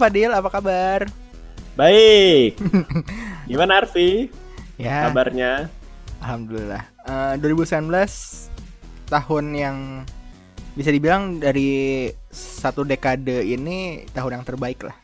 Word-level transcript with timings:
Fadil, 0.00 0.32
apa 0.32 0.48
kabar? 0.48 1.04
Baik. 1.76 2.56
Gimana 3.52 3.84
Arfi? 3.84 4.32
Ya, 4.80 5.12
Kabarnya? 5.12 5.68
alhamdulillah. 6.24 6.88
Eh, 7.04 7.34
2019 7.36 7.84
tahun 9.12 9.44
yang 9.52 9.76
bisa 10.72 10.88
dibilang 10.88 11.36
dari 11.36 12.08
satu 12.32 12.80
dekade 12.80 13.44
ini 13.44 14.08
tahun 14.16 14.40
yang 14.40 14.44
terbaik 14.48 14.88
lah. 14.88 14.96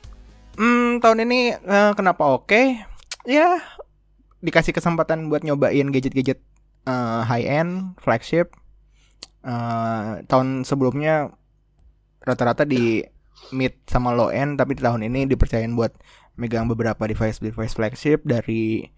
Hmm, 0.56 0.96
tahun 1.04 1.28
ini 1.28 1.60
eh, 1.60 1.92
kenapa 1.92 2.32
oke? 2.32 2.80
Ya, 3.28 3.60
dikasih 4.40 4.72
kesempatan 4.72 5.28
buat 5.28 5.44
nyobain 5.44 5.92
gadget-gadget 5.92 6.40
eh, 6.88 7.20
high 7.28 7.44
end, 7.44 8.00
flagship. 8.00 8.56
Eh, 9.44 10.24
tahun 10.24 10.64
sebelumnya 10.64 11.36
rata-rata 12.24 12.64
di 12.64 13.04
mid 13.52 13.74
sama 13.86 14.12
low 14.12 14.32
end, 14.32 14.58
tapi 14.60 14.74
di 14.76 14.82
tahun 14.82 15.06
ini 15.06 15.30
dipercayain 15.30 15.72
buat 15.76 15.92
megang 16.36 16.68
beberapa 16.68 17.08
device 17.08 17.40
device 17.40 17.72
flagship 17.72 18.20
dari 18.26 18.88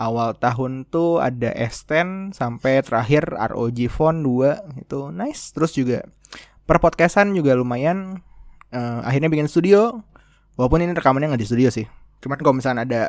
awal 0.00 0.34
tahun 0.36 0.88
tuh 0.90 1.22
ada 1.22 1.54
S10 1.54 2.34
sampai 2.34 2.82
terakhir 2.82 3.30
ROG 3.30 3.78
Phone 3.92 4.24
2 4.26 4.82
itu 4.82 4.98
nice. 5.14 5.54
Terus 5.54 5.72
juga 5.76 6.02
per 6.64 6.80
podcastan 6.80 7.36
juga 7.36 7.54
lumayan 7.54 8.24
Eh, 8.74 9.00
akhirnya 9.06 9.30
bikin 9.30 9.46
studio. 9.46 10.02
Walaupun 10.58 10.82
ini 10.82 10.92
rekamannya 10.94 11.34
nggak 11.34 11.42
di 11.42 11.48
studio 11.48 11.70
sih. 11.70 11.86
Cuman 12.18 12.38
kalau 12.42 12.58
misalnya 12.58 12.82
ada 12.82 13.02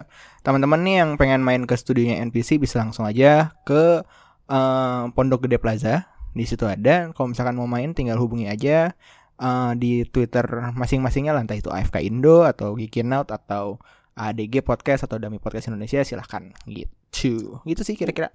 teman-teman 0.45 0.81
nih 0.86 0.95
yang 1.02 1.09
pengen 1.17 1.42
main 1.42 1.66
ke 1.66 1.73
studionya 1.73 2.22
NPC 2.22 2.62
bisa 2.62 2.78
langsung 2.78 3.09
aja 3.09 3.58
ke 3.66 4.06
eh, 4.45 5.03
Pondok 5.17 5.50
Gede 5.50 5.58
Plaza. 5.58 6.06
Di 6.38 6.45
situ 6.45 6.69
ada. 6.69 7.09
Kalau 7.17 7.34
misalkan 7.34 7.58
mau 7.58 7.66
main 7.66 7.97
tinggal 7.97 8.22
hubungi 8.22 8.45
aja 8.45 8.94
eh, 9.39 9.72
di 9.80 10.03
Twitter 10.08 10.45
masing-masingnya 10.75 11.36
lah 11.36 11.44
entah 11.44 11.58
itu 11.58 11.72
AFK 11.72 12.03
Indo 12.03 12.44
atau 12.44 12.75
Geekinout 12.75 13.31
atau 13.31 13.80
ADG 14.16 14.64
Podcast 14.64 15.05
atau 15.05 15.19
Dami 15.19 15.44
Podcast 15.44 15.67
Indonesia 15.67 16.00
silahkan. 16.08 16.55
Gitu. 16.64 17.59
Gitu 17.63 17.81
sih 17.83 17.95
kira-kira. 18.00 18.31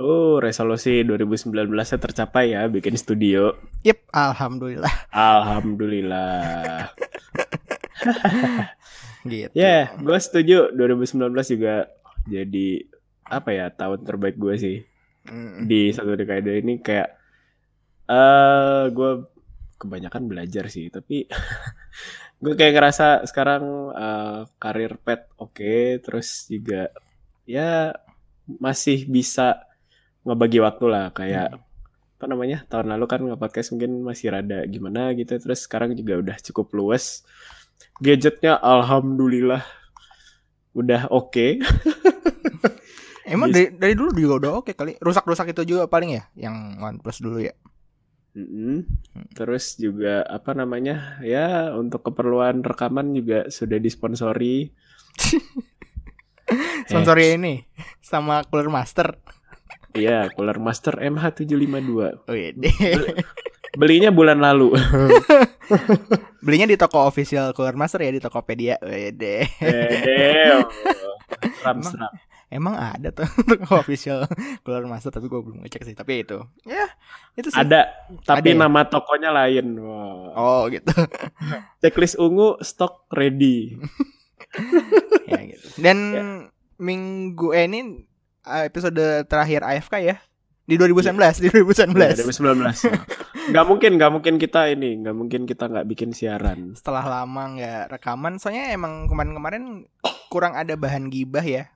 Oh, 0.00 0.40
resolusi 0.40 1.04
2019 1.04 1.68
nya 1.68 1.98
tercapai 2.00 2.56
ya 2.56 2.64
bikin 2.66 2.96
studio. 2.96 3.54
Yep, 3.84 4.08
alhamdulillah. 4.12 4.92
Alhamdulillah. 5.12 6.90
gitu. 9.30 9.52
Ya, 9.52 9.92
gue 9.94 10.18
setuju. 10.18 10.72
2019 10.74 11.28
juga 11.54 11.92
jadi 12.24 12.68
apa 13.28 13.50
ya 13.52 13.66
tahun 13.70 14.02
terbaik 14.02 14.36
gue 14.40 14.54
sih. 14.56 14.76
Mm, 15.28 15.70
di 15.70 15.94
satu 15.94 16.18
dekade 16.18 16.58
ini 16.58 16.82
kayak 16.82 17.14
eh 18.10 18.90
gue 18.90 19.12
kebanyakan 19.82 20.30
belajar 20.30 20.70
sih 20.70 20.86
tapi 20.88 21.26
gue 22.42 22.54
kayak 22.54 22.74
ngerasa 22.78 23.26
sekarang 23.26 23.90
eh, 23.90 24.40
karir 24.62 24.94
pet 25.02 25.26
oke 25.36 25.98
terus 25.98 26.46
juga 26.46 26.94
ya 27.42 27.90
masih 28.46 29.10
bisa 29.10 29.66
ngebagi 30.22 30.62
waktu 30.62 30.86
lah 30.86 31.10
kayak 31.10 31.58
apa 32.18 32.24
namanya 32.30 32.62
tahun 32.70 32.94
lalu 32.94 33.04
kan 33.10 33.20
nge-podcast 33.26 33.74
mungkin 33.74 34.06
masih 34.06 34.30
rada 34.30 34.62
gimana 34.70 35.10
gitu 35.18 35.34
terus 35.42 35.66
sekarang 35.66 35.98
juga 35.98 36.22
udah 36.22 36.36
cukup 36.38 36.70
luas 36.70 37.26
gadgetnya 37.98 38.62
alhamdulillah 38.62 39.66
udah 40.72 41.10
oke 41.10 41.58
Emang 43.22 43.48
Yes. 43.48 43.54
dari, 43.54 43.66
dari 43.78 43.94
dulu 43.94 44.10
juga 44.18 44.34
udah 44.42 44.52
oke 44.60 44.72
kali. 44.74 44.98
Rusak-rusak 44.98 45.54
itu 45.54 45.62
juga 45.64 45.86
paling 45.86 46.10
ya 46.18 46.22
yang 46.34 46.76
OnePlus 46.82 47.22
dulu 47.22 47.38
ya. 47.38 47.54
Mm-mm. 48.32 48.88
Terus 49.36 49.76
juga 49.76 50.24
apa 50.24 50.56
namanya 50.56 51.20
ya 51.20 51.76
untuk 51.76 52.00
keperluan 52.00 52.64
rekaman 52.64 53.12
juga 53.12 53.52
sudah 53.52 53.76
disponsori. 53.76 54.72
Sponsornya 56.88 57.28
ini 57.36 57.54
sama 58.00 58.42
Cooler 58.48 58.72
Master. 58.72 59.16
Iya, 59.92 60.32
Cooler 60.32 60.56
Master 60.56 60.96
MH752. 60.96 61.92
Oh 62.24 62.32
iya 62.36 62.50
deh. 62.56 62.72
Belinya 63.76 64.08
bulan 64.12 64.40
lalu. 64.40 64.72
Belinya 66.44 66.68
di 66.68 66.76
toko 66.76 67.04
official 67.04 67.52
Cooler 67.52 67.76
Master 67.76 68.00
ya 68.00 68.12
di 68.12 68.20
Tokopedia. 68.20 68.76
Oh 68.80 68.88
iya. 68.88 69.12
Eh, 69.12 69.48
Emang- 71.64 71.84
seram. 71.92 72.12
Emang 72.52 72.76
ada 72.76 73.08
tuh 73.08 73.24
official 73.80 74.28
Cooler 74.60 74.84
Master 74.84 75.08
tapi 75.08 75.26
gue 75.26 75.40
belum 75.40 75.64
ngecek 75.64 75.82
sih. 75.82 75.94
Tapi 75.96 76.22
itu. 76.22 76.38
Ya, 76.62 76.84
itu 77.32 77.48
sih. 77.48 77.56
Ada, 77.56 77.88
tapi 78.22 78.52
Ada 78.52 78.54
ya? 78.54 78.60
nama 78.60 78.80
tokonya 78.84 79.32
lain. 79.32 79.80
Wah. 79.80 80.36
Oh 80.36 80.62
gitu. 80.68 80.92
Checklist 81.80 82.14
ungu 82.16 82.60
stok 82.60 83.08
ready. 83.08 83.74
ya 85.26 85.40
gitu. 85.48 85.66
Dan 85.78 85.98
Ya. 86.12 86.22
minggu 86.76 87.50
eh, 87.50 87.64
ini 87.64 87.80
eh, 88.42 88.64
episode 88.66 89.00
terakhir 89.24 89.62
AFK 89.62 89.94
ya. 89.98 90.16
Di 90.62 90.78
2019, 90.78 91.42
di 91.42 91.48
2019. 91.50 91.98
Ya, 91.98 92.14
2019. 92.22 93.50
Gak 93.50 93.66
mungkin, 93.66 93.98
gak 93.98 94.12
mungkin 94.14 94.34
kita 94.38 94.70
ini, 94.70 94.94
gak 95.00 95.10
mungkin 95.10 95.42
kita 95.42 95.66
nggak 95.66 95.82
bikin 95.84 96.14
siaran. 96.14 96.70
setelah 96.72 97.02
lama 97.02 97.42
nggak 97.50 97.90
rekaman 97.90 98.38
soalnya 98.38 98.70
emang 98.70 99.10
kemarin-kemarin 99.10 99.90
kurang 100.30 100.54
ada 100.54 100.78
bahan 100.78 101.10
gibah 101.10 101.42
ya 101.42 101.66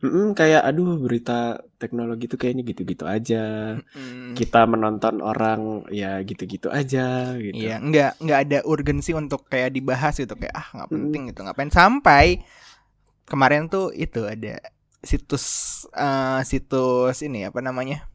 Mm-mm, 0.00 0.32
kayak 0.32 0.64
aduh 0.64 0.96
berita 0.96 1.60
teknologi 1.76 2.24
tuh 2.24 2.40
kayaknya 2.40 2.64
gitu-gitu 2.64 3.04
aja. 3.04 3.76
Mm, 3.92 4.32
kita 4.32 4.64
menonton 4.64 5.20
orang 5.20 5.84
ya 5.92 6.24
gitu-gitu 6.24 6.72
aja 6.72 7.36
gitu. 7.36 7.60
iya 7.60 7.76
nggak 7.76 8.24
nggak 8.24 8.40
ada 8.48 8.58
urgensi 8.64 9.12
untuk 9.12 9.44
kayak 9.44 9.76
dibahas 9.76 10.16
gitu 10.16 10.32
kayak 10.40 10.56
ah 10.56 10.66
nggak 10.72 10.88
penting 10.88 11.22
gitu 11.28 11.40
ngapain 11.44 11.68
sampai 11.68 12.40
kemarin 13.28 13.68
tuh 13.68 13.92
itu 13.92 14.24
ada 14.24 14.56
situs 15.04 15.44
eh, 15.92 16.40
situs 16.48 17.20
ini 17.20 17.44
apa 17.44 17.60
namanya? 17.60 18.08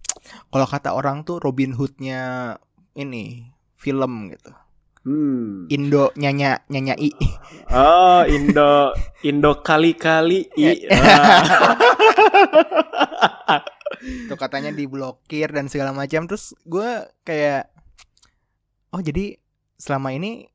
Kalau 0.50 0.66
kata 0.66 0.98
orang 0.98 1.22
tuh 1.22 1.38
Robin 1.38 1.78
Hoodnya 1.78 2.56
ini 2.98 3.54
film 3.78 4.34
gitu 4.34 4.65
Hmm. 5.06 5.70
Indo 5.70 6.10
nyanya 6.18 6.66
nyanyai 6.66 7.14
Oh, 7.70 8.26
Indo 8.26 8.90
Indo 9.22 9.62
kali-kali 9.62 10.50
i. 10.58 10.90
Ah. 10.90 11.46
tuh 14.30 14.38
katanya 14.38 14.74
diblokir 14.74 15.50
dan 15.54 15.70
segala 15.70 15.94
macam 15.94 16.26
terus 16.26 16.58
gue 16.66 17.06
kayak 17.22 17.70
oh 18.94 19.02
jadi 19.02 19.38
selama 19.78 20.14
ini 20.14 20.50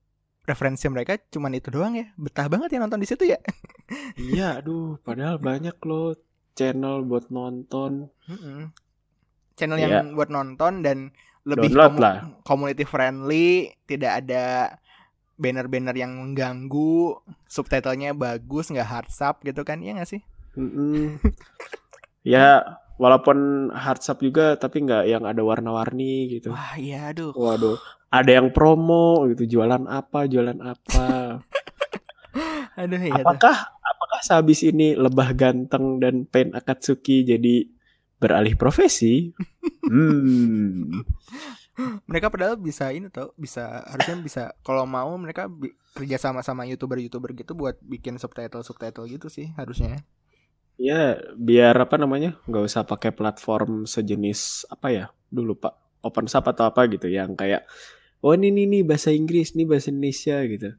referensi 0.47 0.87
mereka 0.91 1.19
cuman 1.31 1.55
itu 1.55 1.71
doang 1.71 1.95
ya 1.95 2.11
betah 2.19 2.51
banget 2.51 2.75
ya 2.75 2.79
nonton 2.83 3.01
di 3.01 3.09
situ 3.09 3.25
ya 3.31 3.39
Iya, 4.19 4.63
aduh, 4.63 5.03
padahal 5.03 5.43
banyak 5.43 5.75
loh 5.83 6.15
channel 6.55 7.03
buat 7.03 7.27
nonton. 7.31 8.07
Mm-mm. 8.31 8.71
channel 9.59 9.79
yang 9.83 10.15
buat 10.15 10.31
nonton 10.31 10.87
dan 10.87 10.99
lebih 11.43 11.69
Download 11.69 11.91
komu- 11.91 12.03
lah. 12.03 12.15
community 12.43 12.85
friendly 12.85 13.49
tidak 13.85 14.21
ada 14.21 14.77
banner-banner 15.35 15.97
yang 15.97 16.13
mengganggu 16.13 17.17
subtitlenya 17.47 18.13
bagus 18.13 18.69
nggak 18.69 18.85
hard 18.87 19.09
sub 19.09 19.41
gitu 19.41 19.63
kan 19.63 19.81
ya 19.81 19.97
nggak 19.97 20.11
sih 20.11 20.21
Mm-mm. 20.53 21.17
ya, 22.27 22.61
walaupun 22.97 23.39
hard 23.71 24.01
sub 24.01 24.21
juga 24.21 24.55
tapi 24.55 24.85
nggak 24.85 25.05
yang 25.07 25.25
ada 25.25 25.41
warna-warni 25.41 26.29
gitu. 26.31 26.53
wah 26.53 26.77
iya 26.77 27.09
aduh 27.09 27.33
Waduh, 27.33 27.81
ada 28.09 28.31
yang 28.31 28.51
promo 28.51 29.25
gitu, 29.27 29.49
jualan 29.49 29.87
apa, 29.87 30.27
jualan 30.27 30.61
apa. 30.61 31.41
aduh 32.81 33.01
iya 33.01 33.13
tuh. 33.17 33.25
apakah 33.25 33.57
apakah 33.81 34.21
sehabis 34.21 34.61
ini 34.63 34.93
lebah 34.93 35.33
ganteng 35.33 35.97
dan 35.99 36.25
Pen 36.25 36.53
Akatsuki 36.53 37.25
jadi 37.25 37.65
beralih 38.21 38.55
profesi? 38.55 39.33
hmm. 39.89 41.03
mereka 42.11 42.29
padahal 42.29 42.61
bisa 42.61 42.93
ini 42.93 43.09
tau 43.09 43.33
bisa 43.41 43.81
harusnya 43.89 44.17
bisa 44.21 44.43
kalau 44.61 44.85
mau 44.85 45.09
mereka 45.17 45.49
bi- 45.49 45.73
kerja 45.97 46.21
sama 46.21 46.45
sama 46.45 46.69
youtuber 46.69 47.01
youtuber 47.01 47.33
gitu 47.33 47.57
buat 47.57 47.81
bikin 47.81 48.21
subtitle 48.21 48.61
subtitle 48.61 49.09
gitu 49.09 49.33
sih 49.33 49.51
harusnya 49.57 50.05
Ya, 50.81 51.21
biar 51.37 51.77
apa 51.77 52.01
namanya? 52.01 52.41
nggak 52.49 52.65
usah 52.65 52.89
pakai 52.89 53.13
platform 53.13 53.85
sejenis 53.85 54.65
apa 54.73 54.89
ya? 54.89 55.05
Dulu 55.29 55.53
Pak, 55.61 56.01
OpenSub 56.01 56.41
atau 56.41 56.73
apa 56.73 56.89
gitu 56.89 57.05
yang 57.05 57.37
kayak 57.37 57.69
oh 58.25 58.33
ini 58.33 58.49
nih 58.49 58.65
nih 58.65 58.83
bahasa 58.89 59.13
Inggris, 59.13 59.53
nih 59.53 59.69
bahasa 59.69 59.93
Indonesia 59.93 60.41
gitu. 60.49 60.73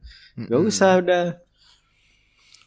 Gak 0.50 0.58
usah 0.58 0.98
udah. 0.98 1.24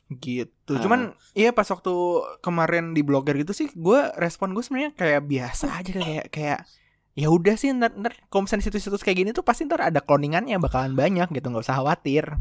Gitu 0.07 0.77
Ah. 0.77 0.81
cuman 0.81 0.99
iya 1.33 1.49
pas 1.49 1.65
waktu 1.65 1.93
kemarin 2.39 2.93
di 2.93 3.01
blogger 3.01 3.33
gitu 3.41 3.51
sih 3.51 3.73
gue 3.73 3.99
respon 4.15 4.53
gue 4.53 4.61
sebenarnya 4.61 4.93
kayak 4.93 5.21
biasa 5.25 5.81
aja 5.81 5.91
kayak 5.91 6.25
kayak 6.29 6.59
ya 7.15 7.31
udah 7.31 7.55
sih 7.55 7.73
ntar, 7.73 7.95
ntar 7.95 8.13
kalau 8.27 8.45
misalnya 8.45 8.69
situs-situs 8.69 9.01
kayak 9.01 9.17
gini 9.23 9.29
tuh 9.31 9.41
pasti 9.41 9.65
ntar 9.65 9.81
ada 9.81 10.03
cloningannya 10.03 10.59
bakalan 10.59 10.93
banyak 10.93 11.31
gitu 11.31 11.45
nggak 11.47 11.65
usah 11.65 11.79
khawatir 11.79 12.37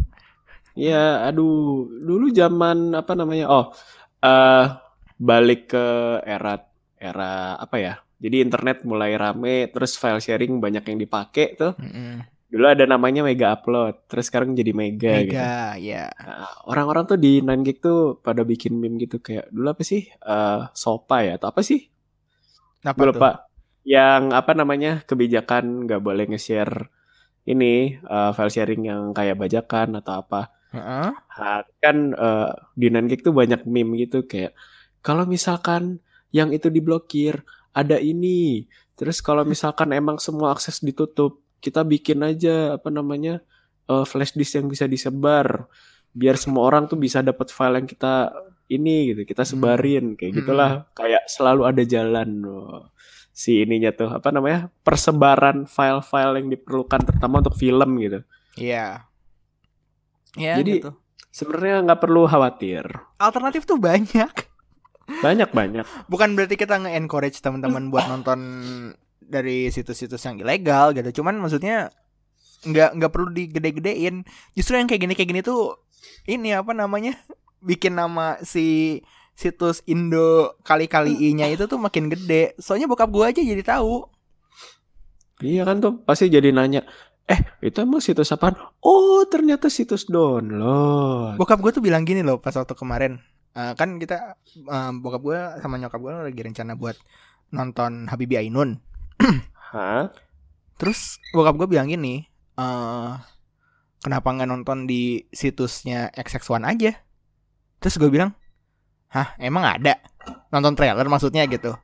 Ya, 0.74 1.22
aduh, 1.22 1.86
dulu 1.86 2.34
zaman 2.34 2.98
apa 2.98 3.14
namanya? 3.14 3.46
Oh, 3.46 3.70
eh 4.18 4.66
balik 5.14 5.70
ke 5.70 5.86
era 6.26 6.66
era 6.98 7.54
apa 7.54 7.78
ya? 7.78 7.94
Jadi 8.18 8.42
internet 8.42 8.82
mulai 8.82 9.14
rame, 9.14 9.70
terus 9.70 9.94
file 9.94 10.18
sharing 10.18 10.58
banyak 10.58 10.82
yang 10.82 10.98
dipakai 10.98 11.54
tuh. 11.54 11.78
Mm-mm. 11.78 12.26
Dulu 12.54 12.70
ada 12.70 12.86
namanya 12.86 13.26
Mega 13.26 13.58
Upload, 13.58 14.06
terus 14.06 14.30
sekarang 14.30 14.54
jadi 14.54 14.70
Mega, 14.70 15.26
gitu. 15.26 15.34
Mega, 15.34 15.74
ya. 15.74 16.06
Nah, 16.14 16.54
orang-orang 16.70 17.10
tuh 17.10 17.18
di 17.18 17.42
9gag 17.42 17.76
tuh 17.82 17.98
pada 18.22 18.46
bikin 18.46 18.78
meme 18.78 19.02
gitu 19.02 19.18
kayak 19.18 19.50
dulu 19.50 19.74
apa 19.74 19.82
sih? 19.82 20.06
Eh 20.06 20.60
Sopa 20.70 21.26
ya 21.26 21.34
atau 21.34 21.50
apa 21.50 21.66
sih? 21.66 21.90
Gue 22.86 22.94
tuh? 22.94 23.18
lupa. 23.18 23.50
Yang 23.82 24.22
apa 24.38 24.52
namanya? 24.54 25.02
kebijakan 25.02 25.90
nggak 25.90 25.98
boleh 25.98 26.30
nge-share 26.30 26.94
ini 27.50 27.98
eh, 27.98 28.30
file 28.30 28.54
sharing 28.54 28.86
yang 28.86 29.10
kayak 29.10 29.34
bajakan 29.34 29.98
atau 29.98 30.22
apa. 30.22 30.54
Heeh. 30.70 31.10
Nah, 31.10 31.60
kan 31.82 31.96
eh, 32.14 32.50
di 32.78 32.86
9gag 32.86 33.20
tuh 33.26 33.34
banyak 33.34 33.66
meme 33.66 33.98
gitu 33.98 34.30
kayak 34.30 34.54
kalau 35.02 35.26
misalkan 35.26 35.98
yang 36.30 36.54
itu 36.54 36.70
diblokir 36.70 37.42
ada 37.74 37.98
ini. 38.00 38.70
Terus 38.94 39.18
kalau 39.18 39.42
misalkan 39.42 39.90
emang 39.90 40.22
semua 40.22 40.54
akses 40.54 40.78
ditutup, 40.80 41.43
kita 41.64 41.80
bikin 41.80 42.20
aja 42.20 42.76
apa 42.76 42.92
namanya 42.92 43.40
eh, 43.84 44.04
flash 44.04 44.36
disk 44.36 44.60
yang 44.60 44.68
bisa 44.68 44.84
disebar 44.84 45.64
biar 46.12 46.36
semua 46.36 46.68
orang 46.68 46.84
tuh 46.84 46.94
bisa 46.94 47.20
dapat 47.20 47.48
file 47.48 47.80
yang 47.80 47.88
kita 47.88 48.30
ini 48.64 49.12
gitu, 49.12 49.24
kita 49.24 49.44
sebarin 49.44 50.14
kayak 50.14 50.30
Hmm. 50.30 50.38
gitulah. 50.40 50.70
Kayak 50.92 51.24
selalu 51.26 51.62
ada 51.68 51.82
jalan 51.84 52.28
loh. 52.40 52.92
Si 53.28 53.60
ininya 53.60 53.90
tuh 53.90 54.08
apa 54.08 54.30
namanya? 54.30 54.70
persebaran 54.80 55.66
file-file 55.66 56.38
yang 56.38 56.48
diperlukan 56.48 57.00
terutama 57.02 57.42
untuk 57.42 57.58
film 57.58 57.90
gitu. 57.98 58.20
Iya. 58.56 59.04
Ya, 60.38 60.54
Jadi- 60.56 60.80
gitu. 60.80 60.90
Sebenarnya 61.28 61.82
nggak 61.82 62.00
perlu 62.00 62.24
khawatir. 62.24 62.86
alternatif 63.18 63.66
tuh 63.66 63.76
banyak. 63.76 64.32
Banyak-banyak. 65.20 65.84
Bukan 66.06 66.32
berarti 66.32 66.54
kita 66.54 66.78
nge-encourage 66.78 67.42
teman-teman 67.42 67.90
buat 67.90 68.06
nonton 68.06 68.38
dari 69.28 69.68
situs-situs 69.72 70.22
yang 70.24 70.40
ilegal 70.40 70.92
gitu. 70.92 71.22
Cuman 71.22 71.40
maksudnya 71.40 71.90
nggak 72.64 72.90
nggak 73.00 73.12
perlu 73.12 73.28
digede-gedein. 73.32 74.24
Justru 74.56 74.80
yang 74.80 74.88
kayak 74.88 75.02
gini 75.08 75.14
kayak 75.16 75.28
gini 75.30 75.40
tuh 75.44 75.80
ini 76.28 76.56
apa 76.56 76.72
namanya? 76.72 77.16
bikin 77.64 77.96
nama 77.96 78.36
si 78.44 79.00
situs 79.34 79.82
Indo 79.90 80.54
kali-kali 80.62 81.16
i-nya 81.16 81.50
itu 81.50 81.66
tuh 81.66 81.80
makin 81.80 82.12
gede. 82.12 82.54
Soalnya 82.60 82.86
bokap 82.86 83.10
gua 83.10 83.32
aja 83.32 83.42
jadi 83.42 83.64
tahu. 83.64 84.06
Iya 85.42 85.66
kan 85.66 85.82
tuh 85.82 85.98
pasti 86.06 86.30
jadi 86.30 86.54
nanya, 86.54 86.86
eh 87.26 87.40
itu 87.58 87.82
emang 87.82 87.98
situs 87.98 88.30
apaan? 88.30 88.54
Oh 88.78 89.26
ternyata 89.26 89.66
situs 89.66 90.06
download. 90.06 91.34
Bokap 91.34 91.58
gua 91.58 91.74
tuh 91.74 91.82
bilang 91.82 92.06
gini 92.06 92.22
loh 92.22 92.38
pas 92.38 92.54
waktu 92.54 92.72
kemarin. 92.78 93.18
Eh, 93.54 93.72
kan 93.74 93.98
kita 93.98 94.38
eh, 94.54 94.90
bokap 94.94 95.22
gua 95.24 95.58
sama 95.58 95.82
nyokap 95.82 95.98
gua 95.98 96.30
lagi 96.30 96.38
rencana 96.38 96.78
buat 96.78 96.94
nonton 97.50 98.06
Habibie 98.06 98.38
Ainun. 98.38 98.78
Hah? 99.74 100.10
Terus 100.76 101.18
bokap 101.30 101.54
gue 101.58 101.68
bilang 101.70 101.86
gini, 101.86 102.26
eh 102.58 103.12
kenapa 104.02 104.28
nggak 104.30 104.48
nonton 104.50 104.84
di 104.84 105.24
situsnya 105.30 106.12
XX1 106.14 106.62
aja? 106.64 106.92
Terus 107.80 107.94
gue 107.98 108.10
bilang, 108.10 108.32
hah 109.10 109.34
emang 109.38 109.64
ada? 109.64 109.98
Nonton 110.50 110.74
trailer 110.76 111.06
maksudnya 111.08 111.44
gitu? 111.46 111.74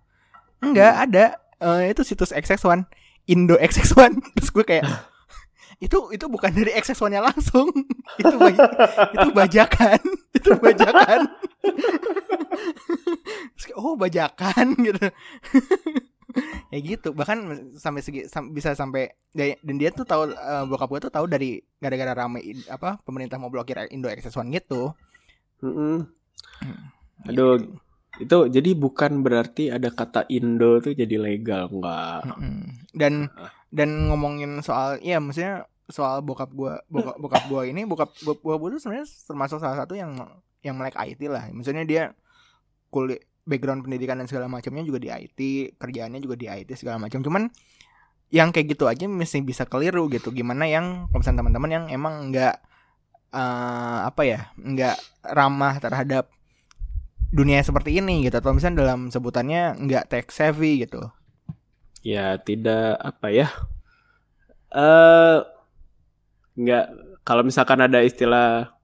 Enggak 0.61 1.09
ada, 1.09 1.27
Eh, 1.61 1.93
itu 1.93 2.01
situs 2.09 2.33
XX1, 2.33 2.89
Indo 3.29 3.53
XX1. 3.61 4.17
Terus 4.41 4.49
gue 4.49 4.65
kayak, 4.65 4.85
itu 5.85 5.97
itu 6.09 6.25
bukan 6.25 6.49
dari 6.57 6.73
XX1-nya 6.73 7.21
langsung, 7.21 7.69
itu 8.21 8.35
ba- 8.41 8.69
itu 9.13 9.29
bajakan, 9.37 10.01
itu 10.33 10.51
bajakan. 10.57 11.21
Oh 13.77 13.93
bajakan 13.95 14.73
gitu. 14.81 15.05
ya 16.73 16.79
gitu 16.81 17.13
bahkan 17.13 17.71
sampai 17.77 18.01
segi 18.01 18.21
sam- 18.31 18.51
bisa 18.51 18.75
sampai 18.75 19.11
dan 19.35 19.77
dia 19.79 19.91
tuh 19.95 20.07
tahu 20.07 20.31
eh, 20.31 20.65
bokap 20.67 20.89
gue 20.91 21.01
tuh 21.09 21.13
tahu 21.13 21.27
dari 21.31 21.59
gara-gara 21.79 22.13
rame 22.15 22.41
apa 22.71 22.99
pemerintah 23.03 23.39
mau 23.39 23.51
blokir 23.53 23.79
Indo 23.91 24.11
Access 24.11 24.37
One 24.39 24.51
gitu. 24.55 24.95
Mm-mm. 25.61 26.09
Aduh, 27.29 27.61
Gitu. 27.61 28.27
itu 28.27 28.37
jadi 28.53 28.71
bukan 28.75 29.23
berarti 29.25 29.71
ada 29.71 29.89
kata 29.93 30.27
Indo 30.29 30.81
tuh 30.83 30.93
jadi 30.97 31.17
legal 31.17 31.71
enggak? 31.73 32.27
Mm-mm. 32.27 32.57
Dan 32.93 33.29
dan 33.71 33.89
ngomongin 34.11 34.59
soal 34.67 34.99
iya 35.01 35.23
maksudnya 35.23 35.65
soal 35.91 36.23
bokap 36.23 36.51
gue 36.55 36.75
bokap 36.87 37.17
bokap 37.19 37.43
gue 37.51 37.63
ini 37.71 37.83
bokap 37.87 38.11
bokap 38.23 38.59
gue 38.63 38.71
tuh 38.79 38.81
sebenarnya 38.83 39.07
termasuk 39.27 39.59
salah 39.59 39.79
satu 39.79 39.95
yang 39.99 40.17
yang 40.63 40.75
melek 40.77 40.97
IT 40.99 41.21
lah. 41.31 41.49
Maksudnya 41.55 41.85
dia 41.87 42.03
kuliah 42.91 43.23
background 43.45 43.85
pendidikan 43.87 44.21
dan 44.21 44.27
segala 44.29 44.47
macamnya 44.47 44.85
juga 44.85 44.99
di 45.01 45.09
IT, 45.09 45.39
kerjaannya 45.81 46.21
juga 46.21 46.37
di 46.37 46.47
IT 46.47 46.71
segala 46.77 47.01
macam. 47.01 47.21
Cuman 47.25 47.49
yang 48.31 48.55
kayak 48.55 48.79
gitu 48.79 48.87
aja 48.87 49.11
mesti 49.11 49.43
bisa 49.43 49.67
keliru 49.67 50.07
gitu. 50.13 50.31
Gimana 50.31 50.67
yang 50.71 51.11
misalnya 51.11 51.43
teman-teman 51.43 51.71
yang 51.71 51.85
emang 51.91 52.31
nggak 52.31 52.57
eh, 53.35 53.99
apa 54.07 54.23
ya, 54.27 54.41
nggak 54.59 54.97
ramah 55.35 55.77
terhadap 55.83 56.31
dunia 57.31 57.63
seperti 57.63 57.95
ini 58.03 58.27
gitu 58.27 58.43
atau 58.43 58.51
misalnya 58.51 58.83
dalam 58.83 59.07
sebutannya 59.09 59.79
nggak 59.87 60.05
tech 60.11 60.27
savvy 60.35 60.83
gitu. 60.83 61.11
Ya 62.03 62.39
tidak 62.41 62.99
apa 62.99 63.29
ya? 63.31 63.49
Eh 64.75 65.39
nggak 66.59 66.87
kalau 67.23 67.43
misalkan 67.47 67.81
ada 67.83 68.03
istilah 68.03 68.75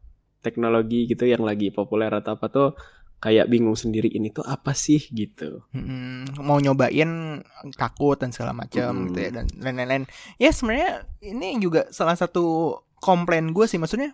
teknologi 0.46 1.10
gitu 1.10 1.26
yang 1.26 1.42
lagi 1.42 1.74
populer 1.74 2.10
atau 2.14 2.38
apa 2.38 2.46
tuh 2.46 2.68
kayak 3.16 3.48
bingung 3.48 3.74
sendiri 3.74 4.06
ini 4.06 4.28
tuh 4.28 4.44
apa 4.44 4.70
sih 4.70 5.00
gitu. 5.08 5.64
Mm, 5.72 6.36
mau 6.38 6.56
nyobain 6.56 7.40
takut 7.74 8.14
dan 8.14 8.30
segala 8.30 8.52
macam 8.52 8.92
Mm. 8.92 9.04
gitu 9.08 9.18
ya 9.18 9.30
dan 9.32 9.46
lain-lain. 9.56 10.04
Ya 10.36 10.50
sebenarnya 10.50 10.90
ini 11.20 11.56
juga 11.58 11.88
salah 11.90 12.14
satu 12.14 12.76
komplain 12.96 13.50
gue 13.50 13.64
sih 13.64 13.76
maksudnya. 13.76 14.12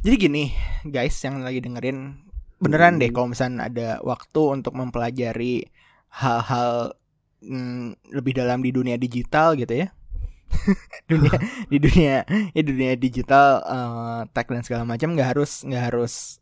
Jadi 0.00 0.14
gini 0.16 0.44
guys 0.84 1.16
yang 1.20 1.40
lagi 1.40 1.58
dengerin 1.58 2.20
beneran 2.56 2.96
deh 2.96 3.08
Hmm. 3.08 3.16
kalau 3.16 3.28
misalnya 3.28 3.66
ada 3.66 3.88
waktu 4.00 4.40
untuk 4.54 4.72
mempelajari 4.72 5.66
hal-hal 6.14 6.94
mm, 7.40 8.12
lebih 8.12 8.32
dalam 8.32 8.60
di 8.60 8.70
dunia 8.70 8.96
digital 8.96 9.56
gitu 9.56 9.82
ya. 9.82 9.88
dunia 11.10 11.36
di 11.66 11.76
dunia 11.76 12.22
ya 12.54 12.62
dunia 12.62 12.94
digital 12.94 13.48
eh, 13.60 14.20
tech 14.30 14.46
dan 14.46 14.62
segala 14.62 14.86
macam 14.86 15.12
nggak 15.12 15.34
harus 15.34 15.66
nggak 15.66 15.84
harus 15.90 16.38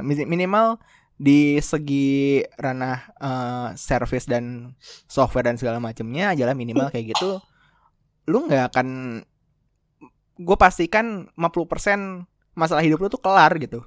mi- 0.00 0.24
minimal 0.24 0.78
di 1.18 1.58
segi 1.58 2.40
ranah 2.56 2.98
eh, 3.18 3.68
service 3.74 4.30
dan 4.30 4.72
software 5.10 5.50
dan 5.50 5.58
segala 5.58 5.82
macamnya 5.82 6.32
adalah 6.32 6.54
minimal 6.54 6.88
kayak 6.94 7.18
gitu 7.18 7.42
lu 8.28 8.44
nggak 8.44 8.70
akan 8.70 8.88
gue 10.38 10.56
pastikan 10.56 11.26
50% 11.34 12.28
masalah 12.54 12.82
hidup 12.84 13.02
lu 13.02 13.08
tuh 13.10 13.18
kelar 13.18 13.54
gitu. 13.58 13.82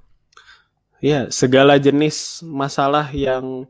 Ya, 0.99 1.31
segala 1.33 1.81
jenis 1.81 2.45
masalah 2.45 3.09
yang 3.15 3.65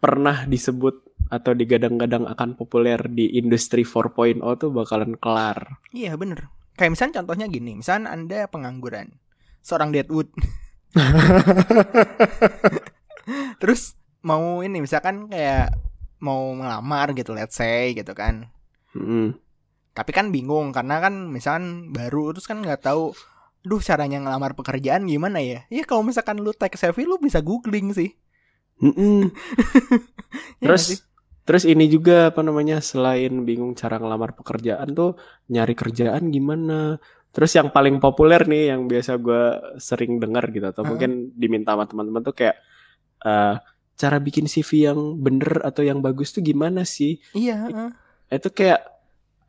pernah 0.00 0.48
disebut 0.48 1.04
atau 1.30 1.54
digadang-gadang 1.54 2.26
akan 2.26 2.58
populer 2.58 2.98
di 3.06 3.38
industri 3.38 3.86
4.0 3.86 4.42
tuh 4.58 4.70
bakalan 4.74 5.14
kelar. 5.14 5.78
iya 5.94 6.18
bener. 6.18 6.50
Kayak 6.74 6.96
misalnya 6.96 7.14
contohnya 7.22 7.46
gini 7.46 7.76
misalnya 7.76 8.08
anda 8.10 8.48
pengangguran 8.48 9.20
seorang 9.60 9.92
Deadwood 9.92 10.32
terus 13.60 13.94
mau 14.20 14.60
ini 14.60 14.84
misalkan 14.84 15.30
kayak 15.30 15.72
mau 16.20 16.52
melamar 16.52 17.12
gitu 17.16 17.32
let's 17.32 17.56
say 17.56 17.96
gitu 17.96 18.12
kan 18.12 18.50
Mm-mm. 18.96 19.38
tapi 19.96 20.10
kan 20.12 20.28
bingung 20.34 20.74
karena 20.74 21.00
kan 21.00 21.30
misalkan 21.30 21.94
baru 21.94 22.34
terus 22.34 22.46
kan 22.50 22.60
nggak 22.60 22.84
tahu 22.84 23.14
duh 23.60 23.80
caranya 23.80 24.20
ngelamar 24.24 24.56
pekerjaan 24.56 25.04
gimana 25.04 25.40
ya 25.44 25.68
ya 25.68 25.84
kalau 25.84 26.00
misalkan 26.04 26.40
lu 26.40 26.52
tech 26.56 26.72
savvy 26.76 27.04
lu 27.04 27.20
bisa 27.20 27.44
googling 27.44 27.92
sih 27.92 28.16
Mm-mm. 28.80 29.28
Ya 30.62 30.72
nggak 30.72 30.74
Terus 30.74 30.84
sih? 30.88 30.98
Terus 31.44 31.64
ini 31.66 31.90
juga 31.90 32.30
apa 32.30 32.40
namanya 32.44 32.78
selain 32.78 33.42
bingung 33.42 33.72
cara 33.74 33.96
ngelamar 33.98 34.36
pekerjaan 34.36 34.92
tuh 34.92 35.18
nyari 35.50 35.74
kerjaan 35.74 36.30
gimana? 36.30 37.00
Terus 37.30 37.54
yang 37.54 37.70
paling 37.70 38.02
populer 38.02 38.42
nih 38.42 38.74
yang 38.74 38.90
biasa 38.90 39.14
gua 39.22 39.74
sering 39.78 40.18
dengar 40.18 40.50
gitu 40.50 40.66
atau 40.66 40.82
Heeh. 40.82 40.90
mungkin 40.90 41.10
diminta 41.38 41.74
sama 41.74 41.86
teman-teman 41.86 42.22
tuh 42.26 42.34
kayak 42.34 42.56
eh, 43.22 43.54
cara 44.00 44.16
bikin 44.16 44.48
CV 44.48 44.90
yang 44.90 45.00
bener 45.20 45.60
atau 45.60 45.84
yang 45.84 46.00
bagus 46.00 46.32
tuh 46.32 46.40
gimana 46.40 46.88
sih? 46.88 47.20
iya 47.36 47.68
heeh. 47.68 47.90
Itu 48.32 48.48
kayak 48.50 48.80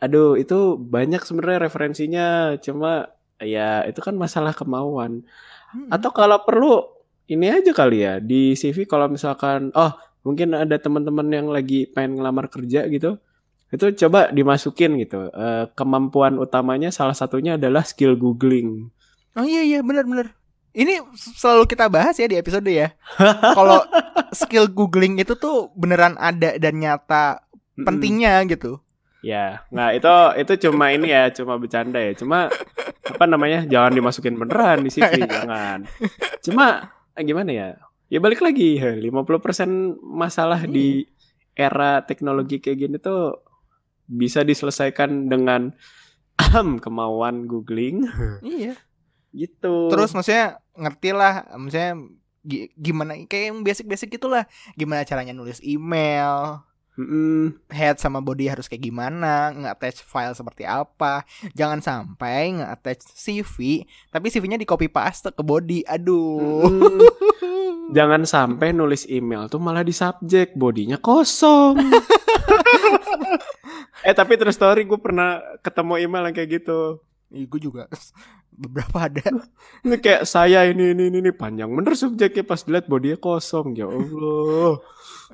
aduh 0.02 0.34
itu 0.34 0.82
banyak 0.82 1.22
sebenarnya 1.22 1.70
referensinya 1.70 2.28
cuma 2.58 3.14
ya 3.38 3.86
itu 3.86 4.02
kan 4.02 4.14
masalah 4.18 4.54
kemauan. 4.54 5.26
Mm-mm. 5.74 5.90
Atau 5.90 6.14
kalau 6.14 6.42
perlu 6.44 6.86
ini 7.32 7.48
aja 7.48 7.72
kali 7.72 8.04
ya 8.04 8.20
di 8.20 8.54
CV 8.60 8.84
kalau 8.86 9.08
misalkan 9.08 9.72
oh 9.72 9.94
mungkin 10.22 10.54
ada 10.54 10.78
teman-teman 10.78 11.28
yang 11.30 11.48
lagi 11.50 11.90
pengen 11.90 12.22
ngelamar 12.22 12.48
kerja 12.48 12.86
gitu 12.88 13.18
itu 13.72 13.86
coba 14.06 14.30
dimasukin 14.36 15.00
gitu 15.00 15.32
Eh, 15.32 15.66
kemampuan 15.74 16.36
utamanya 16.38 16.92
salah 16.92 17.16
satunya 17.16 17.56
adalah 17.56 17.82
skill 17.88 18.14
googling 18.20 18.92
oh 19.34 19.46
iya 19.48 19.64
iya 19.64 19.80
benar 19.82 20.06
benar 20.06 20.28
ini 20.72 21.04
selalu 21.16 21.68
kita 21.68 21.92
bahas 21.92 22.16
ya 22.20 22.28
di 22.28 22.38
episode 22.40 22.68
ya 22.68 22.94
kalau 23.58 23.84
skill 24.32 24.68
googling 24.72 25.20
itu 25.20 25.36
tuh 25.36 25.72
beneran 25.76 26.16
ada 26.20 26.56
dan 26.60 26.80
nyata 26.80 27.44
pentingnya 27.76 28.44
gitu 28.46 28.80
Ya, 29.22 29.62
nggak 29.70 30.02
itu 30.02 30.16
itu 30.42 30.54
cuma 30.66 30.90
ini 30.90 31.14
ya, 31.14 31.30
cuma 31.30 31.54
bercanda 31.62 32.02
ya. 32.02 32.18
Cuma 32.18 32.50
apa 33.06 33.26
namanya? 33.30 33.70
Jangan 33.70 33.94
dimasukin 33.94 34.34
beneran 34.34 34.82
di 34.82 34.90
CV, 34.90 35.14
jangan. 35.30 35.86
Cuma 36.42 36.90
eh, 37.14 37.22
gimana 37.22 37.54
ya? 37.54 37.68
Ya 38.12 38.20
balik 38.20 38.44
lagi, 38.44 38.76
50% 38.76 39.08
masalah 40.04 40.68
di 40.68 41.08
era 41.56 42.04
teknologi 42.04 42.60
kayak 42.60 42.78
gini 42.78 42.98
tuh 43.00 43.40
bisa 44.04 44.44
diselesaikan 44.44 45.32
dengan 45.32 45.72
kemauan 46.84 47.48
googling 47.48 48.04
Iya. 48.44 48.76
gitu. 49.32 49.88
Terus 49.88 50.12
maksudnya 50.12 50.60
ngerti 50.76 51.16
lah, 51.16 51.48
maksudnya 51.56 51.96
gi- 52.44 52.76
gimana 52.76 53.16
kayak 53.24 53.56
yang 53.56 53.60
basic-basic 53.64 54.12
gitulah. 54.12 54.44
Gimana 54.76 55.08
caranya 55.08 55.32
nulis 55.32 55.64
email, 55.64 56.60
Mm-mm. 57.02 57.58
head 57.74 57.98
sama 57.98 58.22
body 58.22 58.46
harus 58.46 58.70
kayak 58.70 58.86
gimana, 58.86 59.50
nge-attach 59.58 60.06
file 60.06 60.38
seperti 60.38 60.70
apa. 60.70 61.26
Jangan 61.58 61.82
sampai 61.82 62.62
nge-attach 62.62 63.18
CV, 63.18 63.90
tapi 64.14 64.30
CV-nya 64.30 64.62
di 64.62 64.70
copy 64.70 64.86
paste 64.86 65.34
ke 65.34 65.42
body. 65.42 65.82
Aduh. 65.90 66.70
Mm. 66.70 67.02
Jangan 67.92 68.22
sampai 68.24 68.72
nulis 68.72 69.10
email 69.10 69.50
tuh 69.50 69.58
malah 69.58 69.82
di 69.82 69.92
subjek, 69.92 70.54
bodinya 70.54 71.02
kosong. 71.02 71.76
eh 74.08 74.16
tapi 74.16 74.40
terus 74.40 74.56
story 74.56 74.88
gue 74.88 75.00
pernah 75.02 75.42
ketemu 75.60 76.06
email 76.06 76.24
yang 76.30 76.36
kayak 76.38 76.50
gitu. 76.62 77.04
Ih, 77.36 77.50
gue 77.50 77.60
juga 77.60 77.90
beberapa 78.62 79.10
ada. 79.10 79.26
Ini 79.84 79.98
kayak 80.00 80.24
saya 80.24 80.64
ini 80.70 80.96
ini 80.96 81.10
ini, 81.10 81.20
ini. 81.20 81.32
panjang 81.36 81.68
bener 81.72 81.98
subjeknya 81.98 82.48
pas 82.48 82.64
dilihat 82.64 82.88
bodinya 82.88 83.18
kosong 83.20 83.76
ya 83.76 83.90
Allah. 83.90 84.80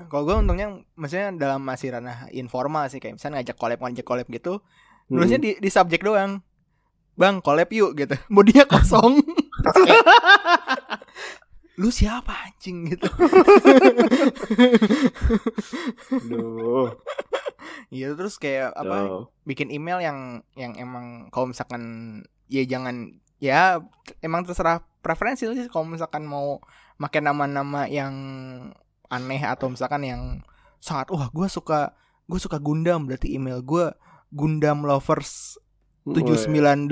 Kalau 0.05 0.21
gue 0.23 0.35
untungnya 0.37 0.67
maksudnya 0.93 1.33
dalam 1.33 1.59
masih 1.59 1.91
ranah 1.91 2.29
informal 2.29 2.85
sih 2.87 2.97
kayak 2.97 3.17
misalnya 3.17 3.41
ngajak 3.41 3.55
collab 3.55 3.77
ngajak 3.81 4.03
collab 4.03 4.27
gitu, 4.27 4.59
Hmm. 5.07 5.13
nulisnya 5.13 5.37
di 5.37 5.55
di 5.55 5.67
subjek 5.67 6.01
doang. 6.01 6.41
Bang, 7.13 7.41
collab 7.41 7.69
yuk 7.71 7.95
gitu. 7.95 8.13
Bodinya 8.29 8.65
kosong. 8.69 9.17
Lu 11.77 11.89
siapa 11.89 12.33
anjing 12.43 12.89
gitu. 12.89 13.05
Aduh. 16.13 16.93
Iya 17.87 18.13
terus 18.13 18.35
kayak 18.35 18.73
apa 18.73 18.95
Tuh. 19.05 19.23
bikin 19.45 19.69
email 19.69 20.01
yang 20.01 20.41
yang 20.53 20.73
emang 20.75 21.29
kalau 21.29 21.47
misalkan 21.47 21.83
ya 22.47 22.63
jangan 22.65 23.15
ya 23.37 23.79
emang 24.19 24.43
terserah 24.43 24.81
preferensi 24.99 25.47
sih 25.47 25.67
kalau 25.69 25.87
misalkan 25.87 26.25
mau 26.25 26.59
pakai 26.97 27.21
nama-nama 27.21 27.85
yang 27.85 28.13
aneh 29.07 29.41
atau 29.43 29.71
misalkan 29.71 30.03
yang 30.03 30.21
sangat 30.83 31.11
wah 31.11 31.27
gue 31.31 31.47
suka 31.47 31.95
gue 32.27 32.39
suka 32.39 32.59
Gundam 32.59 33.07
berarti 33.07 33.33
email 33.33 33.63
gue 33.63 33.91
Gundam 34.31 34.83
lovers 34.83 35.57
7980 36.07 36.91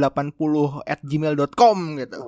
at 0.84 1.00
gmail.com 1.04 1.78
gitu 2.04 2.20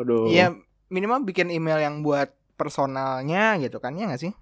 Waduh. 0.00 0.24
Iya 0.32 0.56
minimal 0.88 1.24
bikin 1.28 1.52
email 1.52 1.80
yang 1.80 2.00
buat 2.00 2.32
personalnya 2.56 3.56
gitu 3.60 3.80
kan 3.80 3.96
ya 3.96 4.08
nggak 4.08 4.20
sih 4.20 4.32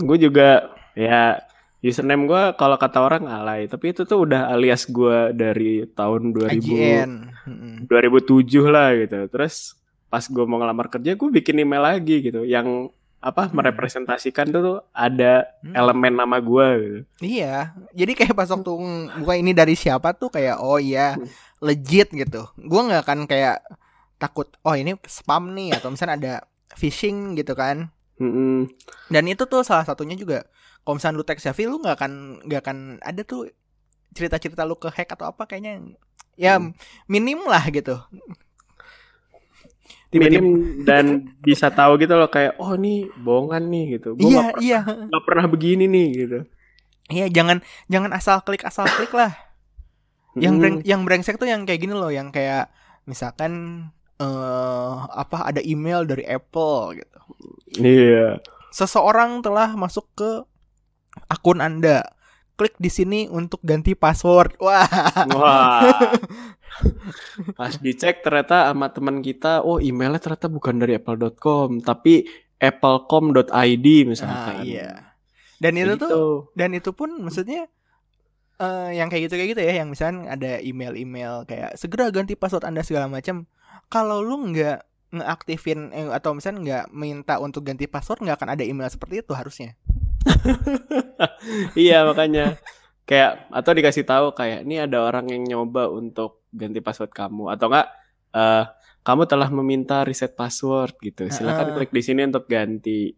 gue 0.00 0.18
juga 0.18 0.76
ya 0.96 1.40
username 1.84 2.24
gue 2.24 2.42
kalau 2.56 2.80
kata 2.80 2.98
orang 3.04 3.28
alay, 3.28 3.68
tapi 3.68 3.92
itu 3.92 4.08
tuh 4.08 4.24
udah 4.24 4.48
alias 4.48 4.88
gue 4.88 5.36
dari 5.36 5.84
tahun 5.92 6.32
2000 6.32 6.56
IGN 6.56 7.10
Mm-mm. 7.44 7.74
2007 7.92 8.72
lah 8.72 8.96
gitu. 8.96 9.28
Terus 9.28 9.76
pas 10.08 10.24
gue 10.24 10.44
mau 10.48 10.56
ngelamar 10.56 10.88
kerja 10.88 11.12
gue 11.12 11.28
bikin 11.28 11.60
email 11.60 11.84
lagi 11.84 12.24
gitu 12.24 12.48
yang 12.48 12.88
apa 13.24 13.48
Hmm. 13.48 13.56
merepresentasikan 13.56 14.52
tuh, 14.52 14.60
tuh 14.60 14.78
ada 14.92 15.48
Hmm. 15.64 15.72
elemen 15.72 16.12
nama 16.12 16.36
gue 16.36 16.66
gitu. 16.76 17.00
Iya, 17.24 17.72
jadi 17.90 18.12
kayak 18.12 18.36
pas 18.36 18.52
waktu 18.52 18.72
buka 19.16 19.34
ini 19.34 19.56
dari 19.56 19.72
siapa 19.72 20.12
tuh 20.12 20.28
kayak 20.28 20.60
oh 20.60 20.76
iya 20.76 21.16
legit 21.58 22.12
gitu. 22.12 22.44
Gua 22.60 22.84
nggak 22.84 23.02
akan 23.02 23.18
kayak 23.24 23.64
takut 24.14 24.52
oh 24.60 24.76
ini 24.76 24.92
spam 25.08 25.56
nih 25.56 25.72
atau 25.72 25.88
misalnya 25.88 26.16
ada 26.20 26.34
phishing 26.76 27.32
gitu 27.32 27.56
kan. 27.56 27.88
Mm-mm. 28.20 28.68
Dan 29.08 29.24
itu 29.24 29.48
tuh 29.48 29.64
salah 29.64 29.82
satunya 29.82 30.14
juga 30.14 30.44
kalau 30.84 31.00
misalnya 31.00 31.16
lu 31.16 31.24
tag 31.24 31.40
CV 31.40 31.58
lu 31.64 31.80
nggak 31.80 31.96
akan 31.96 32.12
nggak 32.44 32.60
akan 32.60 32.78
ada 33.00 33.24
tuh 33.24 33.48
cerita-cerita 34.12 34.62
lu 34.62 34.76
ke 34.76 34.92
hack 34.92 35.10
atau 35.10 35.32
apa 35.32 35.48
kayaknya 35.48 35.96
ya 36.36 36.60
Hmm. 36.60 36.76
minim 37.08 37.40
lah 37.48 37.64
gitu. 37.72 37.98
Minim 40.14 40.46
dan 40.88 41.34
bisa 41.42 41.68
tahu 41.74 41.98
gitu 41.98 42.14
loh 42.14 42.30
kayak 42.30 42.54
oh 42.62 42.78
nih 42.78 43.10
bohongan 43.18 43.66
nih 43.68 43.84
gitu. 43.98 44.14
Gue 44.14 44.30
Iya 44.30 44.40
gak, 44.40 44.54
iya 44.62 44.80
gak 44.86 45.24
pernah 45.26 45.46
begini 45.50 45.84
nih 45.90 46.08
gitu. 46.14 46.38
iya 47.12 47.28
jangan 47.28 47.60
jangan 47.92 48.16
asal 48.16 48.40
klik 48.46 48.64
asal 48.64 48.88
klik 48.88 49.12
lah. 49.12 49.34
Yang 50.34 50.54
breng, 50.58 50.76
yang 50.82 51.00
brengsek 51.06 51.38
tuh 51.38 51.46
yang 51.46 51.62
kayak 51.62 51.84
gini 51.84 51.94
loh, 51.94 52.10
yang 52.10 52.34
kayak 52.34 52.72
misalkan 53.06 53.86
eh 54.18 54.94
apa 55.10 55.50
ada 55.50 55.60
email 55.62 56.06
dari 56.06 56.24
Apple 56.26 56.98
gitu. 56.98 57.18
Iya. 57.78 58.38
Seseorang 58.74 59.42
telah 59.42 59.74
masuk 59.78 60.06
ke 60.14 60.30
akun 61.30 61.62
Anda. 61.62 62.02
Klik 62.54 62.78
di 62.78 62.86
sini 62.86 63.26
untuk 63.26 63.58
ganti 63.66 63.98
password. 63.98 64.58
Wah. 64.62 64.86
Wah. 65.34 65.90
Pas 67.58 67.74
dicek 67.78 68.22
ternyata 68.24 68.70
sama 68.70 68.90
teman 68.90 69.20
kita, 69.20 69.62
oh 69.62 69.78
emailnya 69.78 70.20
ternyata 70.20 70.50
bukan 70.50 70.80
dari 70.82 70.98
apple.com, 70.98 71.82
tapi 71.82 72.26
applecom.id 72.58 73.86
misalkan. 74.08 74.54
Nah, 74.58 74.64
iya. 74.64 75.14
Dan 75.58 75.78
itu 75.78 75.94
tuh 75.96 76.08
gitu. 76.08 76.24
dan 76.58 76.70
itu 76.74 76.90
pun 76.92 77.10
maksudnya 77.22 77.70
eh 78.54 78.90
yang 78.94 79.10
kayak 79.10 79.30
gitu 79.30 79.34
kayak 79.38 79.50
gitu 79.56 79.62
ya, 79.62 79.72
yang 79.82 79.88
misalnya 79.90 80.34
ada 80.34 80.52
email-email 80.62 81.46
kayak 81.46 81.74
segera 81.74 82.10
ganti 82.14 82.38
password 82.38 82.66
Anda 82.66 82.86
segala 82.86 83.10
macam. 83.10 83.46
Kalau 83.90 84.22
lu 84.22 84.50
nggak 84.54 84.78
ngeaktifin 85.14 85.94
eh, 85.94 86.10
atau 86.10 86.34
misalnya 86.34 86.60
nggak 86.62 86.84
minta 86.94 87.38
untuk 87.38 87.62
ganti 87.62 87.86
password 87.86 88.26
nggak 88.26 88.36
akan 88.42 88.50
ada 88.58 88.64
email 88.66 88.90
seperti 88.90 89.22
itu 89.22 89.32
harusnya. 89.34 89.78
iya 91.78 92.02
makanya 92.08 92.56
kayak 93.04 93.48
atau 93.48 93.70
dikasih 93.70 94.02
tahu 94.02 94.32
kayak 94.32 94.64
ini 94.64 94.80
ada 94.80 95.04
orang 95.04 95.28
yang 95.28 95.44
nyoba 95.44 95.88
untuk 95.88 96.44
ganti 96.50 96.80
password 96.80 97.12
kamu 97.12 97.52
atau 97.52 97.68
enggak 97.68 97.88
eh 98.32 98.64
kamu 99.04 99.22
telah 99.24 99.48
meminta 99.48 100.00
reset 100.00 100.32
password 100.32 100.96
gitu. 100.98 101.28
Silakan 101.28 101.70
Ah. 101.70 101.74
klik 101.74 101.92
di 101.92 102.00
sini 102.00 102.24
untuk 102.24 102.48
ganti. 102.48 103.12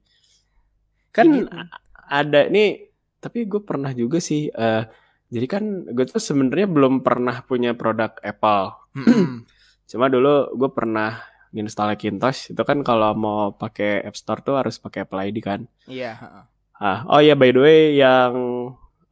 Kan 1.10 1.46
a- 1.46 1.70
ada 2.10 2.46
nih 2.46 2.90
tapi 3.16 3.46
gue 3.46 3.62
pernah 3.62 3.90
juga 3.90 4.18
sih 4.18 4.46
eh 4.46 4.82
jadi 5.26 5.46
kan 5.48 5.64
gue 5.88 6.04
tuh 6.04 6.18
sebenarnya 6.18 6.66
belum 6.66 7.00
pernah 7.00 7.42
punya 7.42 7.72
produk 7.72 8.14
Apple. 8.20 8.74
Cuma 9.86 10.06
dulu 10.06 10.50
gue 10.52 10.70
pernah 10.70 11.22
install 11.50 11.94
Macintosh 11.94 12.52
itu 12.52 12.62
kan 12.62 12.82
kalau 12.82 13.16
mau 13.16 13.40
pakai 13.50 14.04
App 14.04 14.12
Store 14.12 14.42
tuh 14.42 14.60
harus 14.60 14.76
pakai 14.76 15.06
Apple 15.06 15.22
ID 15.24 15.38
kan. 15.38 15.60
Iya. 15.86 16.12
heeh. 16.14 16.44
Ah, 16.76 16.98
oh 17.08 17.18
ya 17.18 17.32
by 17.32 17.48
the 17.48 17.58
way 17.58 17.80
yang 17.96 18.36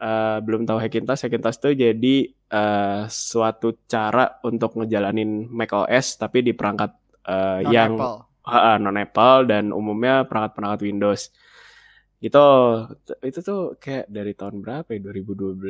eh, 0.04 0.38
belum 0.44 0.68
tahu 0.68 0.78
Hackintosh, 0.78 1.24
Hackintosh 1.24 1.58
itu 1.58 1.70
jadi 1.74 2.16
eh, 2.30 3.02
suatu 3.08 3.80
cara 3.88 4.36
untuk 4.44 4.76
ngejalanin 4.76 5.48
macOS 5.48 6.20
tapi 6.20 6.44
di 6.44 6.52
perangkat 6.52 6.92
eh, 7.24 7.60
yang 7.72 7.96
Non-Apple. 7.96 8.76
non 8.78 9.00
Apple 9.00 9.38
dan 9.48 9.64
umumnya 9.72 10.28
perangkat-perangkat 10.28 10.80
Windows. 10.84 11.22
Gitu. 12.20 12.40
Itu 13.20 13.38
tuh 13.40 13.60
kayak 13.76 14.08
dari 14.08 14.32
tahun 14.32 14.60
berapa 14.60 14.88
ya? 14.88 15.00
2012, 15.00 15.60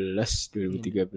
2013 0.55 1.11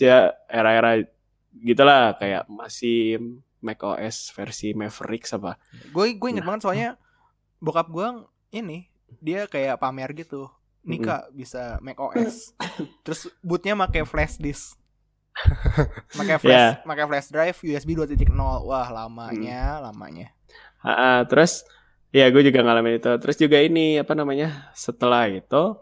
ya 0.00 0.18
era-era 0.48 1.04
gitulah 1.52 2.16
kayak 2.16 2.48
masih 2.48 3.20
macOS 3.60 4.30
versi 4.32 4.72
Mavericks 4.72 5.32
apa. 5.32 5.56
Gue 5.90 6.16
gue 6.16 6.28
inget 6.30 6.44
Nah. 6.44 6.48
banget 6.48 6.62
soalnya 6.64 6.90
bokap 7.58 7.88
gue 7.88 8.08
ini 8.52 8.88
dia 9.20 9.44
kayak 9.44 9.80
pamer 9.80 10.12
gitu. 10.12 10.48
Nika 10.88 11.28
bisa 11.30 11.76
Mac 11.84 12.00
OS. 12.06 12.56
Terus 13.04 13.28
bootnya 13.44 13.76
pakai 13.76 14.02
flash 14.08 14.40
disk. 14.40 14.74
Pakai 16.18 16.34
flash, 16.42 16.50
Ya. 16.50 16.82
pakai 16.82 17.04
flash 17.06 17.28
drive 17.30 17.58
USB 17.62 17.94
2.0. 17.94 18.26
Wah, 18.66 18.88
lamanya, 18.90 19.78
lamanya. 19.78 20.34
Ah, 20.82 20.90
ah, 20.90 21.18
terus 21.30 21.62
ya 22.10 22.26
gue 22.34 22.42
juga 22.42 22.58
ngalamin 22.66 22.98
itu. 22.98 23.12
Terus 23.22 23.36
juga 23.38 23.62
ini 23.62 24.02
apa 24.02 24.18
namanya? 24.18 24.72
Setelah 24.74 25.30
itu 25.30 25.78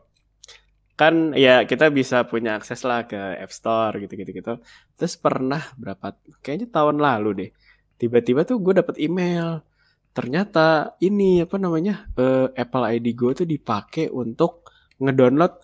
kan 0.96 1.36
ya 1.36 1.64
kita 1.68 1.92
bisa 1.92 2.24
punya 2.24 2.56
akses 2.56 2.80
lah 2.84 3.04
ke 3.08 3.16
App 3.16 3.52
Store 3.52 3.96
gitu-gitu 3.96 4.30
gitu. 4.32 4.52
Terus 4.96 5.16
pernah 5.16 5.60
berapa 5.76 6.16
kayaknya 6.44 6.68
tahun 6.68 7.00
lalu 7.00 7.30
deh. 7.40 7.50
Tiba-tiba 7.96 8.44
tuh 8.44 8.60
gue 8.60 8.76
dapet 8.76 9.00
email. 9.00 9.64
Ternyata 10.12 10.96
ini 11.00 11.44
apa 11.44 11.56
namanya? 11.56 12.08
eh, 12.16 12.48
Apple 12.52 12.84
ID 12.92 13.06
gue 13.16 13.32
tuh 13.44 13.48
dipakai 13.48 14.08
untuk 14.12 14.65
ngedownload 14.98 15.54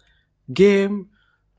game. 0.48 1.08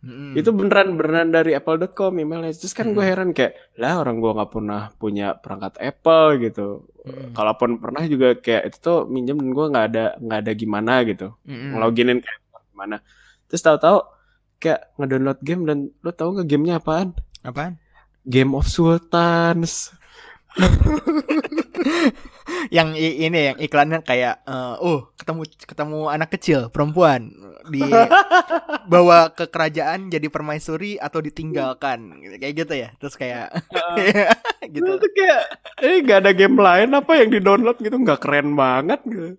Mm-mm. 0.03 0.35
Itu 0.35 0.51
beneran 0.51 0.99
beneran 0.99 1.31
dari 1.31 1.55
apple.com 1.55 2.11
emailnya. 2.19 2.51
Terus 2.51 2.75
kan 2.75 2.91
gue 2.91 2.99
Hmm. 2.99 3.07
heran 3.07 3.29
kayak, 3.31 3.55
lah 3.79 4.03
orang 4.03 4.19
gue 4.19 4.31
nggak 4.35 4.51
pernah 4.51 4.91
punya 4.99 5.31
perangkat 5.39 5.79
Apple 5.79 6.43
gitu. 6.43 6.67
Mm-mm. 7.07 7.31
Kalaupun 7.31 7.79
pernah 7.79 8.03
juga 8.03 8.35
kayak 8.35 8.67
itu 8.67 8.77
tuh 8.83 8.99
minjem 9.07 9.39
dan 9.39 9.49
gue 9.55 9.65
nggak 9.71 9.85
ada 9.95 10.05
nggak 10.19 10.39
ada 10.43 10.51
gimana 10.51 10.93
gitu. 11.07 11.31
Mm-mm. 11.47 11.71
Ngeloginin 11.71 12.19
kayak 12.19 12.39
gimana. 12.75 12.95
Terus 13.47 13.63
tahu-tahu 13.63 13.97
kayak 14.59 14.91
ngedownload 14.99 15.39
game 15.39 15.63
dan 15.63 15.77
lo 16.03 16.11
tau 16.11 16.35
nggak 16.35 16.47
gamenya 16.51 16.83
apaan? 16.83 17.15
Apaan? 17.39 17.79
Game 18.27 18.51
of 18.59 18.67
Sultans. 18.67 19.95
yang 22.77 22.93
ini 22.93 23.53
yang 23.53 23.57
iklannya 23.57 24.05
kayak 24.05 24.45
eh, 24.45 24.75
oh 24.81 25.09
ketemu 25.17 25.41
ketemu 25.65 25.99
anak 26.09 26.29
kecil 26.37 26.69
perempuan 26.69 27.31
di 27.69 27.81
bawa 28.91 29.31
ke 29.33 29.47
kerajaan 29.49 30.11
jadi 30.11 30.27
permaisuri 30.29 30.99
atau 30.99 31.23
ditinggalkan 31.23 32.19
kayak 32.37 32.53
gitu 32.53 32.73
ya 32.75 32.89
terus 32.99 33.15
kayak 33.17 33.49
gitu 34.75 34.89
Itu 34.99 35.07
kayak 35.17 35.41
eh 35.83 35.95
nggak 36.03 36.19
ada 36.23 36.31
game 36.35 36.57
lain 36.59 36.89
apa 36.95 37.11
yang 37.19 37.29
di 37.33 37.39
download 37.43 37.77
gitu 37.79 37.95
nggak 37.99 38.19
keren 38.23 38.53
banget 38.55 38.99
gitu. 39.07 39.29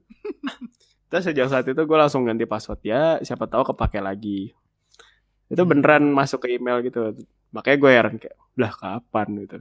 Terus 1.11 1.25
sejak 1.30 1.47
saat 1.52 1.66
itu 1.71 1.78
gue 1.88 1.99
langsung 1.99 2.26
ganti 2.26 2.44
password 2.49 2.80
ya 2.85 3.02
siapa 3.23 3.47
tahu 3.47 3.62
kepake 3.73 4.00
lagi. 4.02 4.50
Itu 5.52 5.62
Hmm. 5.62 5.71
beneran 5.71 6.04
masuk 6.12 6.44
ke 6.49 6.56
email 6.56 6.80
gitu. 6.85 7.14
Makanya 7.54 7.76
gue 7.83 7.90
heran 7.90 8.14
kayak 8.21 8.37
lah 8.61 8.73
kapan 8.75 9.28
gitu. 9.47 9.56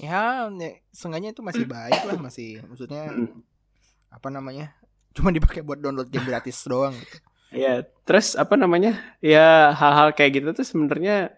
Ya 0.00 0.48
ne- 0.48 0.80
seenggaknya 0.90 1.30
itu 1.30 1.44
masih 1.44 1.68
baik 1.68 2.00
lah 2.02 2.16
masih 2.16 2.64
maksudnya 2.64 3.12
Mm. 3.12 3.44
apa 4.10 4.28
namanya 4.28 4.72
cuma 5.12 5.28
dipakai 5.28 5.60
buat 5.60 5.76
download 5.76 6.08
game 6.08 6.24
gratis 6.24 6.64
doang 6.70 6.96
gitu. 6.96 7.16
Ya, 7.50 7.82
terus 8.06 8.38
apa 8.38 8.54
namanya? 8.54 8.94
Ya 9.18 9.74
hal-hal 9.74 10.14
kayak 10.14 10.38
gitu 10.38 10.48
tuh 10.54 10.62
sebenarnya 10.62 11.34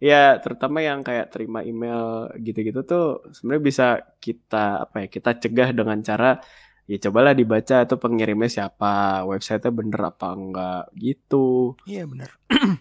ya 0.00 0.40
terutama 0.40 0.80
yang 0.80 1.04
kayak 1.04 1.28
terima 1.28 1.60
email 1.60 2.32
gitu-gitu 2.40 2.80
tuh 2.80 3.20
sebenarnya 3.28 3.62
bisa 3.62 3.86
kita 4.24 4.88
apa 4.88 5.04
ya? 5.04 5.06
Kita 5.12 5.36
cegah 5.36 5.76
dengan 5.76 6.00
cara 6.00 6.40
ya 6.88 6.96
cobalah 6.96 7.36
dibaca 7.36 7.84
tuh 7.84 8.00
pengirimnya 8.00 8.48
siapa, 8.48 9.24
websitenya 9.28 9.68
bener 9.68 10.00
apa 10.08 10.26
enggak 10.32 10.84
gitu. 10.96 11.76
Iya 11.84 12.08
benar. 12.08 12.32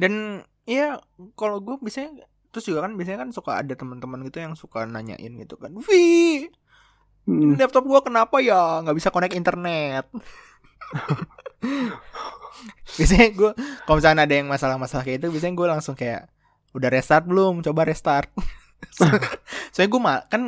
Dan 0.00 0.42
iya 0.70 1.02
kalau 1.34 1.58
gue 1.58 1.82
biasanya 1.82 2.30
terus 2.58 2.66
juga 2.66 2.82
kan 2.82 2.92
biasanya 2.92 3.22
kan 3.22 3.30
suka 3.30 3.62
ada 3.62 3.72
teman-teman 3.72 4.18
gitu 4.26 4.42
yang 4.42 4.52
suka 4.52 4.82
nanyain 4.82 5.30
gitu 5.38 5.54
kan, 5.54 5.70
Vi, 5.78 6.50
Hmm. 7.22 7.54
laptop 7.54 7.84
gua 7.84 8.00
kenapa 8.00 8.40
ya 8.40 8.80
nggak 8.82 8.96
bisa 8.96 9.08
connect 9.08 9.32
internet? 9.32 10.04
biasanya 12.96 13.28
gue 13.30 13.50
kalau 13.84 13.96
misalnya 14.00 14.24
ada 14.24 14.34
yang 14.34 14.48
masalah-masalah 14.48 15.04
kayak 15.04 15.22
itu, 15.22 15.28
biasanya 15.30 15.54
gue 15.54 15.66
langsung 15.68 15.94
kayak 15.94 16.26
udah 16.72 16.88
restart 16.88 17.28
belum? 17.28 17.60
Coba 17.60 17.84
restart. 17.84 18.32
Soalnya 19.76 19.90
gue 19.92 20.00
mal 20.00 20.18
kan 20.26 20.42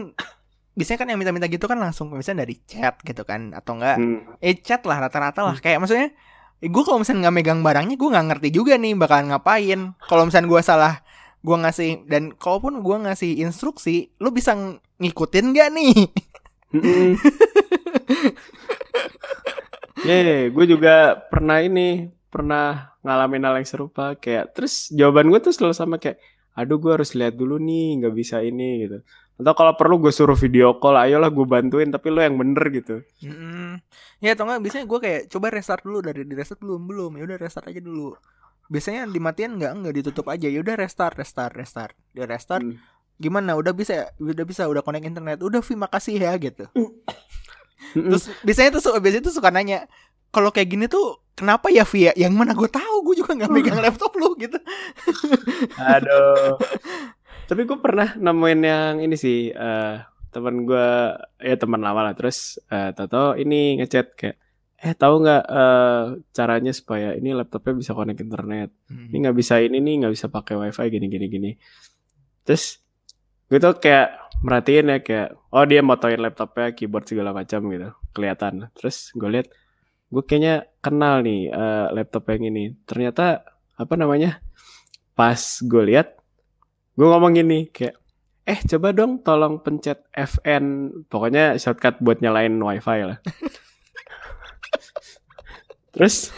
biasanya 0.73 0.99
kan 1.05 1.09
yang 1.13 1.19
minta-minta 1.21 1.51
gitu 1.51 1.67
kan 1.67 1.77
langsung 1.77 2.09
misalnya 2.15 2.47
dari 2.49 2.57
chat 2.65 2.97
gitu 3.05 3.27
kan 3.27 3.53
atau 3.53 3.77
enggak 3.77 3.99
Hmm. 4.01 4.23
eh 4.41 4.57
chat 4.57 4.81
lah 4.87 5.03
rata-rata 5.05 5.45
lah 5.45 5.59
kayak 5.59 5.83
maksudnya 5.83 6.15
gue 6.63 6.83
kalau 6.87 7.03
misalnya 7.03 7.29
nggak 7.29 7.37
megang 7.37 7.61
barangnya 7.61 7.97
gue 7.99 8.09
nggak 8.09 8.27
ngerti 8.33 8.49
juga 8.55 8.79
nih 8.79 8.95
bakalan 8.97 9.35
ngapain 9.35 9.81
kalau 10.07 10.23
misalnya 10.25 10.49
gue 10.49 10.63
salah 10.63 10.95
gue 11.41 11.57
ngasih 11.57 12.05
dan 12.05 12.37
kalaupun 12.37 12.85
gue 12.85 12.97
ngasih 13.09 13.41
instruksi 13.41 14.13
lu 14.21 14.29
bisa 14.29 14.53
ng- 14.53 14.81
ngikutin 15.01 15.47
gak 15.57 15.71
nih 15.73 15.95
Mm-mm. 16.71 17.19
Ye, 20.01 20.49
gue 20.49 20.65
juga 20.65 21.13
pernah 21.29 21.61
ini, 21.61 22.09
pernah 22.33 22.95
ngalamin 23.05 23.43
hal 23.45 23.55
yang 23.61 23.69
serupa 23.69 24.15
kayak 24.17 24.55
terus 24.55 24.89
jawaban 24.93 25.29
gue 25.29 25.41
tuh 25.41 25.53
selalu 25.53 25.75
sama 25.75 25.97
kayak 25.97 26.21
aduh 26.53 26.77
gue 26.77 26.93
harus 26.93 27.17
lihat 27.17 27.35
dulu 27.35 27.57
nih 27.57 28.05
nggak 28.05 28.15
bisa 28.15 28.45
ini 28.45 28.85
gitu 28.85 29.01
atau 29.41 29.53
kalau 29.57 29.73
perlu 29.73 29.97
gue 29.97 30.13
suruh 30.13 30.37
video 30.37 30.77
call 30.77 31.01
ayolah 31.01 31.33
gue 31.33 31.47
bantuin 31.49 31.89
tapi 31.89 32.13
lo 32.13 32.21
yang 32.21 32.37
bener 32.37 32.61
gitu 32.69 33.01
Mm-mm. 33.25 33.81
ya 34.21 34.37
atau 34.37 34.45
nggak 34.45 34.61
biasanya 34.61 34.85
gue 34.85 34.99
kayak 35.01 35.21
coba 35.33 35.47
restart 35.49 35.81
dulu 35.81 35.99
dari 36.05 36.29
di 36.29 36.35
restart 36.37 36.61
belum 36.61 36.83
belum 36.85 37.11
ya 37.17 37.23
udah 37.25 37.39
restart 37.41 37.73
aja 37.73 37.81
dulu 37.81 38.13
biasanya 38.71 39.05
dimatiin 39.05 39.59
nggak 39.59 39.73
nggak 39.83 39.95
ditutup 39.99 40.31
aja 40.31 40.47
ya 40.47 40.63
udah 40.63 40.79
restart 40.79 41.19
restart 41.19 41.53
restart 41.53 41.93
dia 42.15 42.25
restart 42.25 42.63
Hmm. 42.63 42.79
gimana 43.19 43.53
udah 43.53 43.75
bisa 43.75 44.09
udah 44.17 44.45
bisa 44.47 44.65
udah 44.65 44.81
connect 44.81 45.05
internet 45.05 45.43
udah 45.43 45.61
Vi 45.61 45.75
makasih 45.75 46.17
ya 46.17 46.33
gitu 46.39 46.71
Mm-mm. 46.73 46.95
Terus 48.09 48.31
biasanya 48.41 48.79
tuh 48.79 48.95
biasanya 48.97 49.25
tuh 49.27 49.35
suka 49.35 49.51
nanya 49.51 49.85
kalau 50.31 50.55
kayak 50.55 50.71
gini 50.71 50.87
tuh 50.87 51.19
kenapa 51.35 51.73
ya 51.75 51.83
Via? 51.83 52.15
Yang 52.15 52.33
mana 52.39 52.53
gue 52.55 52.71
tahu 52.71 53.03
gue 53.03 53.19
juga 53.19 53.35
nggak 53.35 53.51
megang 53.51 53.81
laptop 53.85 54.15
lu 54.15 54.39
gitu. 54.39 54.55
Aduh. 55.77 56.55
Tapi 57.51 57.61
gue 57.67 57.79
pernah 57.83 58.15
nemuin 58.15 58.61
yang 58.63 58.95
ini 59.03 59.17
sih 59.19 59.51
eh 59.51 59.97
teman 60.31 60.63
gue 60.63 60.89
ya 61.43 61.57
teman 61.59 61.83
lama 61.83 62.07
lah 62.07 62.15
terus 62.15 62.63
eh 62.71 62.95
Toto 62.95 63.35
ini 63.35 63.83
ngechat 63.83 64.15
kayak 64.15 64.39
eh 64.81 64.97
tahu 64.97 65.15
nggak 65.21 65.45
eh 65.45 66.05
caranya 66.33 66.73
supaya 66.73 67.13
ini 67.13 67.37
laptopnya 67.37 67.77
bisa 67.77 67.93
connect 67.93 68.21
internet. 68.25 68.73
Ini 68.89 69.17
nggak 69.29 69.37
bisa 69.37 69.61
ini 69.61 69.79
nih 69.85 69.95
nggak 70.05 70.13
bisa 70.17 70.27
pakai 70.33 70.57
wifi 70.57 70.87
gini 70.89 71.07
gini 71.13 71.27
gini. 71.29 71.51
Terus 72.49 72.81
gue 73.53 73.59
tuh 73.61 73.77
kayak 73.77 74.41
merhatiin 74.41 74.89
ya 74.89 74.99
kayak 75.05 75.29
oh 75.53 75.65
dia 75.69 75.85
motoin 75.85 76.17
laptopnya 76.17 76.73
keyboard 76.73 77.05
segala 77.05 77.37
macam 77.37 77.61
gitu 77.69 77.93
kelihatan. 78.17 78.73
Terus 78.73 79.13
gue 79.13 79.29
lihat 79.29 79.53
gue 80.09 80.23
kayaknya 80.25 80.65
kenal 80.81 81.21
nih 81.21 81.53
eh, 81.53 81.87
laptop 81.93 82.25
yang 82.33 82.49
ini. 82.49 82.73
Ternyata 82.89 83.45
apa 83.77 83.95
namanya 84.01 84.41
pas 85.13 85.61
gue 85.61 85.83
lihat 85.93 86.17
gue 86.97 87.05
ngomong 87.05 87.37
gini 87.37 87.69
kayak 87.69 88.01
eh 88.49 88.61
coba 88.65 88.97
dong 88.97 89.21
tolong 89.21 89.61
pencet 89.61 90.09
FN 90.17 90.91
pokoknya 91.07 91.61
shortcut 91.61 92.01
buat 92.01 92.25
nyalain 92.25 92.57
wifi 92.57 93.01
lah 93.05 93.21
terus 95.91 96.31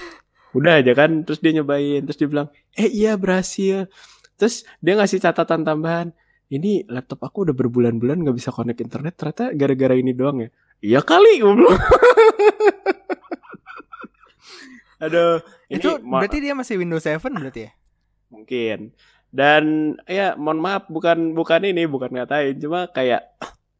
udah 0.52 0.84
aja 0.84 0.92
kan 0.92 1.24
terus 1.24 1.40
dia 1.40 1.52
nyobain 1.56 2.04
terus 2.04 2.18
dia 2.20 2.28
bilang 2.28 2.48
eh 2.76 2.88
iya 2.88 3.16
berhasil. 3.16 3.88
Terus 4.36 4.66
dia 4.82 4.98
ngasih 4.98 5.22
catatan 5.22 5.62
tambahan 5.62 6.10
ini 6.52 6.84
laptop 6.90 7.24
aku 7.24 7.48
udah 7.48 7.56
berbulan-bulan 7.56 8.20
nggak 8.26 8.36
bisa 8.36 8.52
connect 8.52 8.84
internet 8.84 9.14
ternyata 9.16 9.54
gara-gara 9.56 9.94
ini 9.96 10.12
doang 10.12 10.44
ya? 10.44 10.50
Iya 10.82 11.00
kali 11.00 11.40
bilang. 11.40 11.70
Aduh 15.02 15.42
ini 15.70 15.80
Itu 15.82 15.98
berarti 16.02 16.38
dia 16.38 16.54
masih 16.54 16.78
Windows 16.78 17.06
7 17.06 17.18
berarti 17.22 17.68
ya? 17.68 17.72
mungkin. 18.32 18.96
Dan 19.32 19.96
ya 20.08 20.36
mohon 20.36 20.60
maaf 20.60 20.88
bukan 20.88 21.32
bukan 21.36 21.64
ini 21.64 21.88
bukan 21.88 22.12
ngatain 22.12 22.56
cuma 22.60 22.88
kayak 22.88 23.32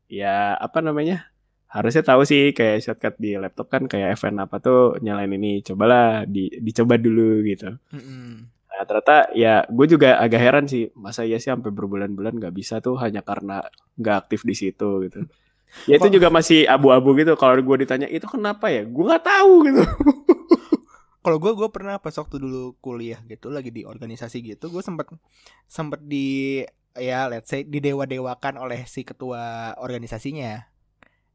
ya 0.09 0.57
apa 0.57 0.81
namanya 0.81 1.32
harusnya 1.73 2.05
tahu 2.05 2.23
sih 2.29 2.53
kayak 2.53 2.85
shortcut 2.85 3.17
di 3.17 3.33
laptop 3.41 3.73
kan 3.73 3.89
kayak 3.89 4.21
FN 4.21 4.37
apa 4.45 4.61
tuh 4.61 5.01
nyalain 5.01 5.33
ini 5.33 5.65
cobalah 5.65 6.29
di 6.29 6.53
dicoba 6.61 7.01
dulu 7.01 7.41
gitu. 7.49 7.73
Mm-mm. 7.97 8.53
nah 8.73 8.89
ternyata 8.89 9.29
ya 9.37 9.65
gue 9.69 9.87
juga 9.89 10.17
agak 10.17 10.41
heran 10.41 10.65
sih 10.69 10.89
masa 10.97 11.29
iya 11.29 11.37
sih 11.37 11.53
sampai 11.53 11.69
berbulan-bulan 11.73 12.41
nggak 12.41 12.57
bisa 12.57 12.81
tuh 12.81 12.97
hanya 13.01 13.21
karena 13.21 13.65
nggak 13.97 14.17
aktif 14.29 14.45
di 14.45 14.55
situ 14.57 15.09
gitu. 15.09 15.25
Ya 15.89 15.97
itu 15.97 16.13
juga 16.13 16.29
masih 16.29 16.69
abu-abu 16.69 17.17
gitu 17.17 17.33
kalau 17.33 17.57
gue 17.57 17.77
ditanya 17.81 18.05
itu 18.05 18.29
kenapa 18.29 18.69
ya? 18.69 18.85
Gue 18.85 19.09
nggak 19.09 19.25
tahu 19.25 19.55
gitu. 19.73 19.81
Kalau 21.25 21.39
gue 21.39 21.53
gue 21.55 21.69
pernah 21.73 21.97
pas 21.97 22.13
waktu 22.13 22.37
dulu 22.37 22.77
kuliah 22.83 23.23
gitu 23.25 23.47
lagi 23.49 23.71
di 23.71 23.87
organisasi 23.87 24.43
gitu 24.43 24.69
gue 24.69 24.83
sempet 24.83 25.07
sempet 25.71 26.03
di 26.03 26.61
ya 26.99 27.31
let's 27.31 27.49
say 27.49 27.63
didewa-dewakan 27.63 28.59
oleh 28.61 28.85
si 28.85 29.01
ketua 29.07 29.73
organisasinya. 29.81 30.72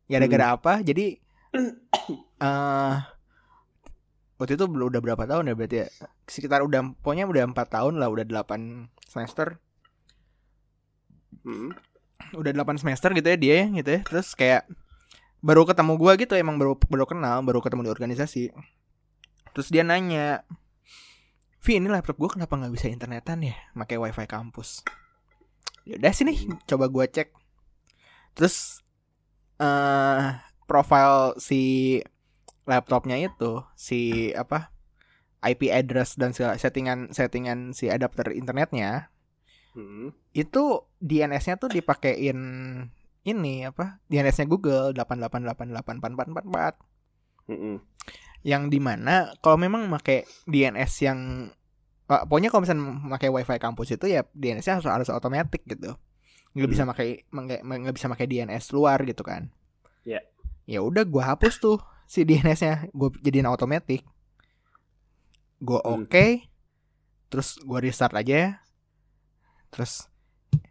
Ya 0.08 0.18
gara-gara 0.24 0.56
apa? 0.56 0.74
Jadi 0.84 1.20
eh 2.44 2.96
waktu 4.38 4.54
itu 4.54 4.66
belum 4.70 4.94
udah 4.94 5.02
berapa 5.04 5.24
tahun 5.28 5.52
ya 5.52 5.54
berarti 5.58 5.78
ya? 5.84 5.88
Sekitar 6.30 6.64
udah 6.64 6.96
pokoknya 7.04 7.28
udah 7.28 7.44
empat 7.52 7.68
tahun 7.74 8.00
lah 8.00 8.08
udah 8.08 8.24
8 8.24 8.88
semester. 9.08 9.60
Hmm. 11.48 11.72
udah 12.36 12.52
8 12.52 12.82
semester 12.84 13.16
gitu 13.16 13.24
ya 13.24 13.38
dia 13.40 13.56
ya, 13.64 13.66
gitu 13.72 13.90
ya. 14.00 14.02
Terus 14.04 14.36
kayak 14.36 14.68
baru 15.40 15.64
ketemu 15.64 15.94
gua 15.96 16.18
gitu 16.20 16.34
emang 16.36 16.60
baru 16.60 16.76
baru 16.76 17.06
kenal 17.08 17.44
baru 17.44 17.60
ketemu 17.60 17.88
di 17.88 17.92
organisasi. 17.92 18.44
Terus 19.54 19.68
dia 19.74 19.84
nanya 19.84 20.44
Vi 21.66 21.84
ini 21.84 21.92
laptop 21.92 22.16
gua 22.16 22.32
kenapa 22.32 22.56
nggak 22.56 22.74
bisa 22.74 22.88
internetan 22.88 23.44
ya? 23.44 23.56
Pakai 23.76 24.00
wifi 24.00 24.24
kampus. 24.24 24.88
Ya 25.84 26.00
udah 26.00 26.14
sini 26.16 26.48
coba 26.70 26.88
gua 26.88 27.10
cek. 27.10 27.34
Terus 28.38 28.86
eh 29.58 30.24
profile 30.68 31.34
si 31.40 31.98
laptopnya 32.68 33.18
itu 33.18 33.64
si 33.74 34.30
apa 34.36 34.70
IP 35.42 35.72
address 35.72 36.20
dan 36.20 36.36
segala 36.36 36.60
settingan 36.60 37.14
settingan 37.16 37.72
si 37.72 37.88
adapter 37.88 38.34
internetnya 38.36 39.10
Hmm. 39.78 40.10
itu 40.34 40.90
DNS-nya 40.98 41.62
tuh 41.62 41.70
dipakein 41.70 42.40
ini 43.22 43.62
apa 43.62 44.02
DNS-nya 44.10 44.50
Google 44.50 44.90
888844444 44.98 46.82
Hmm. 47.46 47.78
yang 48.42 48.74
di 48.74 48.82
mana 48.82 49.38
kalau 49.40 49.62
memang 49.62 49.86
pakai 49.94 50.26
DNS 50.50 50.92
yang 51.06 51.20
ah, 52.10 52.26
pokoknya 52.26 52.50
kalau 52.50 52.66
misalnya 52.66 53.06
pakai 53.06 53.30
WiFi 53.30 53.58
kampus 53.62 53.94
itu 53.94 54.10
ya 54.10 54.26
DNS-nya 54.34 54.82
harus 54.82 54.90
harus 54.90 55.10
otomatis 55.14 55.62
gitu 55.62 55.94
nggak 56.58 56.70
bisa 56.74 56.84
pakai 56.90 57.30
nggak 57.30 57.94
bisa 57.94 58.10
pakai 58.10 58.26
DNS 58.26 58.74
luar 58.74 58.98
gitu 59.06 59.22
kan. 59.22 59.54
Iya. 60.02 60.26
ya 60.68 60.80
udah 60.82 61.06
gua 61.06 61.36
hapus 61.36 61.62
tuh 61.62 61.78
si 62.08 62.24
DNS-nya 62.24 62.90
gue 62.92 63.10
jadiin 63.22 63.48
otomatis 63.48 64.00
gue 65.58 65.80
Hmm. 65.84 66.04
oke 66.04 66.26
terus 67.28 67.60
gue 67.60 67.80
restart 67.80 68.16
aja. 68.16 68.34
Ya 68.34 68.50
terus 69.68 70.08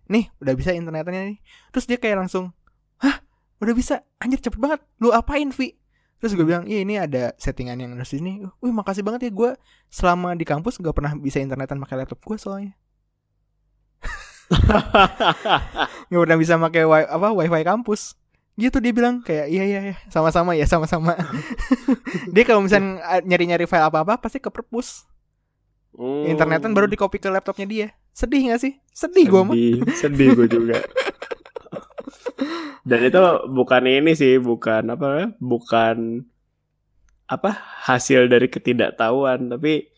nih 0.09 0.33
udah 0.41 0.55
bisa 0.57 0.73
internetnya 0.73 1.37
nih. 1.37 1.39
Terus 1.71 1.85
dia 1.85 1.99
kayak 2.01 2.27
langsung 2.27 2.51
hah? 2.99 3.21
Udah 3.61 3.75
bisa? 3.77 4.05
Anjir 4.17 4.41
cepet 4.41 4.57
banget. 4.57 4.81
Lu 5.01 5.13
apain 5.13 5.53
Vi? 5.53 5.77
Terus 6.17 6.33
gue 6.33 6.49
bilang 6.49 6.65
iya 6.65 6.81
ini 6.81 6.97
ada 6.97 7.37
settingan 7.37 7.77
yang 7.77 7.93
harus 7.93 8.17
ini 8.17 8.41
wih 8.65 8.73
makasih 8.73 9.05
banget 9.05 9.29
ya 9.29 9.33
gue 9.37 9.51
selama 9.93 10.33
di 10.33 10.49
kampus 10.49 10.81
gak 10.81 10.97
pernah 10.97 11.13
bisa 11.13 11.45
internetan 11.45 11.77
pakai 11.77 12.01
laptop 12.01 12.25
gue 12.25 12.41
soalnya 12.41 12.73
nggak 16.09 16.21
pernah 16.23 16.39
bisa 16.39 16.55
pakai 16.59 16.83
wi 16.87 17.03
apa 17.07 17.29
wifi 17.35 17.63
kampus. 17.67 18.15
Gitu 18.57 18.81
dia 18.81 18.93
bilang 18.95 19.21
kayak 19.21 19.53
iya 19.53 19.65
iya 19.69 19.81
iya 19.93 19.97
sama-sama 20.09 20.57
ya 20.57 20.65
sama-sama. 20.65 21.13
Dia 22.35 22.45
kalau 22.49 22.65
misalnya 22.65 23.05
eh, 23.05 23.21
nyari-nyari 23.21 23.69
file 23.69 23.85
apa-apa 23.85 24.17
pasti 24.17 24.41
ke 24.41 24.49
perpus. 24.49 25.05
Hmm. 25.97 26.29
internetan 26.29 26.77
baru 26.77 26.85
di 26.85 26.97
copy 27.01 27.17
ke 27.17 27.33
laptopnya 27.33 27.65
dia. 27.65 27.89
Sedih 28.13 28.53
gak 28.53 28.61
sih? 28.61 28.77
Sedih 28.93 29.33
gue 29.33 29.43
mah. 29.49 29.57
Sedih, 29.57 29.81
sedih 29.97 30.29
gue 30.37 30.47
juga. 30.49 30.77
Dan 32.85 33.01
itu 33.03 33.21
bukan 33.51 33.83
ini 33.89 34.13
sih, 34.13 34.37
bukan 34.39 34.93
apa 34.93 35.07
ya, 35.19 35.27
bukan 35.41 36.23
apa 37.27 37.51
hasil 37.89 38.31
dari 38.31 38.47
ketidaktahuan, 38.47 39.51
tapi 39.51 39.91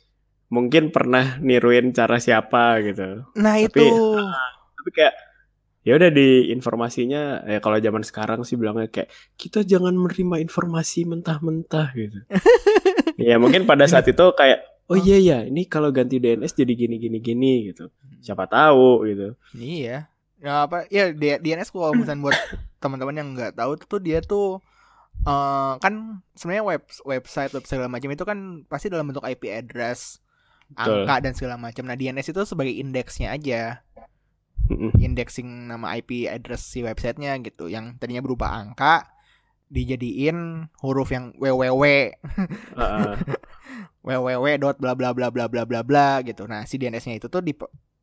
mungkin 0.49 0.89
pernah 0.89 1.37
niruin 1.39 1.93
cara 1.93 2.17
siapa 2.17 2.81
gitu. 2.85 3.25
nah 3.37 3.57
Tapi- 3.61 3.69
itu 3.69 3.89
Tapi 4.79 4.91
kayak 4.95 5.15
ya 5.85 5.97
udah 5.97 6.11
di 6.13 6.53
informasinya 6.53 7.49
ya 7.49 7.59
kalau 7.65 7.81
zaman 7.81 8.05
sekarang 8.05 8.41
sih 8.45 8.57
bilangnya 8.57 8.89
kayak 8.89 9.09
kita 9.41 9.65
jangan 9.65 9.97
menerima 9.97 10.41
informasi 10.45 11.09
mentah-mentah 11.09 11.89
gitu. 11.97 12.19
ya 13.29 13.37
mungkin 13.41 13.65
pada 13.65 13.85
saat 13.89 14.05
itu 14.09 14.25
kayak 14.37 14.65
oh 14.89 14.97
iya 14.97 15.17
ya 15.21 15.39
ini 15.45 15.69
kalau 15.69 15.93
ganti 15.93 16.17
DNS 16.17 16.53
jadi 16.53 16.73
gini 16.73 16.97
gini 16.97 17.19
gini 17.21 17.53
gitu. 17.73 17.89
Siapa 18.21 18.49
tahu 18.49 19.05
gitu. 19.07 19.37
Iya. 19.55 20.09
Ya 20.39 20.65
apa? 20.65 20.87
Ya 20.89 21.11
DNS 21.13 21.69
kalau 21.69 21.93
misalnya 21.93 22.31
buat 22.31 22.39
teman-teman 22.83 23.17
yang 23.17 23.29
nggak 23.35 23.53
tahu 23.59 23.75
tuh 23.81 24.01
dia 24.01 24.23
tuh 24.23 24.63
eh 25.19 25.73
kan 25.83 26.23
sebenarnya 26.39 26.63
web 26.63 26.83
website 27.03 27.51
website 27.51 27.67
segala 27.67 27.91
macam 27.91 28.07
itu 28.15 28.23
kan 28.23 28.39
pasti 28.71 28.87
dalam 28.87 29.11
bentuk 29.11 29.27
IP 29.27 29.51
address, 29.51 30.23
Betul. 30.69 31.05
angka 31.05 31.15
dan 31.25 31.33
segala 31.33 31.57
macam. 31.57 31.89
Nah, 31.89 31.97
DNS 31.97 32.29
itu 32.29 32.43
sebagai 32.45 32.75
indeksnya 32.77 33.33
aja, 33.33 33.83
indexing 35.01 35.73
nama 35.73 35.97
IP 35.97 36.29
address 36.29 36.69
si 36.69 36.85
websitenya 36.85 37.41
gitu. 37.41 37.73
Yang 37.73 37.97
tadinya 37.97 38.21
berupa 38.21 38.53
angka 38.53 39.09
dijadiin 39.69 40.65
huruf 40.81 41.13
yang 41.13 41.37
www 41.37 41.85
Heeh. 42.81 43.15
www 44.07 44.47
dot 44.57 44.81
bla 44.81 44.97
bla 44.97 45.13
bla 45.13 45.29
bla 45.29 45.45
bla 45.49 45.63
bla 45.69 45.81
bla 45.85 46.09
gitu. 46.25 46.49
Nah, 46.49 46.65
si 46.65 46.81
DNS-nya 46.81 47.21
itu 47.21 47.29
tuh 47.29 47.45
di 47.45 47.53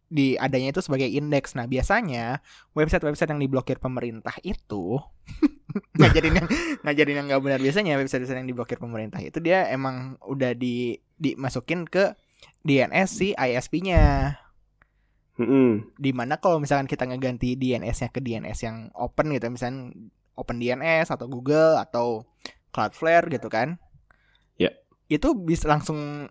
di 0.06 0.38
adanya 0.38 0.70
itu 0.70 0.82
sebagai 0.86 1.10
indeks. 1.10 1.58
Nah, 1.58 1.66
biasanya 1.66 2.46
website-website 2.78 3.34
yang 3.34 3.42
diblokir 3.42 3.82
pemerintah 3.82 4.38
itu 4.46 5.02
ngajarin 6.00 6.34
yang 6.40 6.48
ngajarin 6.86 7.16
yang 7.20 7.28
nggak 7.28 7.42
benar 7.44 7.60
biasanya 7.60 8.00
website-website 8.00 8.40
yang 8.40 8.48
diblokir 8.48 8.80
pemerintah 8.80 9.20
itu 9.20 9.44
dia 9.44 9.68
emang 9.68 10.16
udah 10.24 10.56
di 10.56 10.96
dimasukin 11.20 11.84
ke 11.84 12.16
DNS 12.66 13.10
si 13.10 13.28
ISP-nya. 13.36 14.36
Mm-mm. 15.36 15.92
Di 16.00 16.12
mana 16.16 16.40
kalau 16.40 16.64
misalkan 16.64 16.88
kita 16.88 17.04
ngeganti 17.04 17.60
DNS-nya 17.60 18.10
ke 18.10 18.24
DNS 18.24 18.60
yang 18.64 18.88
open 18.96 19.36
gitu, 19.36 19.52
misalnya 19.52 19.92
Open 20.36 20.60
DNS 20.60 21.16
atau 21.16 21.32
Google 21.32 21.80
atau 21.80 22.28
Cloudflare 22.76 23.32
gitu 23.32 23.48
kan. 23.48 23.80
Ya. 24.60 24.76
Itu 25.08 25.32
bisa 25.32 25.72
langsung 25.72 26.28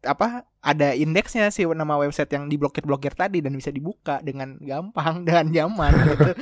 apa 0.00 0.48
ada 0.64 0.96
indeksnya 0.96 1.52
sih 1.52 1.68
nama 1.68 2.00
website 2.00 2.32
yang 2.32 2.48
diblokir-blokir 2.48 3.12
tadi 3.12 3.44
dan 3.44 3.52
bisa 3.52 3.68
dibuka 3.68 4.24
dengan 4.24 4.56
gampang 4.56 5.20
dengan 5.28 5.46
nyaman 5.52 5.92
gitu. 6.16 6.30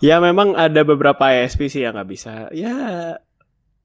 Ya 0.00 0.16
memang 0.16 0.56
ada 0.56 0.80
beberapa 0.80 1.28
ISP 1.28 1.68
sih 1.68 1.84
yang 1.84 1.92
nggak 1.92 2.10
bisa. 2.10 2.48
Ya 2.56 2.72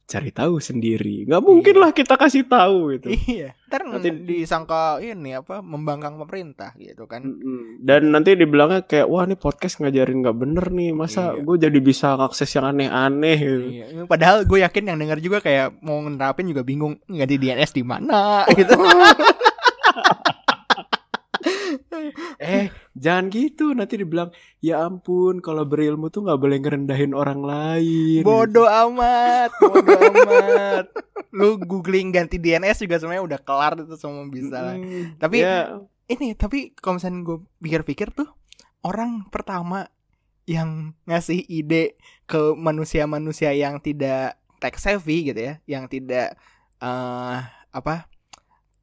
cari 0.08 0.32
tahu 0.32 0.58
sendiri. 0.58 1.28
Nggak 1.28 1.44
mungkin 1.44 1.76
Iya. 1.76 1.82
lah 1.84 1.92
kita 1.92 2.16
kasih 2.16 2.48
tahu 2.48 2.96
gitu. 2.96 3.12
iya. 3.28 3.52
Ntar 3.68 3.84
Nanti- 3.84 4.24
disangka 4.24 4.98
ini 4.98 5.36
apa 5.36 5.60
membangkang 5.60 6.16
pemerintah 6.16 6.72
gitu 6.74 7.04
kan. 7.04 7.28
Dan 7.78 8.10
nanti 8.10 8.32
dibilangnya 8.34 8.82
kayak 8.82 9.04
wah 9.06 9.22
ini 9.22 9.36
podcast 9.36 9.78
ngajarin 9.78 10.24
nggak 10.24 10.38
bener 10.38 10.66
nih. 10.70 10.96
Masa 10.96 11.36
Iya. 11.36 11.44
gue 11.44 11.56
jadi 11.60 11.80
bisa 11.80 12.16
ngakses 12.16 12.48
yang 12.50 12.66
aneh-aneh 12.66 13.36
gitu. 13.38 13.68
Iya, 13.68 13.86
padahal 14.08 14.48
gue 14.48 14.64
yakin 14.64 14.84
yang 14.86 14.98
denger 14.98 15.20
juga 15.20 15.38
kayak 15.38 15.84
mau 15.84 16.00
nerapin 16.00 16.48
juga 16.48 16.64
bingung 16.64 16.96
nggak 17.04 17.28
di 17.28 17.38
DNS 17.38 17.72
di 17.72 17.84
mana 17.84 18.48
gitu. 18.56 18.74
Eh 22.38 22.68
jangan 22.94 23.30
gitu. 23.34 23.74
Nanti 23.74 24.00
dibilang 24.00 24.30
ya 24.64 24.86
ampun 24.86 25.40
kalau 25.40 25.64
berilmu 25.64 26.10
tuh 26.10 26.26
nggak 26.26 26.40
boleh 26.40 26.58
ngerendahin 26.62 27.14
orang 27.14 27.42
lain. 27.44 28.22
bodoh 28.26 28.68
amat, 28.68 29.52
bodoh 29.62 29.98
amat. 29.98 30.86
Lu 31.34 31.58
googling 31.62 32.10
ganti 32.10 32.42
DNS 32.42 32.84
juga 32.84 32.98
sebenarnya 32.98 33.24
udah 33.24 33.40
kelar 33.42 33.74
itu 33.78 33.96
semua 34.00 34.26
bisa 34.30 34.58
lah. 34.62 34.76
Mm-mm. 34.78 35.18
Tapi 35.22 35.38
ya, 35.44 35.82
ini 36.08 36.34
tapi 36.34 36.74
kalau 36.78 36.98
misalnya 36.98 37.20
gue 37.24 37.38
pikir-pikir 37.62 38.16
tuh 38.16 38.30
orang 38.86 39.28
pertama 39.28 39.92
yang 40.48 40.96
ngasih 41.04 41.44
ide 41.52 42.00
ke 42.24 42.56
manusia-manusia 42.56 43.52
yang 43.52 43.84
tidak 43.84 44.40
tech 44.64 44.80
savvy 44.80 45.30
gitu 45.30 45.42
ya, 45.44 45.54
yang 45.68 45.92
tidak 45.92 46.40
eh 46.80 47.42
apa 47.74 48.08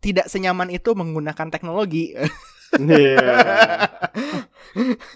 tidak 0.04 0.28
senyaman 0.28 0.68
itu 0.68 0.92
menggunakan 0.92 1.48
teknologi. 1.48 2.12
Iya. 2.76 3.28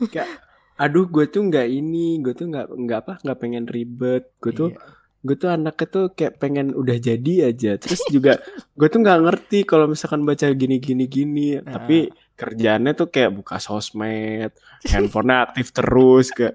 Kayak, 0.08 0.28
aduh 0.76 1.06
gue 1.06 1.26
tuh 1.26 1.42
nggak 1.44 1.66
ini, 1.66 2.18
gue 2.18 2.32
tuh 2.32 2.46
nggak 2.46 2.66
nggak 2.70 2.98
apa 3.00 3.12
nggak 3.20 3.38
pengen 3.38 3.64
ribet, 3.64 4.30
gue 4.38 4.52
tuh 4.52 4.68
Iya. 4.70 4.80
gue 5.18 5.34
tuh 5.36 5.50
anaknya 5.50 5.86
tuh 5.88 6.04
kayak 6.10 6.38
pengen 6.38 6.70
udah 6.72 6.96
jadi 6.96 7.50
aja. 7.50 7.74
Terus 7.76 8.00
juga 8.08 8.38
gue 8.72 8.88
tuh 8.88 9.00
nggak 9.00 9.18
ngerti 9.20 9.58
kalau 9.62 9.86
misalkan 9.86 10.22
baca 10.22 10.46
gini 10.50 10.78
gini 10.78 11.04
gini, 11.04 11.58
Nah. 11.58 11.74
tapi 11.74 12.06
kerjaannya 12.32 12.92
tuh 12.94 13.08
kayak 13.08 13.34
buka 13.34 13.58
sosmed, 13.58 14.54
handphonenya 14.84 15.36
aktif 15.44 15.74
terus 15.74 16.30
kayak 16.30 16.54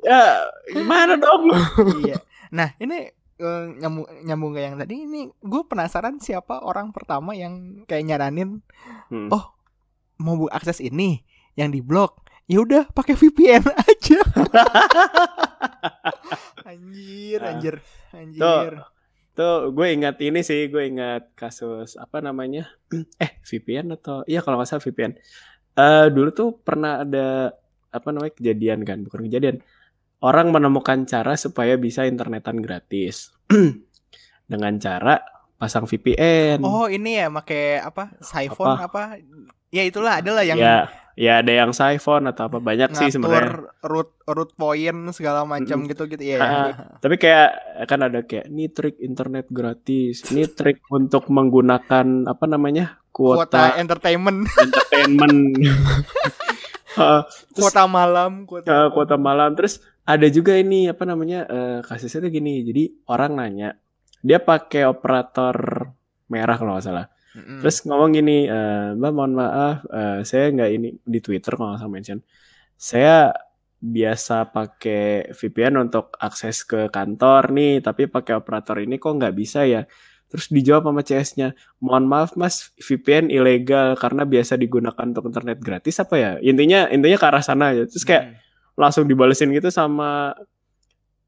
ya 0.00 0.46
gimana 0.68 1.18
dong? 1.18 1.50
iya. 2.02 2.22
Nah 2.50 2.70
ini 2.76 3.10
eh, 3.34 3.64
nyambung 3.74 4.06
nyambung 4.22 4.52
ke 4.52 4.60
yang 4.62 4.76
tadi 4.76 5.02
ini 5.02 5.26
gue 5.32 5.62
penasaran 5.64 6.18
siapa 6.18 6.62
orang 6.62 6.94
pertama 6.94 7.34
yang 7.34 7.82
kayak 7.84 8.06
nyaranin 8.06 8.62
Hmm. 9.08 9.26
Oh, 9.28 9.52
mau 10.22 10.38
bu- 10.38 10.48
akses 10.48 10.78
ini 10.78 11.20
yang 11.52 11.68
diblok 11.68 12.22
ya 12.46 12.58
udah 12.58 12.88
pakai 12.88 13.12
VPN 13.12 13.62
aja. 13.84 14.18
anjir, 16.64 17.38
Ah. 17.38 17.50
anjir, 17.50 17.74
anjir. 18.12 18.72
Tuh 19.32 19.72
gue 19.72 19.86
ingat 19.90 20.20
ini 20.20 20.40
sih, 20.40 20.68
gue 20.68 20.84
ingat 20.86 21.32
kasus 21.32 21.96
apa 21.96 22.20
namanya? 22.20 22.68
Eh 23.18 23.40
VPN 23.42 23.96
atau 23.96 24.20
iya 24.26 24.40
kalau 24.40 24.60
nggak 24.60 24.68
salah 24.68 24.84
VPN. 24.84 25.12
Eh 25.72 26.06
dulu 26.08 26.28
tuh 26.30 26.48
pernah 26.54 27.00
ada 27.00 27.56
apa 27.88 28.08
namanya 28.08 28.34
kejadian 28.34 28.84
kan, 28.84 29.00
bukan 29.02 29.24
kejadian. 29.26 29.64
Orang 30.18 30.52
menemukan 30.52 31.02
cara 31.02 31.34
supaya 31.34 31.74
bisa 31.74 32.04
internetan 32.04 32.60
gratis 32.60 33.32
dengan 34.50 34.76
cara 34.76 35.18
pasang 35.56 35.88
VPN. 35.88 36.60
Oh 36.60 36.86
ini 36.86 37.16
ya 37.16 37.26
make 37.26 37.80
apa? 37.80 38.12
Siphon 38.20 38.76
apa? 38.76 39.16
Ya 39.72 39.82
itulah 39.88 40.20
adalah 40.20 40.44
yang 40.44 40.60
ya, 40.60 40.92
ya 41.16 41.40
ada 41.40 41.52
yang 41.64 41.72
siphon 41.72 42.28
atau 42.28 42.52
apa 42.52 42.60
banyak 42.60 42.92
sih 42.92 43.08
sebenarnya. 43.08 43.72
root 43.80 44.12
root 44.28 44.52
point 44.52 45.16
segala 45.16 45.48
macam 45.48 45.80
Mm-mm. 45.80 45.90
gitu 45.96 46.04
gitu 46.12 46.24
ya. 46.36 46.40
Ah, 46.40 46.70
Tapi 47.00 47.16
kayak 47.16 47.50
kan 47.88 48.04
ada 48.04 48.20
kayak 48.20 48.52
ini 48.52 48.68
trik 48.68 49.00
internet 49.00 49.48
gratis, 49.48 50.28
ini 50.28 50.44
trik 50.44 50.84
untuk 50.98 51.32
menggunakan 51.32 52.28
apa 52.28 52.44
namanya 52.44 53.00
kuota 53.16 53.48
kuota 53.48 53.80
entertainment, 53.80 54.44
entertainment. 54.60 55.40
Ah, 56.92 57.24
terus, 57.24 57.72
kuota 57.72 57.88
malam, 57.88 58.44
kuota 58.44 58.68
eh, 58.68 58.88
kuota 58.92 59.16
malam. 59.16 59.56
Terus 59.56 59.80
ada 60.04 60.28
juga 60.28 60.52
ini 60.60 60.92
apa 60.92 61.08
namanya 61.08 61.48
eh, 61.48 61.78
kasusnya 61.80 62.28
tuh 62.28 62.32
gini. 62.32 62.60
Jadi 62.68 63.08
orang 63.08 63.32
nanya, 63.32 63.80
dia 64.20 64.36
pakai 64.36 64.84
operator 64.84 65.88
merah 66.28 66.56
kalau 66.60 66.76
nggak 66.76 66.84
salah. 66.84 67.08
Mm-mm. 67.32 67.58
Terus 67.64 67.76
ngomong 67.88 68.10
gini, 68.12 68.44
eh, 68.44 68.92
Mbak 68.92 69.12
mohon 69.16 69.32
maaf, 69.36 69.84
eh, 69.88 70.20
saya 70.28 70.52
nggak 70.52 70.70
ini 70.72 70.88
di 71.00 71.18
Twitter 71.24 71.56
kalau 71.56 71.72
nggak 71.72 71.80
salah 71.80 71.92
mention. 71.92 72.18
Saya 72.76 73.32
biasa 73.82 74.52
pakai 74.54 75.32
VPN 75.34 75.74
untuk 75.80 76.14
akses 76.20 76.62
ke 76.62 76.86
kantor 76.92 77.50
nih, 77.50 77.82
tapi 77.82 78.06
pakai 78.06 78.38
operator 78.38 78.78
ini 78.78 79.00
kok 79.00 79.16
nggak 79.18 79.34
bisa 79.34 79.64
ya? 79.66 79.88
Terus 80.30 80.48
dijawab 80.48 80.88
sama 80.88 81.02
CS-nya, 81.04 81.48
mohon 81.82 82.08
maaf 82.08 82.36
mas, 82.40 82.72
VPN 82.80 83.28
ilegal 83.28 83.96
karena 84.00 84.24
biasa 84.24 84.56
digunakan 84.56 85.04
untuk 85.04 85.28
internet 85.28 85.60
gratis 85.60 86.00
apa 86.00 86.14
ya? 86.16 86.30
Intinya 86.40 86.88
intinya 86.88 87.18
ke 87.20 87.26
arah 87.28 87.44
sana 87.44 87.72
aja. 87.76 87.84
Terus 87.84 88.04
kayak 88.06 88.24
Mm. 88.32 88.36
langsung 88.80 89.04
dibalesin 89.04 89.52
gitu 89.52 89.68
sama 89.68 90.32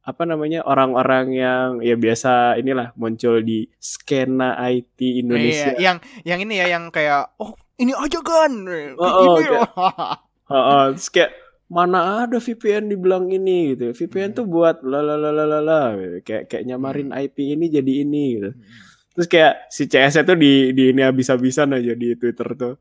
apa 0.04 0.22
namanya 0.22 0.60
orang-orang 0.62 1.32
yang 1.32 1.68
ya 1.80 1.96
biasa 1.96 2.56
inilah 2.56 2.92
muncul 2.94 3.40
di 3.40 3.64
skena 3.76 4.52
IT 4.62 5.00
Indonesia. 5.00 5.72
Iya, 5.72 5.80
yang 5.80 5.96
yang 6.22 6.38
ini 6.44 6.54
ya 6.60 6.66
yang 6.68 6.84
kayak 6.88 7.32
oh 7.36 7.56
ini 7.76 7.90
aja 7.90 8.20
kan. 8.20 8.52
Oh, 8.94 9.00
oh, 9.00 9.24
ini. 9.34 9.48
kayak- 9.48 9.72
Heeh, 10.52 10.84
terus 10.92 11.08
kayak 11.08 11.32
mana 11.66 11.98
ada 12.22 12.36
VPN 12.36 12.86
dibilang 12.86 13.26
ini 13.26 13.72
gitu. 13.72 13.96
VPN 13.96 14.30
Hmm. 14.30 14.38
tuh 14.38 14.46
buat 14.46 14.84
lalalala 14.84 15.96
gitu. 15.96 16.16
kayak 16.22 16.42
kayak 16.46 16.64
nyamarin 16.64 17.08
IP 17.10 17.36
ini 17.50 17.72
jadi 17.72 17.92
ini 18.04 18.24
gitu. 18.36 18.50
Terus 19.14 19.26
kayak 19.26 19.54
si 19.68 19.86
CS 19.86 20.20
tuh 20.20 20.36
di 20.36 20.70
di 20.70 20.92
ini 20.92 21.00
habis-habisan 21.00 21.72
aja 21.72 21.92
di 21.92 22.12
Twitter 22.12 22.48
tuh. 22.52 22.76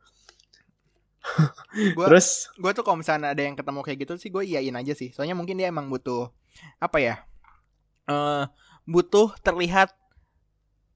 Gua- 1.96 2.12
Terus 2.12 2.52
gue 2.54 2.72
tuh 2.74 2.84
kalau 2.84 3.00
misalnya 3.00 3.32
ada 3.32 3.40
yang 3.40 3.56
ketemu 3.56 3.80
kayak 3.80 3.98
gitu 3.98 4.14
sih 4.18 4.28
gue 4.28 4.44
iyain 4.44 4.76
aja 4.76 4.92
sih 4.92 5.10
soalnya 5.10 5.34
mungkin 5.34 5.56
dia 5.56 5.72
emang 5.72 5.88
butuh 5.88 6.28
apa 6.78 6.98
ya 7.00 7.16
eh 8.06 8.44
butuh 8.84 9.32
terlihat 9.40 9.96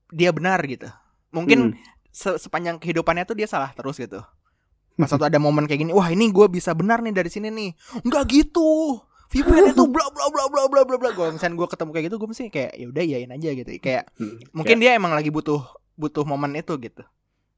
dia 0.08 0.32
benar 0.32 0.60
gitu. 0.64 0.88
Mungkin 1.32 1.72
hmm, 1.72 1.80
se- 2.08 2.40
sepanjang 2.40 2.80
kehidupannya 2.80 3.28
tuh 3.28 3.36
dia 3.36 3.48
salah 3.48 3.72
terus 3.72 4.00
gitu. 4.00 4.20
Pas 4.98 5.08
waktu 5.08 5.26
ada 5.28 5.38
momen 5.38 5.68
kayak 5.68 5.84
gini 5.86 5.92
wah 5.94 6.08
ini 6.08 6.28
gue 6.28 6.46
bisa 6.48 6.72
benar 6.72 7.00
nih 7.04 7.14
dari 7.14 7.30
sini 7.30 7.48
nih. 7.52 7.70
Nggak 8.04 8.24
gitu. 8.28 9.00
VPN 9.28 9.76
itu 9.76 9.84
bla 9.84 10.08
bla 10.08 10.24
bla 10.32 10.44
bla 10.48 10.62
bla 10.72 10.80
bla 10.88 10.96
bla. 10.96 11.10
Kalau 11.12 11.36
misalnya 11.36 11.60
gue 11.60 11.68
ketemu 11.68 11.90
kayak 11.92 12.04
gitu 12.08 12.16
gue 12.16 12.28
mesti 12.32 12.44
kayak 12.48 12.72
ya 12.80 12.86
udah 12.88 13.02
iyain 13.04 13.30
aja 13.30 13.48
gitu. 13.52 13.70
Kayak 13.76 14.08
hmm, 14.16 14.56
mungkin 14.56 14.76
dia 14.80 14.96
emang 14.96 15.12
lagi 15.12 15.28
butuh 15.28 15.60
butuh 16.00 16.24
momen 16.24 16.56
itu 16.56 16.72
gitu. 16.80 17.04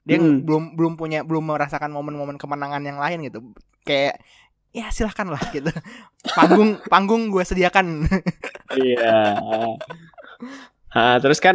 Dia 0.03 0.19
Hmm. 0.19 0.43
belum 0.43 0.75
belum 0.75 0.93
punya 0.99 1.23
belum 1.23 1.47
merasakan 1.47 1.95
momen-momen 1.95 2.43
kemenangan 2.43 2.83
yang 2.83 2.99
lain 2.99 3.23
gitu. 3.23 3.55
Kayak 3.87 4.19
ya 4.71 4.87
silahkan 4.95 5.27
lah 5.27 5.43
gitu 5.51 5.71
panggung 6.37 6.79
panggung 6.87 7.29
gue 7.29 7.43
sediakan 7.43 8.07
Iya. 8.71 9.35
Ah, 10.91 11.23
terus 11.23 11.39
kan 11.39 11.55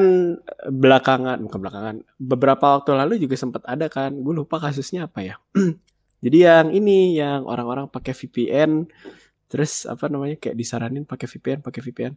belakangan, 0.63 1.43
bukan 1.43 1.60
belakangan, 1.60 1.95
beberapa 2.15 2.80
waktu 2.80 2.95
lalu 2.95 3.19
juga 3.19 3.36
sempat 3.36 3.67
ada 3.67 3.91
kan, 3.91 4.15
gue 4.15 4.32
lupa 4.32 4.63
kasusnya 4.63 5.12
apa 5.12 5.28
ya. 5.28 5.36
Jadi 6.23 6.38
yang 6.39 6.71
ini, 6.71 7.19
yang 7.19 7.43
orang-orang 7.43 7.91
pakai 7.91 8.15
VPN, 8.15 8.88
terus 9.51 9.84
apa 9.84 10.08
namanya 10.08 10.39
kayak 10.39 10.56
disaranin 10.56 11.04
pakai 11.04 11.28
VPN, 11.28 11.60
pakai 11.60 11.82
VPN. 11.84 12.13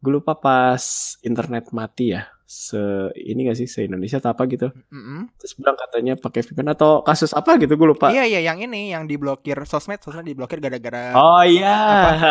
Gue 0.00 0.12
lupa 0.12 0.32
pas 0.32 0.80
internet 1.20 1.68
mati 1.76 2.16
ya, 2.16 2.31
se 2.52 3.08
ini 3.16 3.48
gak 3.48 3.56
sih 3.56 3.64
se 3.64 3.88
Indonesia 3.88 4.20
atau 4.20 4.36
apa 4.36 4.44
gitu. 4.44 4.68
Mm-mm. 4.92 5.32
Terus 5.40 5.56
bilang 5.56 5.72
katanya 5.72 6.20
pakai 6.20 6.44
VPN 6.44 6.76
atau 6.76 7.00
kasus 7.00 7.32
apa 7.32 7.56
gitu, 7.56 7.72
gue 7.80 7.88
lupa. 7.96 8.12
iya 8.12 8.28
iya 8.28 8.44
yang 8.44 8.60
ini 8.60 8.92
yang 8.92 9.08
diblokir 9.08 9.56
sosmed 9.64 10.04
sosmed 10.04 10.28
diblokir 10.28 10.60
gara-gara 10.60 11.16
Oh 11.16 11.40
iya, 11.40 11.72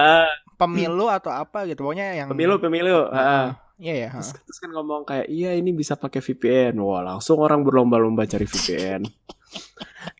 pemilu 0.61 1.09
atau 1.09 1.33
apa 1.33 1.65
gitu 1.65 1.81
pokoknya 1.81 2.21
yang 2.21 2.27
pemilu 2.29 2.61
pemilu. 2.61 3.09
Heeh. 3.09 3.49
Ah. 3.49 3.49
iya 3.81 3.93
ya 3.97 4.09
Terus, 4.13 4.37
terus 4.45 4.57
kan 4.61 4.69
ngomong 4.77 5.09
kayak 5.09 5.25
iya 5.25 5.57
ini 5.57 5.73
bisa 5.73 5.97
pakai 5.97 6.21
VPN. 6.21 6.77
Wah 6.77 7.01
langsung 7.01 7.41
orang 7.41 7.65
berlomba-lomba 7.65 8.29
cari 8.29 8.45
VPN. 8.45 9.01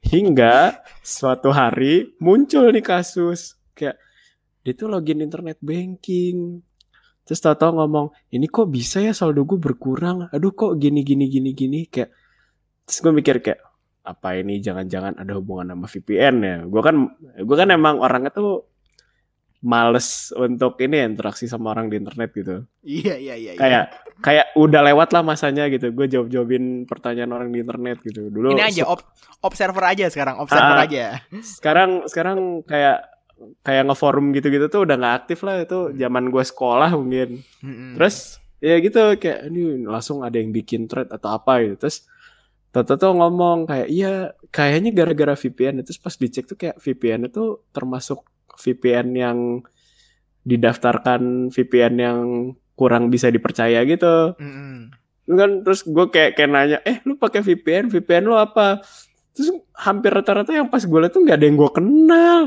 Hingga 0.02 0.82
suatu 1.06 1.54
hari 1.54 2.18
muncul 2.18 2.74
nih 2.74 2.82
kasus 2.82 3.54
kayak 3.78 4.02
dia 4.66 4.74
tuh 4.74 4.90
login 4.90 5.22
internet 5.22 5.62
banking. 5.62 6.66
Terus 7.28 7.40
tahu-tahu 7.40 7.78
ngomong 7.82 8.06
ini 8.34 8.50
kok 8.50 8.68
bisa 8.68 9.00
ya 9.00 9.14
saldo 9.14 9.46
gue 9.46 9.58
berkurang. 9.58 10.28
Aduh 10.34 10.52
kok 10.52 10.76
gini 10.78 11.06
gini 11.06 11.30
gini 11.30 11.52
gini 11.54 11.80
kayak. 11.88 12.10
Terus 12.88 12.98
gue 13.02 13.14
mikir 13.14 13.40
kayak 13.40 13.62
apa 14.02 14.34
ini 14.42 14.58
jangan-jangan 14.58 15.22
ada 15.22 15.38
hubungan 15.38 15.74
sama 15.74 15.86
VPN 15.86 16.36
ya. 16.42 16.58
Gue 16.66 16.82
kan 16.82 16.96
gue 17.38 17.56
kan 17.58 17.70
emang 17.70 18.02
orangnya 18.02 18.34
tuh 18.34 18.72
males 19.62 20.34
untuk 20.34 20.74
ini 20.82 21.06
interaksi 21.06 21.46
sama 21.46 21.70
orang 21.70 21.86
di 21.86 22.02
internet 22.02 22.34
gitu 22.34 22.66
iya 22.82 23.14
iya 23.14 23.36
iya 23.38 23.52
iya. 23.54 23.62
kayak 23.62 23.86
kayak 24.18 24.46
udah 24.58 24.82
lewat 24.90 25.14
lah 25.14 25.22
masanya 25.22 25.70
gitu 25.70 25.94
gue 25.94 26.10
jawab 26.10 26.34
jawabin 26.34 26.90
pertanyaan 26.90 27.30
orang 27.30 27.54
di 27.54 27.62
internet 27.62 28.02
gitu 28.02 28.34
dulu 28.34 28.58
ini 28.58 28.66
aja 28.66 28.90
op 28.90 29.06
observer 29.46 29.86
aja 29.86 30.10
sekarang 30.10 30.42
observer 30.42 30.82
Ah. 30.82 30.86
aja 30.90 31.06
sekarang 31.46 32.10
sekarang 32.10 32.66
kayak 32.66 33.06
kayak 33.66 33.90
ngeforum 33.90 34.34
gitu 34.34 34.48
gitu 34.54 34.66
tuh 34.70 34.82
udah 34.86 34.96
nggak 34.98 35.16
aktif 35.26 35.40
lah 35.46 35.62
itu 35.62 35.94
zaman 35.98 36.30
gue 36.30 36.44
sekolah 36.44 36.90
mungkin. 36.94 37.42
Mm-mm. 37.62 37.98
terus 37.98 38.42
ya 38.62 38.78
gitu 38.78 39.18
kayak 39.18 39.50
ini 39.50 39.84
langsung 39.90 40.22
ada 40.22 40.38
yang 40.38 40.54
bikin 40.54 40.86
thread 40.86 41.10
atau 41.10 41.36
apa 41.36 41.66
gitu. 41.66 41.76
Terus 41.82 42.06
Toto 42.72 42.96
tuh 42.96 43.12
ngomong 43.12 43.68
kayak 43.68 43.88
iya 43.92 44.32
kayaknya 44.48 44.96
gara-gara 44.96 45.36
VPN 45.36 45.84
terus 45.84 46.00
pas 46.00 46.16
dicek 46.16 46.48
tuh 46.48 46.56
kayak 46.56 46.80
VPN 46.80 47.28
itu 47.28 47.60
termasuk 47.76 48.24
VPN 48.56 49.08
yang 49.12 49.38
didaftarkan 50.48 51.52
VPN 51.52 51.94
yang 52.00 52.20
kurang 52.80 53.12
bisa 53.12 53.28
dipercaya 53.28 53.84
gitu. 53.84 54.40
Mm-mm. 54.40 54.88
kan 55.32 55.52
terus 55.64 55.84
gue 55.84 56.06
kayak 56.12 56.40
kayak 56.40 56.50
nanya 56.52 56.80
eh 56.88 57.04
lu 57.04 57.20
pakai 57.20 57.44
VPN 57.44 57.92
VPN 57.92 58.32
lu 58.32 58.40
apa? 58.40 58.80
Terus 59.36 59.52
hampir 59.76 60.12
rata-rata 60.12 60.56
yang 60.56 60.72
pas 60.72 60.84
gue 60.84 61.00
liat 61.02 61.12
tuh 61.12 61.24
nggak 61.28 61.38
ada 61.40 61.46
yang 61.48 61.58
gue 61.60 61.72
kenal 61.76 62.40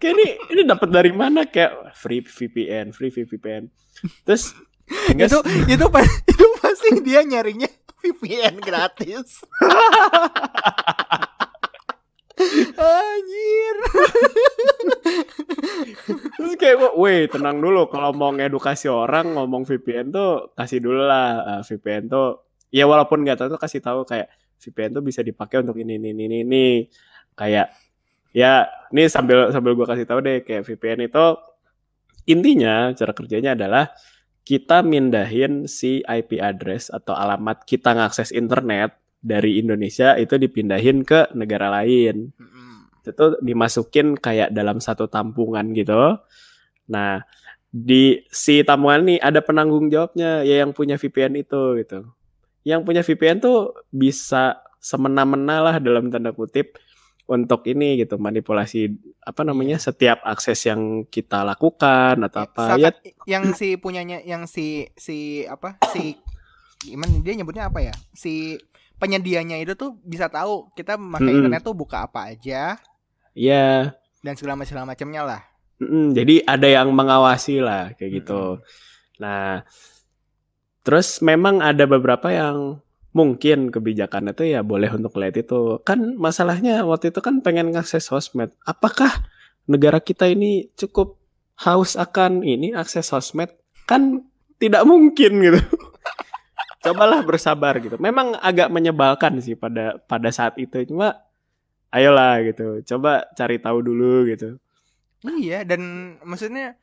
kayak 0.00 0.12
ini 0.14 0.26
ini 0.54 0.62
dapat 0.66 0.88
dari 0.90 1.12
mana? 1.14 1.46
Kayak 1.46 1.94
free 1.96 2.22
VPN 2.22 2.94
free 2.94 3.10
VPN 3.10 3.68
terus 4.26 4.54
itu 5.14 5.38
itu 5.70 5.84
pas 5.88 6.06
itu 6.32 6.46
pasti 6.60 6.88
dia 7.00 7.22
nyarinya 7.24 7.70
VPN 8.02 8.58
gratis. 8.58 9.46
Anjir. 12.74 13.76
terus 16.34 16.54
kayak 16.58 16.76
gue 16.82 16.90
weh 16.98 17.30
tenang 17.30 17.62
dulu. 17.62 17.86
Kalau 17.86 18.10
mau 18.10 18.34
ngedukasi 18.34 18.90
orang 18.90 19.38
ngomong 19.38 19.62
VPN 19.62 20.10
tuh 20.10 20.50
kasih 20.58 20.82
dulu 20.82 21.06
lah. 21.06 21.62
Eh, 21.62 21.62
VPN 21.62 22.10
tuh 22.10 22.42
ya 22.74 22.90
walaupun 22.90 23.22
nggak 23.22 23.38
tahu 23.38 23.48
tuh 23.54 23.60
kasih 23.62 23.78
tahu 23.78 24.02
kayak 24.02 24.26
VPN 24.58 24.98
tuh 24.98 25.04
bisa 25.06 25.22
dipakai 25.22 25.62
untuk 25.62 25.78
ini 25.78 26.02
ini 26.02 26.10
ini 26.10 26.36
ini. 26.42 26.66
Kayak 27.38 27.70
ya 28.32 28.68
ini 28.92 29.08
sambil 29.08 29.52
sambil 29.52 29.76
gue 29.76 29.86
kasih 29.86 30.08
tahu 30.08 30.20
deh 30.24 30.44
kayak 30.44 30.64
VPN 30.68 31.08
itu 31.08 31.24
intinya 32.28 32.92
cara 32.96 33.12
kerjanya 33.12 33.56
adalah 33.56 33.92
kita 34.42 34.82
mindahin 34.82 35.70
si 35.70 36.02
IP 36.02 36.42
address 36.42 36.90
atau 36.90 37.14
alamat 37.14 37.62
kita 37.62 37.94
ngakses 37.94 38.34
internet 38.34 38.98
dari 39.22 39.62
Indonesia 39.62 40.18
itu 40.18 40.34
dipindahin 40.34 41.06
ke 41.06 41.30
negara 41.38 41.70
lain 41.70 42.34
itu 43.02 43.26
dimasukin 43.42 44.14
kayak 44.14 44.54
dalam 44.54 44.78
satu 44.78 45.10
tampungan 45.10 45.74
gitu. 45.74 46.18
Nah, 46.86 47.26
di 47.66 48.22
si 48.30 48.62
tampungan 48.62 49.02
ini 49.02 49.16
ada 49.18 49.42
penanggung 49.42 49.90
jawabnya 49.90 50.46
ya 50.46 50.62
yang 50.62 50.70
punya 50.70 50.94
VPN 50.94 51.42
itu 51.42 51.82
gitu. 51.82 52.06
Yang 52.62 52.80
punya 52.86 53.02
VPN 53.02 53.42
tuh 53.42 53.74
bisa 53.90 54.62
semena-mena 54.78 55.62
lah 55.62 55.76
dalam 55.82 56.10
tanda 56.10 56.30
kutip 56.30 56.78
untuk 57.30 57.64
ini 57.70 58.02
gitu 58.02 58.18
manipulasi 58.18 58.92
apa 59.22 59.46
namanya 59.46 59.78
setiap 59.78 60.20
akses 60.26 60.58
yang 60.66 61.06
kita 61.06 61.46
lakukan 61.46 62.18
atau 62.18 62.44
apa 62.44 62.76
ya. 62.76 62.90
yang 63.24 63.54
si 63.54 63.78
punyanya 63.78 64.20
yang 64.26 64.50
si 64.50 64.90
si 64.98 65.46
apa 65.46 65.78
si 65.94 66.18
gimana 66.82 67.14
dia 67.22 67.34
nyebutnya 67.38 67.70
apa 67.70 67.78
ya? 67.80 67.94
Si 68.12 68.58
penyedianya 68.98 69.58
itu 69.62 69.78
tuh 69.78 69.98
bisa 70.02 70.26
tahu 70.26 70.70
kita 70.74 70.98
pakai 70.98 71.30
Mm-mm. 71.30 71.38
internet 71.42 71.62
tuh 71.62 71.74
buka 71.78 72.10
apa 72.10 72.34
aja. 72.34 72.76
Ya 73.32 73.96
dan 74.22 74.38
segala 74.38 74.54
macam 74.56 74.70
segala 74.70 74.86
macamnya 74.88 75.22
lah. 75.26 75.42
Mm-mm, 75.82 76.14
jadi 76.14 76.46
ada 76.46 76.68
yang 76.70 76.88
mengawasi 76.94 77.58
lah 77.58 77.90
kayak 77.98 78.22
gitu. 78.22 78.62
Nah, 79.18 79.66
terus 80.86 81.18
memang 81.18 81.58
ada 81.58 81.84
beberapa 81.90 82.30
yang 82.30 82.78
mungkin 83.12 83.68
kebijakannya 83.68 84.32
tuh 84.32 84.48
ya 84.48 84.60
boleh 84.64 84.88
untuk 84.92 85.16
lihat 85.20 85.36
itu. 85.36 85.80
Kan 85.84 86.16
masalahnya 86.16 86.84
waktu 86.84 87.12
itu 87.12 87.20
kan 87.20 87.44
pengen 87.44 87.72
ngakses 87.72 88.08
sosmed. 88.08 88.52
Apakah 88.64 89.12
negara 89.68 90.00
kita 90.00 90.28
ini 90.28 90.72
cukup 90.74 91.20
haus 91.60 91.94
akan 91.94 92.40
ini 92.42 92.72
akses 92.72 93.12
sosmed? 93.12 93.52
Kan 93.84 94.26
tidak 94.56 94.88
mungkin 94.88 95.44
gitu. 95.44 95.60
Cobalah 96.84 97.22
bersabar 97.22 97.78
gitu. 97.78 98.00
Memang 98.00 98.34
agak 98.40 98.72
menyebalkan 98.72 99.38
sih 99.38 99.54
pada 99.54 100.00
pada 100.08 100.32
saat 100.32 100.56
itu. 100.58 100.82
Cuma 100.88 101.20
ayolah 101.92 102.42
gitu. 102.48 102.80
Coba 102.82 103.28
cari 103.36 103.60
tahu 103.60 103.78
dulu 103.84 104.26
gitu. 104.32 104.58
iya 105.38 105.62
dan 105.62 106.18
maksudnya 106.26 106.74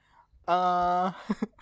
eh 0.47 1.07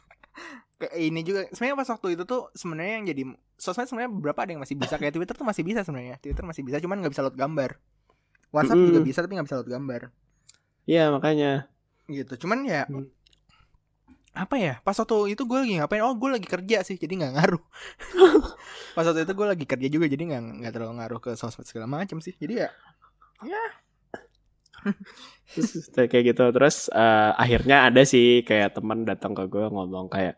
kayak 0.78 0.94
ini 0.94 1.22
juga 1.26 1.46
sebenarnya 1.52 1.78
pas 1.78 1.90
waktu 1.90 2.08
itu 2.14 2.24
tuh 2.24 2.42
sebenarnya 2.54 2.94
yang 3.02 3.06
jadi 3.10 3.24
sosmed 3.58 3.90
sebenarnya 3.90 4.12
beberapa 4.14 4.40
ada 4.46 4.52
yang 4.54 4.62
masih 4.62 4.78
bisa. 4.78 4.96
Kayak 4.96 5.14
Twitter 5.18 5.36
tuh 5.38 5.48
masih 5.48 5.64
bisa 5.66 5.82
sebenarnya. 5.82 6.16
Twitter 6.22 6.44
masih 6.46 6.62
bisa 6.62 6.78
cuman 6.78 7.02
nggak 7.02 7.14
bisa 7.18 7.24
load 7.26 7.38
gambar. 7.38 7.82
WhatsApp 8.54 8.80
juga 8.80 9.00
Mm-mm. 9.02 9.10
bisa 9.10 9.20
tapi 9.26 9.34
nggak 9.36 9.48
bisa 9.50 9.58
load 9.60 9.70
gambar. 9.70 10.02
Iya 10.88 11.04
makanya. 11.12 11.68
gitu 12.08 12.48
cuman 12.48 12.64
ya 12.64 12.88
Hmm. 12.88 13.12
apa 14.32 14.56
ya 14.56 14.80
pas 14.80 14.96
waktu 14.96 15.36
itu 15.36 15.44
gue 15.44 15.60
lagi 15.60 15.74
ngapain? 15.76 16.00
Oh 16.06 16.16
gue 16.16 16.30
lagi 16.40 16.48
kerja 16.48 16.86
sih 16.86 16.96
jadi 16.96 17.20
nggak 17.20 17.34
ngaruh. 17.36 17.64
Pas 18.96 19.04
waktu 19.04 19.26
itu 19.26 19.34
gue 19.34 19.48
lagi 19.50 19.66
kerja 19.66 19.88
juga 19.92 20.06
jadi 20.08 20.24
nggak 20.30 20.44
nggak 20.64 20.72
terlalu 20.78 20.94
ngaruh 21.02 21.20
ke 21.20 21.32
sosmed 21.36 21.66
segala 21.68 21.90
macam 21.90 22.22
sih. 22.24 22.38
Jadi 22.38 22.64
ya 22.64 22.70
terus 25.52 25.90
kayak 25.98 26.24
gitu. 26.32 26.44
Terus 26.54 26.88
uh, 26.94 27.34
akhirnya 27.36 27.90
ada 27.90 28.06
sih 28.08 28.46
kayak 28.46 28.78
teman 28.78 29.04
datang 29.04 29.34
ke 29.36 29.44
gue 29.50 29.66
ngomong 29.68 30.08
kayak 30.08 30.38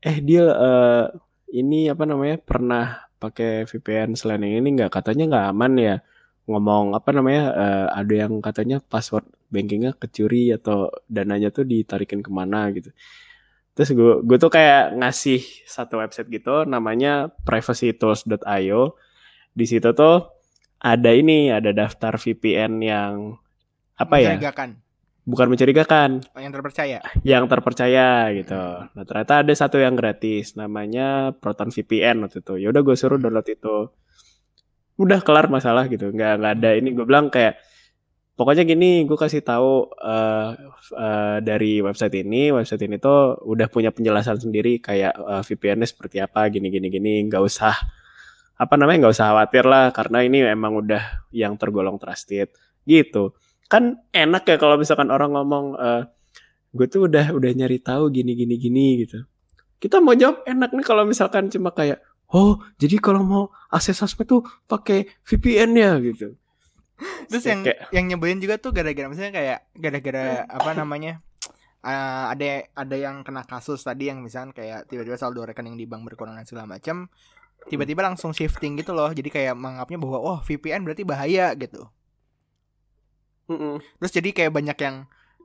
eh 0.00 0.18
dia 0.24 0.44
uh, 0.48 1.06
ini 1.52 1.92
apa 1.92 2.08
namanya 2.08 2.40
pernah 2.40 3.04
pakai 3.20 3.68
VPN 3.68 4.16
selain 4.16 4.40
yang 4.42 4.64
ini 4.64 4.80
nggak? 4.80 4.90
Katanya 4.90 5.24
nggak 5.28 5.46
aman 5.52 5.72
ya. 5.76 5.96
Ngomong 6.48 6.96
apa 6.96 7.10
namanya 7.12 7.44
uh, 7.52 7.86
ada 7.94 8.14
yang 8.26 8.40
katanya 8.40 8.80
password 8.80 9.28
bankingnya 9.52 9.92
kecuri 9.98 10.50
atau 10.54 10.88
dananya 11.06 11.52
tuh 11.52 11.68
ditarikin 11.68 12.24
ke 12.24 12.30
mana 12.32 12.72
gitu. 12.72 12.90
Terus 13.76 13.90
gue 13.94 14.12
gue 14.24 14.38
tuh 14.40 14.50
kayak 14.50 14.98
ngasih 14.98 15.40
satu 15.68 16.00
website 16.02 16.26
gitu 16.32 16.66
namanya 16.66 17.30
privacytools.io 17.44 18.82
di 19.54 19.64
situ 19.66 19.88
tuh 19.94 20.26
ada 20.80 21.10
ini 21.12 21.52
ada 21.52 21.70
daftar 21.76 22.16
VPN 22.16 22.72
yang 22.80 23.36
apa 24.00 24.16
ya? 24.16 24.32
Bukan 25.28 25.52
mencurigakan. 25.52 26.24
Oh, 26.32 26.40
yang 26.40 26.52
terpercaya. 26.52 26.98
Yang 27.20 27.44
terpercaya 27.52 28.08
gitu. 28.32 28.56
Hmm. 28.56 28.88
Nah 28.96 29.04
ternyata 29.04 29.44
ada 29.44 29.52
satu 29.52 29.76
yang 29.76 29.94
gratis, 29.94 30.56
namanya 30.56 31.36
Proton 31.36 31.68
VPN 31.68 32.24
waktu 32.24 32.40
itu. 32.40 32.54
Ya 32.56 32.72
udah 32.72 32.82
gue 32.82 32.96
suruh 32.96 33.20
download 33.20 33.46
itu. 33.46 33.76
Udah 34.96 35.20
kelar 35.20 35.52
masalah 35.52 35.86
gitu. 35.92 36.08
Nggak 36.08 36.32
nggak 36.40 36.52
ada 36.60 36.70
ini. 36.76 36.88
Gue 36.96 37.04
bilang 37.04 37.28
kayak 37.28 37.60
pokoknya 38.34 38.64
gini, 38.64 39.04
gue 39.04 39.18
kasih 39.20 39.44
tahu 39.44 39.92
uh, 39.92 40.56
uh, 40.96 41.38
dari 41.44 41.84
website 41.84 42.24
ini, 42.24 42.48
website 42.48 42.88
ini 42.88 42.96
tuh 42.96 43.36
udah 43.44 43.68
punya 43.68 43.92
penjelasan 43.92 44.40
sendiri 44.40 44.80
kayak 44.80 45.12
uh, 45.20 45.44
VPN-nya 45.44 45.88
seperti 45.88 46.24
apa, 46.24 46.48
gini 46.48 46.72
gini 46.72 46.88
gini. 46.88 47.28
Nggak 47.28 47.42
usah 47.44 47.76
apa 48.60 48.76
namanya 48.76 49.08
nggak 49.08 49.14
usah 49.16 49.26
khawatir 49.32 49.64
lah 49.64 49.88
karena 49.88 50.20
ini 50.20 50.44
emang 50.44 50.76
udah 50.84 51.24
yang 51.32 51.56
tergolong 51.56 51.96
trusted 51.96 52.52
gitu 52.84 53.32
kan 53.70 54.02
enak 54.10 54.42
ya 54.50 54.58
kalau 54.58 54.74
misalkan 54.74 55.14
orang 55.14 55.30
ngomong 55.30 55.78
uh, 55.78 56.02
gue 56.74 56.86
tuh 56.90 57.06
udah 57.06 57.30
udah 57.30 57.50
nyari 57.54 57.78
tahu 57.78 58.10
gini 58.10 58.34
gini 58.34 58.58
gini 58.58 59.06
gitu. 59.06 59.22
Kita 59.78 60.02
mau 60.02 60.18
jawab 60.18 60.42
enak 60.42 60.74
nih 60.74 60.84
kalau 60.84 61.06
misalkan 61.06 61.46
cuma 61.54 61.70
kayak 61.70 62.02
oh 62.34 62.58
jadi 62.82 62.98
kalau 62.98 63.22
mau 63.22 63.44
akses 63.70 63.94
sosmed 63.94 64.26
tuh 64.26 64.42
pakai 64.66 65.06
VPN 65.22 65.70
ya 65.78 65.94
gitu. 66.02 66.34
Terus 67.30 67.46
yang 67.46 67.62
kayak, 67.62 67.94
yang 67.94 68.04
nyebelin 68.10 68.42
juga 68.42 68.58
tuh 68.58 68.74
gara-gara 68.74 69.06
misalnya 69.06 69.32
kayak 69.38 69.58
gara-gara 69.72 70.44
apa 70.50 70.70
namanya 70.74 71.22
uh, 71.86 72.28
ada 72.28 72.66
ada 72.74 72.96
yang 72.98 73.22
kena 73.22 73.46
kasus 73.46 73.86
tadi 73.86 74.10
yang 74.10 74.18
misalnya 74.18 74.50
kayak 74.50 74.90
tiba-tiba 74.90 75.14
saldo 75.14 75.46
rekening 75.46 75.78
di 75.78 75.86
bank 75.86 76.04
berkurang 76.04 76.36
segala 76.42 76.66
macam 76.66 77.06
tiba-tiba 77.70 78.02
langsung 78.02 78.34
shifting 78.34 78.74
gitu 78.82 78.98
loh. 78.98 79.14
Jadi 79.14 79.30
kayak 79.30 79.54
menganggapnya 79.54 79.98
bahwa 80.02 80.18
oh 80.18 80.38
VPN 80.42 80.82
berarti 80.82 81.06
bahaya 81.06 81.54
gitu 81.54 81.86
Mm-mm. 83.50 83.82
Terus 83.98 84.12
jadi 84.14 84.30
kayak 84.30 84.52
banyak 84.54 84.78
yang 84.78 84.96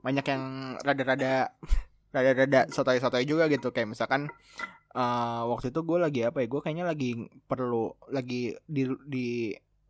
banyak 0.06 0.26
yang 0.30 0.42
rada-rada 0.86 1.50
rada-rada 2.14 2.70
sotoy-sotoy 2.70 3.26
juga 3.26 3.50
gitu 3.50 3.74
kayak 3.74 3.90
misalkan 3.90 4.30
uh, 4.94 5.42
waktu 5.50 5.74
itu 5.74 5.82
gue 5.82 5.98
lagi 5.98 6.20
apa 6.24 6.40
ya 6.40 6.46
gue 6.48 6.60
kayaknya 6.62 6.86
lagi 6.86 7.26
perlu 7.44 7.92
lagi 8.08 8.56
di 8.64 8.88
di 9.04 9.26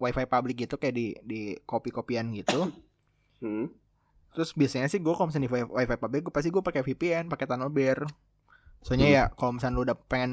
wifi 0.01 0.25
public 0.27 0.67
gitu 0.67 0.81
kayak 0.81 0.97
di 0.97 1.07
di 1.23 1.41
kopi-kopian 1.63 2.35
gitu 2.35 2.73
hmm. 3.45 3.71
terus 4.35 4.57
biasanya 4.59 4.91
sih 4.91 4.99
gue 4.99 5.13
kalau 5.15 5.31
misalnya 5.31 5.47
di 5.47 5.53
wifi, 5.53 5.71
wifi 5.71 5.97
public 6.01 6.21
gue 6.27 6.35
pasti 6.35 6.49
gue 6.51 6.63
pakai 6.65 6.83
VPN 6.83 7.31
pakai 7.31 7.47
tunnel 7.47 7.71
bear 7.71 8.03
soalnya 8.83 9.07
hmm. 9.07 9.17
ya 9.17 9.25
kalau 9.37 9.53
misalnya 9.61 9.77
lu 9.77 9.83
udah 9.87 9.99
pengen 10.11 10.33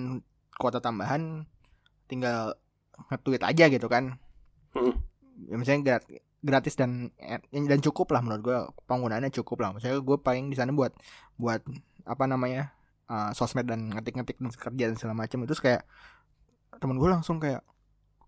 kuota 0.57 0.81
tambahan 0.81 1.45
tinggal 2.09 2.57
nge-tweet 3.13 3.43
aja 3.45 3.69
gitu 3.69 3.85
kan 3.85 4.17
hmm. 4.73 4.95
ya 5.51 5.55
misalnya 5.59 5.81
gratis 5.85 6.32
dan 6.43 7.09
dan 7.49 7.79
cukup 7.79 8.11
lah 8.11 8.19
menurut 8.19 8.41
gue 8.43 8.57
penggunaannya 8.85 9.31
cukup 9.31 9.63
lah. 9.63 9.69
Maksudnya 9.73 9.97
gue 10.03 10.17
paling 10.19 10.51
di 10.51 10.57
sana 10.59 10.75
buat 10.75 10.91
buat 11.39 11.63
apa 12.03 12.23
namanya 12.27 12.75
uh, 13.07 13.31
sosmed 13.31 13.65
dan 13.65 13.87
ngetik-ngetik 13.95 14.37
dan 14.43 14.51
kerja 14.51 14.83
dan 14.91 14.95
segala 14.99 15.15
macam. 15.15 15.47
Itu 15.47 15.55
kayak 15.55 15.87
temen 16.77 16.99
gue 16.99 17.09
langsung 17.09 17.39
kayak 17.39 17.63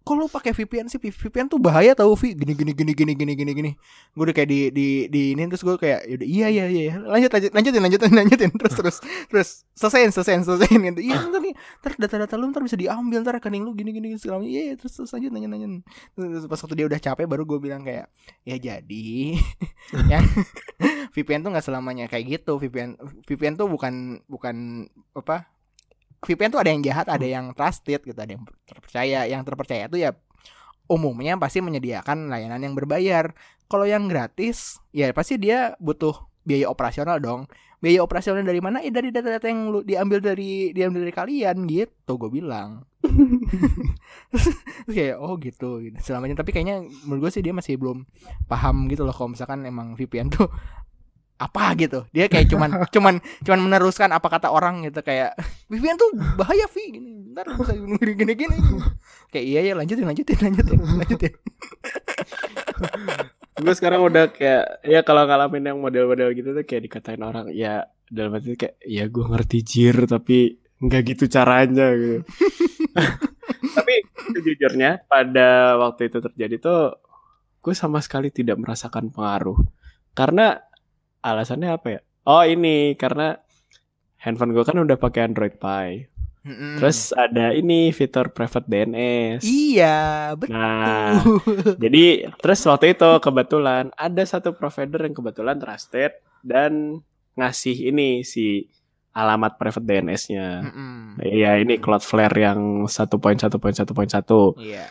kok 0.06 0.14
lu 0.14 0.30
pakai 0.30 0.54
VPN 0.54 0.86
sih? 0.86 1.02
VPN 1.02 1.50
tuh 1.50 1.58
bahaya 1.58 1.98
tau 1.98 2.14
Vi. 2.14 2.38
Gini 2.38 2.54
gini 2.54 2.72
gini 2.78 2.94
gini 2.94 3.14
gini 3.18 3.34
gini 3.34 3.52
gini. 3.58 3.72
Gue 4.14 4.30
udah 4.30 4.36
kayak 4.38 4.50
di 4.54 4.60
di 4.70 4.88
di 5.10 5.22
ini 5.34 5.50
terus 5.50 5.66
gue 5.66 5.74
kayak 5.82 6.06
yaudah 6.06 6.28
iya 6.30 6.48
iya 6.54 6.66
iya 6.70 6.94
lanjut 7.02 7.34
lanjut 7.34 7.52
lanjutin 7.58 7.82
lanjutin 7.82 8.12
lanjutin. 8.22 8.50
Terus 8.54 8.74
terus 8.78 8.98
terus 9.34 9.50
selesaiin 9.74 10.14
selesaiin 10.14 10.46
selesaiin 10.46 10.82
gitu. 10.94 11.02
Iya 11.02 11.26
ntar 11.26 11.42
nih. 11.42 11.58
Ntar 11.82 11.92
data-data 11.98 12.34
lu 12.38 12.46
ntar 12.54 12.62
bisa 12.62 12.78
diambil 12.78 13.26
ntar 13.26 13.42
rekening 13.42 13.66
lu 13.66 13.74
gini 13.74 13.90
gini 13.90 14.14
segala 14.22 14.46
iya, 14.46 14.72
iya 14.72 14.76
terus 14.78 14.94
terus 14.94 15.10
lanjut 15.10 15.34
lanjut 15.34 15.82
terus 16.14 16.46
pas 16.46 16.60
waktu 16.62 16.76
dia 16.78 16.86
udah 16.86 17.00
capek 17.02 17.26
baru 17.26 17.44
gue 17.50 17.58
bilang 17.58 17.82
kayak 17.82 18.06
ya 18.46 18.56
jadi. 18.62 19.42
Yang 20.12 20.26
VPN 21.18 21.42
tuh 21.42 21.50
nggak 21.50 21.66
selamanya 21.66 22.06
kayak 22.06 22.42
gitu. 22.42 22.62
VPN 22.62 23.00
VPN 23.26 23.58
tuh 23.58 23.66
bukan 23.66 24.22
bukan 24.30 24.86
apa 25.16 25.55
VPN 26.26 26.52
tuh 26.52 26.62
ada 26.62 26.70
yang 26.74 26.82
jahat, 26.82 27.08
ada 27.08 27.24
hmm. 27.24 27.36
yang 27.38 27.46
trusted 27.54 28.02
gitu, 28.02 28.18
ada 28.18 28.32
yang 28.34 28.44
terpercaya. 28.66 29.20
Yang 29.30 29.42
terpercaya 29.46 29.84
itu 29.88 29.98
ya 30.02 30.12
umumnya 30.86 31.38
pasti 31.38 31.62
menyediakan 31.62 32.30
layanan 32.30 32.62
yang 32.62 32.74
berbayar. 32.74 33.34
Kalau 33.66 33.86
yang 33.86 34.06
gratis, 34.06 34.78
ya 34.94 35.10
pasti 35.14 35.42
dia 35.42 35.74
butuh 35.82 36.14
biaya 36.46 36.70
operasional 36.70 37.18
dong. 37.18 37.50
Biaya 37.82 38.02
operasional 38.02 38.46
dari 38.46 38.62
mana? 38.62 38.82
Eh 38.82 38.94
dari 38.94 39.10
data-data 39.10 39.46
yang 39.46 39.70
lu 39.70 39.80
diambil 39.82 40.22
dari 40.22 40.74
diambil 40.74 41.06
dari 41.06 41.14
kalian 41.14 41.58
gitu, 41.70 42.18
gue 42.18 42.30
bilang. 42.30 42.86
Terus 44.34 44.48
kayak 44.86 45.18
oh 45.18 45.38
gitu, 45.42 45.82
gitu. 45.82 45.98
Selamanya 46.02 46.42
tapi 46.42 46.54
kayaknya 46.54 46.86
menurut 47.06 47.30
gue 47.30 47.32
sih 47.38 47.44
dia 47.46 47.54
masih 47.54 47.78
belum 47.78 48.06
paham 48.50 48.90
gitu 48.90 49.06
loh 49.06 49.14
kalau 49.14 49.34
misalkan 49.34 49.66
emang 49.66 49.94
VPN 49.98 50.30
tuh 50.34 50.50
apa 51.36 51.76
gitu. 51.76 52.08
Dia 52.16 52.32
kayak 52.32 52.48
cuman 52.48 52.70
cuman 52.96 53.20
cuman 53.44 53.60
meneruskan 53.60 54.12
apa 54.16 54.28
kata 54.32 54.52
orang 54.52 54.88
gitu 54.88 55.04
kayak 55.04 55.36
Vivian 55.68 56.00
tuh 56.00 56.10
bahaya 56.40 56.66
Vi. 56.72 56.96
Gini 56.96 57.12
ntar 57.36 57.52
bisa 57.56 57.76
gini 57.76 58.14
gini 58.16 58.34
gini. 58.34 58.58
Kayak 59.32 59.46
iya 59.46 59.60
ya 59.68 59.74
lanjutin 59.76 60.08
lanjutin 60.08 60.38
lanjutin 60.40 60.78
lanjutin. 61.04 61.34
Gue 63.56 63.74
sekarang 63.76 64.04
udah 64.04 64.32
kayak 64.36 64.84
ya 64.84 65.00
kalau 65.04 65.24
ngalamin 65.28 65.72
yang 65.72 65.78
model-model 65.80 66.32
gitu 66.36 66.52
tuh 66.56 66.64
kayak 66.68 66.92
dikatain 66.92 67.24
orang 67.24 67.52
ya 67.52 67.88
dalam 68.08 68.36
arti 68.36 68.56
kayak 68.56 68.76
ya 68.84 69.08
gue 69.08 69.26
ngerti 69.26 69.58
jir 69.64 69.96
tapi 70.08 70.60
nggak 70.80 71.02
gitu 71.16 71.26
caranya 71.32 71.92
gitu. 71.96 72.24
Tapi 73.76 73.96
sejujurnya 74.34 75.06
pada 75.06 75.78
waktu 75.78 76.08
itu 76.10 76.18
terjadi 76.24 76.56
tuh 76.58 76.82
gue 77.60 77.74
sama 77.76 78.00
sekali 78.00 78.32
tidak 78.32 78.60
merasakan 78.60 79.12
pengaruh. 79.12 79.60
Karena 80.16 80.56
alasannya 81.26 81.70
apa 81.74 81.88
ya? 81.90 82.00
Oh 82.30 82.46
ini 82.46 82.94
karena 82.94 83.42
handphone 84.22 84.54
gue 84.54 84.62
kan 84.62 84.78
udah 84.78 84.98
pakai 84.98 85.26
Android 85.26 85.58
Pie. 85.58 86.14
Mm-hmm. 86.46 86.78
Terus 86.78 87.10
ada 87.18 87.58
ini 87.58 87.90
fitur 87.90 88.30
private 88.30 88.70
DNS. 88.70 89.42
Iya, 89.42 90.38
betul. 90.38 90.54
Nah, 90.54 91.18
jadi 91.84 92.30
terus 92.38 92.62
waktu 92.70 92.94
itu 92.94 93.10
kebetulan 93.18 93.90
ada 93.98 94.22
satu 94.22 94.54
provider 94.54 95.10
yang 95.10 95.18
kebetulan 95.18 95.58
trusted 95.58 96.14
dan 96.46 97.02
ngasih 97.34 97.90
ini 97.90 98.22
si 98.22 98.70
alamat 99.18 99.58
private 99.58 99.90
DNS-nya. 99.90 100.70
Mm-hmm. 100.70 101.26
Iya, 101.26 101.52
ini 101.66 101.82
Cloudflare 101.82 102.38
yang 102.38 102.86
1.1.1.1. 102.86 104.62
Iya. 104.62 104.86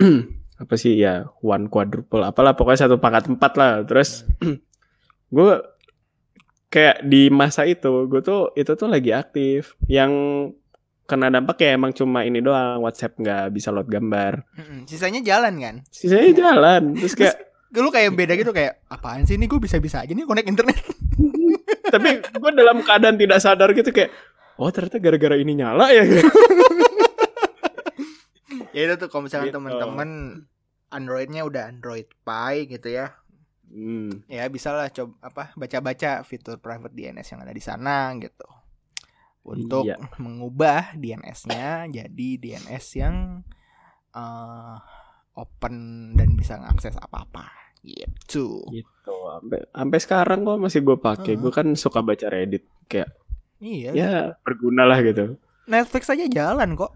apa 0.62 0.78
sih 0.78 0.94
ya 0.94 1.26
one 1.42 1.66
quadruple 1.66 2.22
apalah 2.22 2.54
pokoknya 2.54 2.86
satu 2.86 3.02
pangkat 3.02 3.26
empat 3.26 3.52
lah 3.58 3.82
terus 3.82 4.22
gue 5.32 5.52
kayak 6.68 7.04
di 7.04 7.32
masa 7.32 7.64
itu 7.64 8.08
gue 8.08 8.20
tuh 8.20 8.52
itu 8.52 8.72
tuh 8.76 8.88
lagi 8.88 9.10
aktif. 9.16 9.74
Yang 9.88 10.12
kena 11.08 11.28
dampak 11.28 11.60
ya 11.60 11.74
emang 11.76 11.92
cuma 11.92 12.22
ini 12.22 12.38
doang 12.38 12.84
WhatsApp 12.84 13.18
nggak 13.18 13.50
bisa 13.52 13.72
load 13.72 13.88
gambar. 13.88 14.44
Sisanya 14.84 15.24
jalan 15.24 15.58
kan? 15.58 15.74
Sisanya 15.88 16.32
jalan 16.32 16.94
terus 16.96 17.16
kayak 17.16 17.36
terus, 17.72 17.82
lu 17.82 17.90
kayak 17.90 18.12
beda 18.12 18.36
gitu 18.36 18.52
kayak 18.52 18.84
apaan 18.92 19.24
sih 19.24 19.40
ini? 19.40 19.48
Gue 19.48 19.58
bisa 19.58 19.80
bisa 19.80 20.04
aja 20.04 20.12
nih 20.12 20.28
connect 20.28 20.48
internet. 20.48 20.78
Tapi 21.94 22.08
gue 22.20 22.50
dalam 22.52 22.84
keadaan 22.84 23.16
tidak 23.16 23.38
sadar 23.40 23.72
gitu 23.72 23.90
kayak 23.90 24.12
oh 24.60 24.68
ternyata 24.68 25.00
gara-gara 25.00 25.36
ini 25.40 25.56
nyala 25.56 25.88
ya. 25.90 26.04
Ya 28.72 28.88
itu 28.88 28.96
tuh 28.96 29.08
kalau 29.12 29.28
misalnya 29.28 29.52
gitu. 29.52 29.60
teman-teman 29.60 30.08
Androidnya 30.88 31.44
udah 31.44 31.68
Android 31.68 32.08
Pie 32.24 32.68
gitu 32.72 32.88
ya 32.88 33.20
Hmm. 33.72 34.20
Ya 34.28 34.44
bisa 34.52 34.68
lah 34.76 34.92
coba 34.92 35.16
apa 35.24 35.44
baca-baca 35.56 36.20
fitur 36.28 36.60
private 36.60 36.92
DNS 36.92 37.24
yang 37.24 37.40
ada 37.40 37.56
di 37.56 37.64
sana 37.64 38.12
gitu. 38.20 38.44
Untuk 39.42 39.88
iya. 39.88 39.96
mengubah 40.22 40.94
DNS-nya 40.94 41.88
jadi 41.88 42.28
DNS 42.36 42.86
yang 43.00 43.40
uh, 44.12 44.76
open 45.32 45.74
dan 46.14 46.36
bisa 46.36 46.60
mengakses 46.60 47.00
apa-apa 47.00 47.48
gitu. 47.80 48.60
Gitu. 48.68 49.16
Sampai 49.26 49.64
sampai 49.72 49.98
sekarang 49.98 50.38
kok 50.44 50.60
masih 50.60 50.80
gue 50.84 50.96
pakai. 51.00 51.34
Uh. 51.34 51.48
Gue 51.48 51.52
kan 51.56 51.66
suka 51.72 52.04
baca 52.04 52.28
Reddit 52.28 52.68
kayak 52.86 53.08
Iya. 53.62 53.90
Ya 53.94 54.12
berguna 54.42 54.84
lah 54.84 55.00
gitu. 55.00 55.38
Netflix 55.70 56.10
aja 56.10 56.26
jalan 56.28 56.74
kok. 56.74 56.92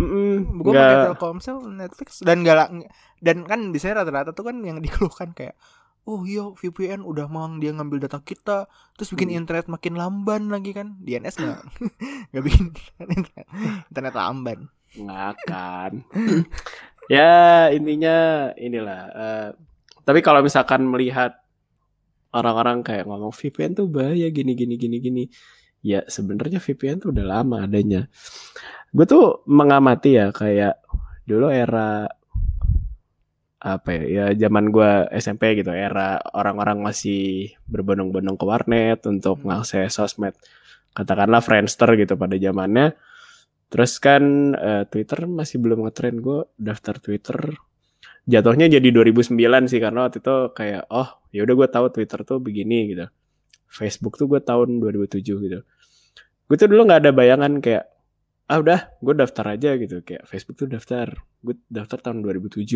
Mm 0.00 0.64
gue 0.64 0.72
pakai 0.72 1.04
Telkomsel, 1.12 1.60
Netflix 1.68 2.24
dan 2.24 2.40
galak 2.40 2.72
dan 3.20 3.44
kan 3.44 3.68
biasanya 3.70 4.02
rata-rata 4.02 4.32
tuh 4.32 4.48
kan 4.48 4.56
yang 4.64 4.80
dikeluhkan 4.80 5.36
kayak 5.36 5.52
oh 6.02 6.26
iya 6.26 6.50
VPN 6.50 7.00
udah 7.02 7.26
mau 7.30 7.46
dia 7.56 7.70
ngambil 7.70 8.04
data 8.04 8.18
kita 8.20 8.66
terus 8.94 9.12
bikin 9.14 9.30
Hmm. 9.32 9.38
internet 9.44 9.66
makin 9.70 9.94
lamban 9.94 10.50
lagi 10.50 10.74
kan? 10.74 10.98
DNS 10.98 11.36
nggak? 11.38 11.60
Nggak 12.34 12.44
bikin 12.44 12.64
internet, 12.98 13.46
internet 13.90 14.14
lamban. 14.14 14.58
Nggak 14.92 15.22
akan 15.38 15.92
ya 17.10 17.68
intinya 17.70 18.16
inilah 18.54 19.00
eh, 19.12 19.48
tapi 20.02 20.20
kalau 20.22 20.40
misalkan 20.42 20.86
melihat 20.86 21.34
orang-orang 22.32 22.80
kayak 22.82 23.04
ngomong 23.06 23.30
VPN 23.30 23.72
tuh 23.76 23.86
bahaya 23.90 24.28
gini 24.32 24.52
gini 24.56 24.74
gini 24.76 24.96
gini. 24.98 25.24
Ya 25.82 26.06
sebenarnya 26.06 26.62
VPN 26.62 27.02
tuh 27.02 27.10
udah 27.10 27.26
lama 27.26 27.66
adanya. 27.66 28.06
Gue 28.94 29.06
tuh 29.06 29.42
mengamati 29.50 30.14
ya 30.16 30.30
kayak 30.30 30.78
dulu 31.26 31.48
era 31.50 32.06
apa 33.62 33.94
ya 33.94 34.02
ya 34.10 34.24
zaman 34.34 34.74
gue 34.74 35.06
SMP 35.22 35.54
gitu 35.54 35.70
era 35.70 36.18
orang-orang 36.34 36.82
masih 36.82 37.54
berbondong-bondong 37.70 38.34
ke 38.34 38.44
warnet 38.44 38.98
untuk 39.06 39.38
Hmm. 39.38 39.62
mengakses 39.62 39.94
sosmed. 39.94 40.34
Katakanlah 40.92 41.40
Friendster 41.40 41.94
gitu 41.94 42.18
pada 42.18 42.34
zamannya. 42.36 42.98
Terus 43.70 44.02
kan 44.02 44.52
eh, 44.58 44.82
Twitter 44.90 45.30
masih 45.30 45.62
belum 45.62 45.86
ngetren 45.86 46.18
gue 46.18 46.44
daftar 46.58 46.98
Twitter 46.98 47.38
jatuhnya 48.22 48.70
jadi 48.70 48.88
2009 48.94 49.66
sih 49.66 49.78
karena 49.82 50.06
waktu 50.06 50.22
itu 50.22 50.36
kayak 50.54 50.86
oh 50.94 51.08
ya 51.34 51.42
udah 51.42 51.54
gue 51.58 51.68
tahu 51.70 51.86
Twitter 51.94 52.18
tuh 52.26 52.38
begini 52.42 52.90
gitu. 52.92 53.06
Facebook 53.70 54.18
tuh 54.18 54.26
gue 54.26 54.42
tahun 54.42 54.82
2007 54.82 55.22
gitu. 55.22 55.58
Gue 56.50 56.56
tuh 56.58 56.66
dulu 56.68 56.82
nggak 56.90 57.00
ada 57.06 57.12
bayangan 57.14 57.62
kayak 57.62 57.86
ah 58.50 58.58
udah 58.58 58.90
gue 59.00 59.14
daftar 59.16 59.54
aja 59.54 59.78
gitu. 59.78 60.02
Kayak 60.02 60.26
Facebook 60.26 60.58
tuh 60.58 60.66
daftar 60.66 61.14
gue 61.46 61.54
daftar 61.70 62.10
tahun 62.10 62.26
2007 62.26 62.66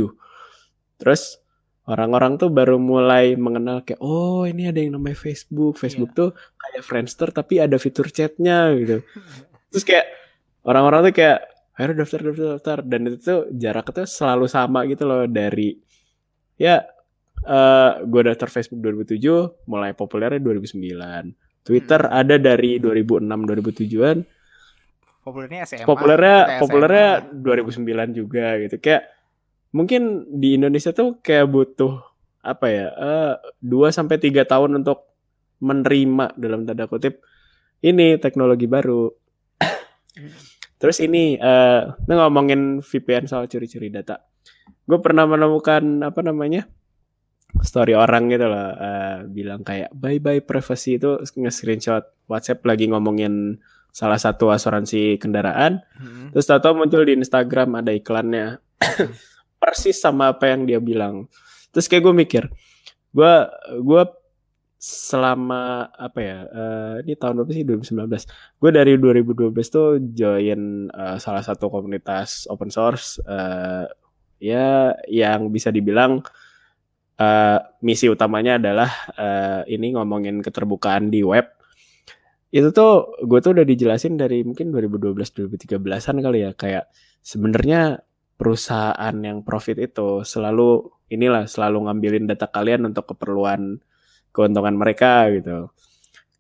terus 0.97 1.41
orang-orang 1.87 2.35
tuh 2.35 2.51
baru 2.51 2.83
mulai 2.83 3.39
mengenal 3.39 3.87
kayak 3.87 4.03
oh 4.03 4.43
ini 4.43 4.67
ada 4.67 4.83
yang 4.83 4.99
namanya 4.99 5.15
Facebook. 5.15 5.79
Facebook 5.79 6.11
tuh 6.13 6.35
kayak 6.35 6.83
Friendster 6.83 7.31
tapi 7.31 7.63
ada 7.63 7.79
fitur 7.79 8.11
chatnya 8.11 8.75
gitu. 8.75 9.07
Terus 9.71 9.85
kayak 9.87 10.07
orang-orang 10.67 11.11
tuh 11.11 11.15
kayak 11.15 11.47
ayo 11.79 11.95
daftar 11.95 12.21
daftar 12.27 12.47
daftar. 12.59 12.79
Dan 12.83 13.01
itu 13.07 13.17
tuh 13.23 13.41
jaraknya 13.55 13.93
tuh 14.03 14.07
selalu 14.09 14.47
sama 14.51 14.83
gitu 14.91 15.07
loh 15.07 15.31
dari 15.31 15.79
ya 16.59 16.83
eh 17.47 17.93
gue 18.03 18.23
daftar 18.27 18.49
Facebook 18.51 18.81
2007 18.83 19.69
mulai 19.71 19.93
populernya 19.95 20.41
2009 20.43 21.63
Twitter 21.63 22.01
Hmm. 22.03 22.19
ada 22.25 22.35
dari 22.41 22.81
2006 22.81 23.23
2007an 23.47 24.19
populernya 25.23 25.61
SMA 25.67 25.85
populernya 25.85 26.39
SMA. 26.47 26.61
populernya 26.63 27.11
2009 27.35 28.15
juga 28.15 28.47
gitu. 28.63 28.77
Kayak 28.79 29.03
mungkin 29.75 30.27
di 30.31 30.55
Indonesia 30.59 30.95
tuh 30.95 31.19
kayak 31.23 31.51
butuh 31.51 32.03
apa 32.47 32.67
ya 32.71 32.87
eh, 32.95 33.35
dua 33.59 33.91
sampai 33.91 34.23
tiga 34.23 34.47
tahun 34.47 34.83
untuk 34.85 35.03
menerima 35.59 36.37
dalam 36.39 36.69
tanda 36.69 36.87
kutip 36.87 37.25
ini 37.83 38.17
teknologi 38.21 38.69
baru. 38.69 39.11
Terus 40.81 40.99
ini 41.03 41.37
eh 41.37 41.83
ini 41.83 42.13
ngomongin 42.13 42.85
VPN 42.85 43.27
soal 43.27 43.49
curi-curi 43.51 43.89
data. 43.89 44.21
Gue 44.87 45.03
pernah 45.03 45.27
menemukan 45.27 45.83
apa 46.07 46.21
namanya 46.23 46.69
story 47.63 47.97
orang 47.97 48.29
gitu 48.29 48.47
loh 48.47 48.71
eh, 48.77 49.25
bilang 49.33 49.65
kayak 49.65 49.91
bye 49.97 50.21
bye 50.21 50.45
privacy 50.45 51.01
itu 51.01 51.17
nge-screenshot 51.23 52.05
WhatsApp 52.29 52.63
lagi 52.69 52.91
ngomongin 52.91 53.59
salah 53.97 54.21
satu 54.21 54.53
asuransi 54.53 55.17
kendaraan. 55.17 55.81
Hmm. 55.97 56.29
terus 56.37 56.45
tahu 56.45 56.77
muncul 56.77 57.01
di 57.09 57.17
Instagram 57.17 57.81
ada 57.81 57.97
iklannya 57.97 58.61
persis 59.57 59.99
sama 59.99 60.33
apa 60.35 60.53
yang 60.53 60.69
dia 60.69 60.79
bilang. 60.81 61.29
Terus 61.73 61.87
kayak 61.91 62.03
gue 62.05 62.15
mikir 62.17 62.45
gue 63.17 63.35
gue 63.81 64.03
selama 64.77 65.89
apa 65.89 66.21
ya 66.21 66.39
eh, 66.45 66.95
ini 67.09 67.17
tahun 67.17 67.41
berapa 67.43 67.53
sih? 67.57 67.65
2019 67.65 68.61
gue 68.61 68.71
dari 68.71 68.93
2012 69.01 69.57
tuh 69.73 69.89
join 70.13 70.93
eh, 70.93 71.17
salah 71.17 71.41
satu 71.41 71.73
komunitas 71.73 72.45
open 72.53 72.69
source 72.69 73.17
eh, 73.25 73.89
ya 74.37 74.93
yang 75.09 75.49
bisa 75.49 75.73
dibilang 75.73 76.21
eh, 77.17 77.59
misi 77.81 78.07
utamanya 78.13 78.61
adalah 78.61 78.91
eh, 79.17 79.61
ini 79.73 79.97
ngomongin 79.97 80.45
keterbukaan 80.45 81.09
di 81.09 81.25
web. 81.25 81.49
Itu 82.53 82.71
tuh 82.73 83.17
gue 83.27 83.39
tuh 83.43 83.53
udah 83.59 83.67
dijelasin 83.67 84.17
dari 84.21 84.45
mungkin 84.47 84.71
2012 84.73 85.17
2013an 85.17 86.17
kali 86.21 86.39
ya. 86.47 86.51
Kayak 86.53 86.85
sebenarnya 87.25 88.06
perusahaan 88.37 89.15
yang 89.17 89.41
profit 89.43 89.81
itu 89.81 90.23
selalu 90.23 90.85
inilah 91.09 91.49
selalu 91.49 91.89
ngambilin 91.89 92.29
data 92.29 92.47
kalian 92.49 92.93
untuk 92.93 93.17
keperluan 93.17 93.81
keuntungan 94.31 94.77
mereka 94.77 95.33
gitu. 95.33 95.73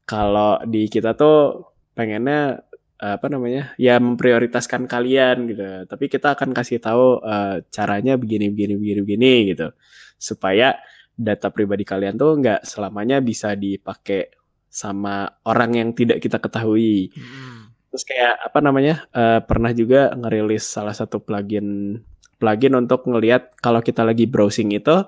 Kalau 0.06 0.60
di 0.62 0.86
kita 0.86 1.16
tuh 1.16 1.72
pengennya 1.96 2.60
apa 2.96 3.28
namanya 3.28 3.76
ya 3.80 3.96
memprioritaskan 4.00 4.84
kalian 4.88 5.36
gitu. 5.50 5.64
Tapi 5.88 6.04
kita 6.12 6.36
akan 6.36 6.52
kasih 6.52 6.78
tahu 6.80 7.20
eh, 7.24 7.64
caranya 7.72 8.20
begini 8.20 8.52
begini 8.52 8.74
begini 8.76 9.00
begini 9.02 9.32
gitu 9.52 9.68
supaya 10.16 10.76
data 11.16 11.48
pribadi 11.48 11.84
kalian 11.84 12.20
tuh 12.20 12.36
nggak 12.36 12.60
selamanya 12.68 13.24
bisa 13.24 13.56
dipakai 13.56 14.36
sama 14.68 15.24
orang 15.48 15.72
yang 15.80 15.88
tidak 15.96 16.20
kita 16.20 16.36
ketahui. 16.36 17.08
Hmm. 17.16 17.65
Terus 17.96 18.12
kayak 18.12 18.44
apa 18.44 18.60
namanya 18.60 19.08
eh, 19.08 19.40
pernah 19.40 19.72
juga 19.72 20.12
ngerilis 20.12 20.68
salah 20.68 20.92
satu 20.92 21.16
plugin 21.24 21.96
plugin 22.36 22.76
untuk 22.76 23.08
ngelihat 23.08 23.56
kalau 23.64 23.80
kita 23.80 24.04
lagi 24.04 24.28
browsing 24.28 24.76
itu 24.76 25.00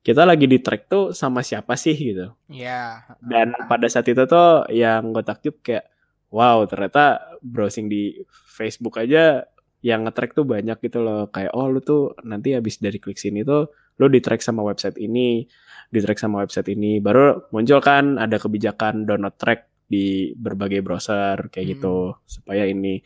kita 0.00 0.24
lagi 0.24 0.48
di 0.48 0.56
track 0.64 0.88
tuh 0.88 1.04
sama 1.12 1.44
siapa 1.44 1.76
sih 1.76 1.92
gitu. 1.92 2.32
ya 2.48 3.04
Dan 3.20 3.52
pada 3.68 3.84
saat 3.84 4.08
itu 4.08 4.24
tuh 4.24 4.64
yang 4.72 5.12
gue 5.12 5.20
takjub 5.20 5.60
kayak 5.60 5.92
wow 6.32 6.64
ternyata 6.64 7.36
browsing 7.44 7.92
di 7.92 8.24
Facebook 8.48 8.96
aja 8.96 9.44
yang 9.84 10.08
nge-track 10.08 10.32
tuh 10.32 10.48
banyak 10.48 10.80
gitu 10.80 11.04
loh. 11.04 11.28
Kayak 11.28 11.52
oh 11.52 11.68
lu 11.68 11.84
tuh 11.84 12.16
nanti 12.24 12.56
habis 12.56 12.80
dari 12.80 12.96
klik 12.96 13.20
sini 13.20 13.44
tuh 13.44 13.68
lu 14.00 14.08
di 14.08 14.24
track 14.24 14.40
sama 14.40 14.64
website 14.64 14.96
ini 14.96 15.44
di 15.92 15.98
track 16.00 16.16
sama 16.16 16.40
website 16.40 16.72
ini. 16.72 16.96
Baru 16.96 17.52
muncul 17.52 17.84
kan 17.84 18.16
ada 18.16 18.40
kebijakan 18.40 19.04
download 19.04 19.36
track 19.36 19.71
di 19.92 20.32
berbagai 20.32 20.80
browser 20.80 21.52
kayak 21.52 21.66
gitu 21.76 22.16
supaya 22.24 22.64
ini. 22.64 23.04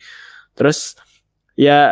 Terus 0.55 0.95
ya 1.59 1.91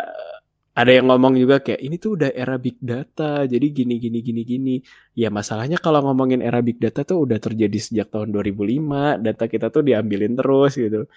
ada 0.75 0.91
yang 0.91 1.07
ngomong 1.11 1.39
juga 1.39 1.63
kayak 1.63 1.81
ini 1.83 1.95
tuh 1.99 2.19
udah 2.19 2.31
era 2.35 2.55
big 2.59 2.79
data 2.83 3.47
jadi 3.47 3.67
gini 3.71 3.95
gini 3.99 4.19
gini 4.23 4.41
gini. 4.47 4.75
Ya 5.19 5.27
masalahnya 5.27 5.77
kalau 5.83 5.99
ngomongin 6.07 6.39
era 6.39 6.63
big 6.63 6.79
data 6.79 7.03
tuh 7.03 7.27
udah 7.27 7.39
terjadi 7.39 7.77
sejak 7.79 8.07
tahun 8.11 8.31
2005 8.31 9.19
data 9.25 9.45
kita 9.51 9.67
tuh 9.71 9.83
diambilin 9.83 10.33
terus 10.39 10.79
gitu. 10.79 11.11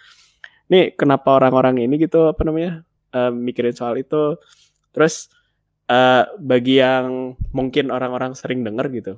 Nih 0.74 0.98
kenapa 0.98 1.38
orang-orang 1.38 1.86
ini 1.86 1.94
gitu 2.02 2.28
apa 2.34 2.42
namanya 2.42 2.82
eh, 3.14 3.30
mikirin 3.30 3.74
soal 3.74 3.94
itu? 4.02 4.38
Terus 4.94 5.30
eh, 5.90 6.24
bagi 6.38 6.82
yang 6.82 7.38
mungkin 7.54 7.94
orang-orang 7.94 8.34
sering 8.34 8.66
denger 8.66 8.86
gitu 8.94 9.14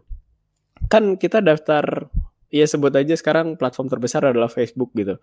kan 0.88 1.14
kita 1.14 1.38
daftar 1.44 2.08
ya 2.50 2.66
sebut 2.66 2.90
aja 2.92 3.14
sekarang 3.14 3.54
platform 3.54 3.86
terbesar 3.86 4.26
adalah 4.26 4.46
Facebook 4.46 4.90
gitu 4.92 5.16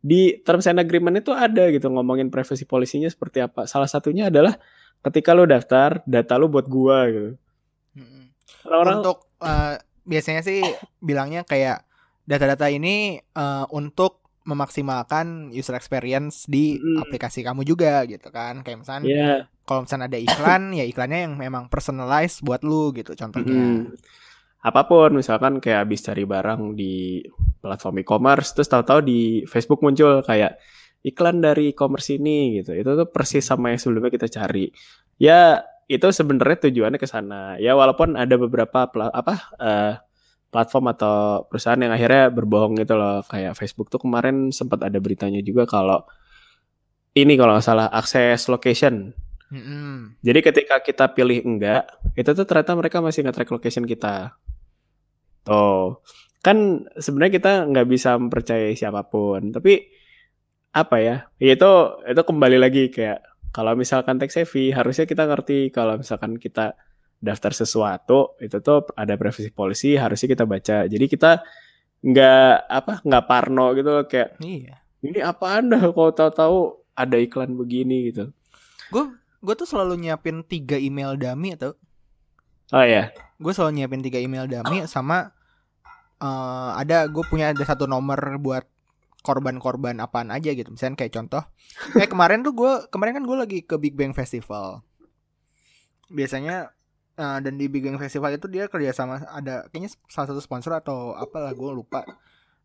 di 0.00 0.36
terms 0.40 0.66
and 0.66 0.80
agreement 0.80 1.16
itu 1.16 1.32
ada 1.32 1.68
gitu 1.68 1.88
ngomongin 1.88 2.28
privacy 2.28 2.64
policy-nya 2.64 3.08
seperti 3.08 3.40
apa 3.40 3.64
salah 3.64 3.88
satunya 3.88 4.28
adalah 4.28 4.56
ketika 5.00 5.32
lo 5.32 5.44
daftar 5.44 6.04
data 6.04 6.36
lo 6.36 6.48
buat 6.48 6.66
gua 6.66 7.08
gitu 7.08 7.30
Hmm. 7.94 8.34
orang-orang 8.66 8.96
untuk 9.00 9.18
eh, 9.38 9.74
biasanya 10.02 10.42
sih 10.42 10.60
bilangnya 10.98 11.46
kayak 11.46 11.86
data-data 12.24 12.66
ini 12.66 13.16
eh, 13.16 13.64
untuk 13.70 14.24
memaksimalkan 14.44 15.48
user 15.50 15.72
experience 15.72 16.44
di 16.44 16.76
Mm. 16.76 17.00
aplikasi 17.00 17.40
kamu 17.40 17.64
juga 17.64 18.04
gitu 18.04 18.28
kan 18.28 18.60
kayak 18.60 18.84
misalnya 18.84 19.06
ya 19.08 19.30
kalau 19.64 19.88
misalnya 19.88 20.04
ada 20.04 20.20
iklan 20.20 20.62
ya 20.72 20.84
iklannya 20.84 21.20
yang 21.24 21.34
memang 21.40 21.72
personalized 21.72 22.44
buat 22.44 22.60
lu 22.60 22.92
gitu 22.92 23.16
contohnya 23.16 23.56
Mm. 23.56 23.96
Apa 24.64 24.88
pun 24.88 25.20
misalkan 25.20 25.60
kayak 25.60 25.84
habis 25.84 26.00
cari 26.00 26.24
barang 26.24 26.72
di 26.72 27.20
platform 27.60 28.00
e-commerce 28.00 28.56
terus 28.56 28.72
tahu-tahu 28.72 29.04
di 29.04 29.44
Facebook 29.44 29.84
muncul 29.84 30.24
kayak 30.24 30.56
iklan 31.04 31.44
dari 31.44 31.76
e-commerce 31.76 32.16
ini 32.16 32.64
gitu. 32.64 32.72
Itu 32.72 32.96
tuh 32.96 33.08
persis 33.12 33.44
sama 33.44 33.76
yang 33.76 33.80
sebelumnya 33.80 34.08
kita 34.08 34.24
cari. 34.32 34.72
Ya 35.20 35.68
itu 35.84 36.08
sebenarnya 36.08 36.64
tujuannya 36.68 36.96
ke 36.96 37.04
sana. 37.04 37.60
Ya 37.60 37.76
walaupun 37.76 38.16
ada 38.16 38.40
beberapa 38.40 38.88
pla- 38.88 39.12
apa 39.12 39.34
eh, 39.60 39.94
platform 40.48 40.96
atau 40.96 41.44
perusahaan 41.44 41.76
yang 41.76 41.92
akhirnya 41.92 42.32
berbohong 42.32 42.80
gitu 42.80 42.96
loh. 42.96 43.20
Kayak 43.28 43.60
Facebook 43.60 43.92
tuh 43.92 44.00
kemarin 44.00 44.48
sempat 44.48 44.80
ada 44.80 44.96
beritanya 44.96 45.44
juga 45.44 45.68
kalau 45.68 46.08
ini 47.12 47.36
kalau 47.36 47.52
nggak 47.60 47.66
salah 47.68 47.88
akses 47.92 48.48
location. 48.48 49.12
Mm-mm. 49.54 50.18
jadi 50.18 50.40
ketika 50.42 50.82
kita 50.82 51.14
pilih 51.14 51.46
enggak, 51.46 51.86
itu 52.18 52.26
tuh 52.34 52.42
ternyata 52.42 52.74
mereka 52.74 52.98
masih 52.98 53.22
nge-track 53.22 53.54
location 53.54 53.86
kita. 53.86 54.34
Tuh, 55.44 56.00
kan 56.40 56.88
sebenarnya 56.96 57.32
kita 57.36 57.52
nggak 57.68 57.86
bisa 57.88 58.16
mempercayai 58.16 58.74
siapa 58.74 59.04
pun. 59.06 59.52
Tapi 59.52 59.84
apa 60.74 60.96
ya? 60.98 61.16
Ya 61.38 61.52
itu 61.54 61.70
itu 62.04 62.22
kembali 62.24 62.58
lagi 62.58 62.90
kayak 62.90 63.20
kalau 63.54 63.78
misalkan 63.78 64.18
tech 64.18 64.34
savvy 64.34 64.74
harusnya 64.74 65.06
kita 65.06 65.28
ngerti 65.30 65.70
kalau 65.70 65.94
misalkan 65.94 66.40
kita 66.40 66.74
daftar 67.22 67.52
sesuatu 67.54 68.34
itu 68.42 68.58
tuh 68.60 68.84
ada 68.98 69.14
privacy 69.16 69.54
policy 69.54 69.94
harusnya 69.94 70.28
kita 70.34 70.44
baca. 70.44 70.84
Jadi 70.90 71.06
kita 71.06 71.40
nggak 72.04 72.54
apa 72.68 72.92
nggak 73.00 73.24
parno 73.24 73.72
gitu 73.72 73.88
loh, 73.88 74.04
kayak 74.04 74.36
Iya. 74.44 74.76
ini 75.00 75.20
apa 75.24 75.60
anda 75.60 75.80
kalau 75.80 76.12
tahu-tahu 76.12 76.56
ada 76.92 77.16
iklan 77.16 77.56
begini 77.56 78.12
gitu. 78.12 78.28
Gue 78.92 79.08
gue 79.40 79.54
tuh 79.56 79.68
selalu 79.68 80.04
nyiapin 80.04 80.44
tiga 80.44 80.76
email 80.76 81.16
dummy 81.16 81.56
atau 81.56 81.76
Oh 82.74 82.82
ya, 82.82 83.14
gue 83.38 83.52
selalu 83.54 83.78
nyiapin 83.78 84.02
tiga 84.02 84.18
email 84.18 84.50
dummy 84.50 84.82
sama 84.90 85.30
eh, 86.18 86.70
ada 86.74 87.06
gue 87.06 87.22
punya 87.30 87.54
ada 87.54 87.62
satu 87.62 87.86
nomor 87.86 88.18
buat 88.42 88.66
korban-korban 89.22 90.02
apaan 90.02 90.34
aja 90.34 90.50
gitu. 90.50 90.74
Misalnya 90.74 90.98
kayak 91.06 91.14
contoh 91.14 91.42
kayak 91.96 92.10
kemarin 92.10 92.42
tuh 92.42 92.50
gue 92.52 92.72
kemarin 92.90 93.22
kan 93.22 93.24
gue 93.24 93.36
lagi 93.38 93.58
ke 93.62 93.78
Big 93.78 93.94
Bang 93.94 94.10
Festival. 94.10 94.82
Biasanya 96.10 96.74
eh, 97.14 97.38
dan 97.38 97.54
di 97.54 97.70
Big 97.70 97.86
Bang 97.86 98.02
Festival 98.02 98.34
itu 98.34 98.50
dia 98.50 98.66
kerja 98.66 98.90
sama 98.90 99.22
ada 99.30 99.70
kayaknya 99.70 99.94
salah 100.10 100.34
satu 100.34 100.42
sponsor 100.42 100.74
atau 100.74 101.14
apalah 101.14 101.54
gue 101.54 101.70
lupa. 101.70 102.02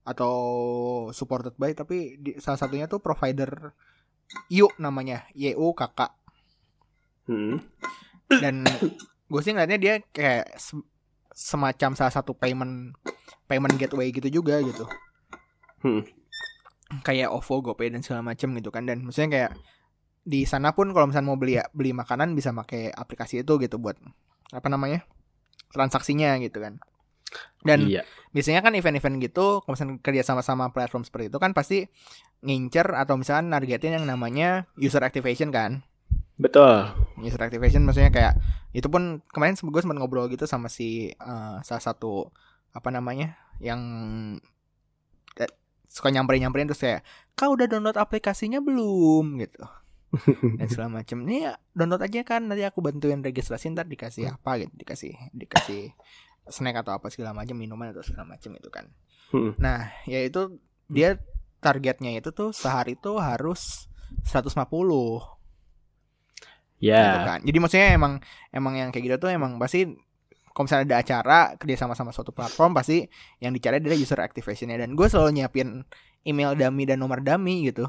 Atau 0.10 0.34
supported 1.14 1.53
by 1.53 1.78
tapi 1.78 2.18
di, 2.18 2.41
salah 2.41 2.57
satunya 2.57 2.89
tuh 2.89 2.97
provider 2.97 3.78
Yuk 4.49 4.78
namanya 4.78 5.26
YU 5.34 5.74
kakak 5.74 6.14
Hmm. 7.30 7.62
dan 8.41 8.66
gue 9.30 9.42
sih 9.46 9.54
ngeliatnya 9.54 9.80
dia 9.80 9.94
kayak 10.10 10.58
se- 10.58 10.88
semacam 11.32 11.94
salah 11.96 12.12
satu 12.12 12.34
payment 12.34 12.98
payment 13.46 13.78
gateway 13.78 14.10
gitu 14.10 14.42
juga 14.42 14.60
gitu 14.62 14.86
Hmm. 15.80 16.04
kayak 17.08 17.32
OVO 17.32 17.72
GoPay 17.72 17.94
dan 17.96 18.04
segala 18.04 18.20
macem 18.20 18.52
gitu 18.58 18.68
kan 18.68 18.84
dan 18.84 19.06
maksudnya 19.06 19.30
kayak 19.32 19.52
di 20.28 20.44
sana 20.44 20.76
pun 20.76 20.92
kalau 20.92 21.08
misalnya 21.08 21.32
mau 21.32 21.40
beli 21.40 21.56
beli 21.72 21.96
makanan 21.96 22.36
bisa 22.36 22.52
pakai 22.52 22.92
aplikasi 22.92 23.48
itu 23.48 23.56
gitu 23.64 23.80
buat 23.80 23.96
apa 24.52 24.68
namanya 24.68 25.08
transaksinya 25.72 26.36
gitu 26.44 26.60
kan 26.60 26.84
dan 27.64 27.86
iya. 27.88 28.02
biasanya 28.34 28.60
kan 28.66 28.74
event-event 28.74 29.22
gitu 29.22 29.62
kalau 29.64 29.74
misalnya 29.78 29.96
kerja 30.02 30.24
sama 30.26 30.42
sama 30.42 30.74
platform 30.74 31.06
seperti 31.06 31.30
itu 31.30 31.38
kan 31.38 31.54
pasti 31.54 31.86
ngincer 32.42 32.92
atau 32.92 33.16
misalnya 33.16 33.56
nargetin 33.56 33.96
yang 34.02 34.06
namanya 34.10 34.66
user 34.76 35.06
activation 35.06 35.54
kan 35.54 35.86
Betul. 36.40 36.96
user 37.20 37.44
activation 37.44 37.84
maksudnya 37.84 38.16
kayak 38.16 38.40
itu 38.72 38.88
pun 38.88 39.20
kemarin 39.36 39.60
gue 39.60 39.82
sempat 39.84 40.00
ngobrol 40.00 40.32
gitu 40.32 40.48
sama 40.48 40.72
si 40.72 41.12
eh, 41.12 41.58
salah 41.68 41.84
satu 41.84 42.32
apa 42.72 42.90
namanya 42.96 43.36
yang 43.60 43.82
eh, 45.36 45.52
suka 45.92 46.08
nyamperin 46.16 46.48
nyamperin 46.48 46.72
terus 46.72 46.80
kayak 46.80 47.02
kau 47.36 47.60
udah 47.60 47.68
download 47.68 48.00
aplikasinya 48.00 48.64
belum? 48.64 49.36
Gitu. 49.44 49.60
Dan 50.58 50.68
segala 50.72 51.04
macam 51.04 51.28
ini 51.28 51.46
ya, 51.46 51.60
download 51.76 52.02
aja 52.02 52.24
kan 52.24 52.48
nanti 52.48 52.64
aku 52.64 52.80
bantuin 52.80 53.20
registrasi 53.20 53.76
ntar 53.76 53.86
dikasih 53.86 54.32
apa 54.32 54.64
gitu 54.64 54.74
dikasih 54.74 55.14
dikasih 55.36 55.94
snack 56.50 56.82
atau 56.82 56.98
apa 56.98 57.14
segala 57.14 57.36
macam 57.36 57.54
minuman 57.54 57.94
atau 57.94 58.02
segala 58.02 58.26
macam 58.26 58.56
itu 58.56 58.70
kan. 58.72 58.88
Hmm. 59.30 59.54
nah 59.62 59.94
ya 60.10 60.26
itu 60.26 60.58
dia 60.90 61.22
targetnya 61.62 62.18
itu 62.18 62.34
tuh 62.34 62.50
sehari 62.50 62.98
tuh 62.98 63.22
harus 63.22 63.86
150 64.26 64.58
gitu 66.80 66.90
Ya. 66.90 67.28
kan. 67.28 67.40
Jadi 67.44 67.58
maksudnya 67.60 67.88
emang 67.92 68.14
emang 68.50 68.74
yang 68.74 68.90
kayak 68.90 69.04
gitu 69.06 69.16
tuh 69.20 69.30
emang 69.30 69.56
pasti 69.56 69.86
kalau 70.50 70.66
misalnya 70.66 70.86
ada 70.90 70.98
acara 71.00 71.40
kerja 71.56 71.76
sama 71.78 71.94
sama 71.94 72.10
suatu 72.10 72.32
platform 72.32 72.74
pasti 72.74 73.06
yang 73.38 73.52
dicari 73.52 73.78
adalah 73.78 73.96
user 73.96 74.18
activationnya 74.18 74.76
dan 74.76 74.92
gue 74.92 75.06
selalu 75.06 75.38
nyiapin 75.38 75.84
email 76.24 76.52
dummy 76.54 76.84
dan 76.84 77.00
nomor 77.00 77.20
dummy 77.20 77.64
gitu. 77.66 77.88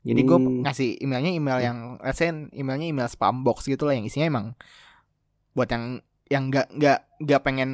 Jadi 0.00 0.20
gue 0.22 0.38
Hmm. 0.38 0.62
ngasih 0.62 1.00
emailnya 1.00 1.32
email 1.32 1.58
yang 1.58 1.78
let's 1.98 2.16
say 2.16 2.28
emailnya 2.30 2.86
email 2.86 3.06
spam 3.06 3.42
box 3.42 3.64
gitu 3.64 3.84
lah 3.84 3.94
yang 3.94 4.04
isinya 4.04 4.28
emang 4.28 4.46
buat 5.52 5.66
yang 5.66 5.98
yang 6.26 6.42
nggak 6.46 6.68
nggak 6.72 6.98
nggak 7.22 7.40
pengen 7.42 7.70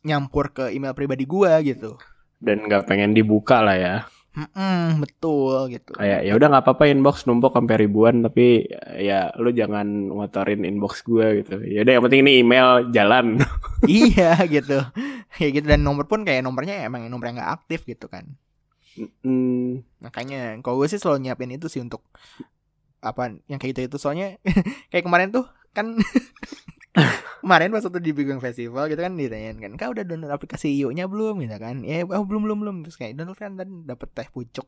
nyampur 0.00 0.50
ke 0.50 0.70
email 0.70 0.94
pribadi 0.94 1.24
gue 1.24 1.50
gitu. 1.66 1.98
Dan 2.38 2.64
nggak 2.64 2.86
pengen 2.86 3.10
dibuka 3.10 3.58
lah 3.60 3.74
ya. 3.74 3.94
Mm-mm, 4.36 5.00
betul 5.00 5.72
gitu. 5.72 5.96
Kayak 5.96 6.20
ya 6.28 6.32
udah 6.36 6.46
nggak 6.52 6.64
apa-apa 6.68 6.84
inbox 6.92 7.24
numpuk 7.24 7.56
sampai 7.56 7.88
ribuan 7.88 8.20
tapi 8.20 8.68
ya 9.00 9.32
lu 9.40 9.48
jangan 9.48 10.12
ngotorin 10.12 10.60
inbox 10.68 11.00
gue 11.08 11.40
gitu. 11.40 11.56
Ya 11.64 11.88
udah 11.88 11.92
yang 11.96 12.04
penting 12.04 12.20
ini 12.28 12.44
email 12.44 12.92
jalan. 12.92 13.40
iya 13.88 14.36
gitu. 14.44 14.84
Kayak 15.32 15.50
gitu 15.56 15.66
dan 15.72 15.80
nomor 15.80 16.04
pun 16.04 16.28
kayak 16.28 16.44
nomornya 16.44 16.84
emang 16.84 17.08
nomor 17.08 17.32
yang 17.32 17.40
nggak 17.40 17.52
aktif 17.64 17.88
gitu 17.88 18.12
kan. 18.12 18.36
Hmm. 19.24 19.80
Makanya 20.04 20.60
kalau 20.60 20.84
gue 20.84 20.88
sih 20.92 21.00
selalu 21.00 21.28
nyiapin 21.28 21.56
itu 21.56 21.72
sih 21.72 21.80
untuk 21.80 22.04
apa 23.00 23.40
yang 23.48 23.56
kayak 23.56 23.72
gitu 23.72 23.80
itu 23.88 23.96
soalnya 23.96 24.36
kayak 24.92 25.04
kemarin 25.04 25.32
tuh 25.32 25.48
kan 25.72 25.96
kemarin 27.44 27.68
pas 27.70 27.84
waktu 27.84 28.00
di 28.00 28.10
Big 28.10 28.26
Bang 28.26 28.40
Festival 28.40 28.88
gitu 28.88 28.98
kan 28.98 29.12
ditanyain 29.14 29.56
kan 29.56 29.72
kau 29.76 29.92
udah 29.92 30.02
download 30.02 30.32
aplikasi 30.32 30.72
IO-nya 30.72 31.06
belum 31.06 31.44
gitu 31.44 31.56
kan 31.56 31.84
ya 31.84 32.02
oh, 32.02 32.24
belum 32.24 32.42
belum 32.48 32.58
belum 32.64 32.76
terus 32.88 32.96
kayak 32.96 33.14
download 33.14 33.38
kan 33.38 33.54
dan 33.54 33.84
dapet 33.84 34.08
teh 34.10 34.28
pucuk 34.32 34.66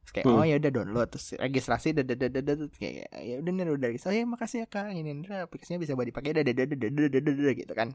terus 0.00 0.12
kayak 0.12 0.26
Hmm. 0.28 0.38
oh 0.40 0.44
ya 0.44 0.56
udah 0.56 0.70
download 0.70 1.08
terus 1.08 1.36
registrasi 1.36 1.92
dadadadada 1.92 2.52
terus 2.56 2.72
kayak 2.76 3.08
ya 3.12 3.34
udah 3.40 3.50
nih 3.52 3.72
udah 3.72 3.88
registrasi 3.92 4.16
ya 4.20 4.26
makasih 4.28 4.58
ya 4.62 4.66
kak 4.68 4.92
ini 4.92 5.00
nih, 5.04 5.44
aplikasinya 5.44 5.80
bisa 5.80 5.92
buat 5.96 6.06
dipakai 6.06 6.36
dadadadadadadada 6.36 7.50
gitu 7.56 7.72
kan 7.72 7.88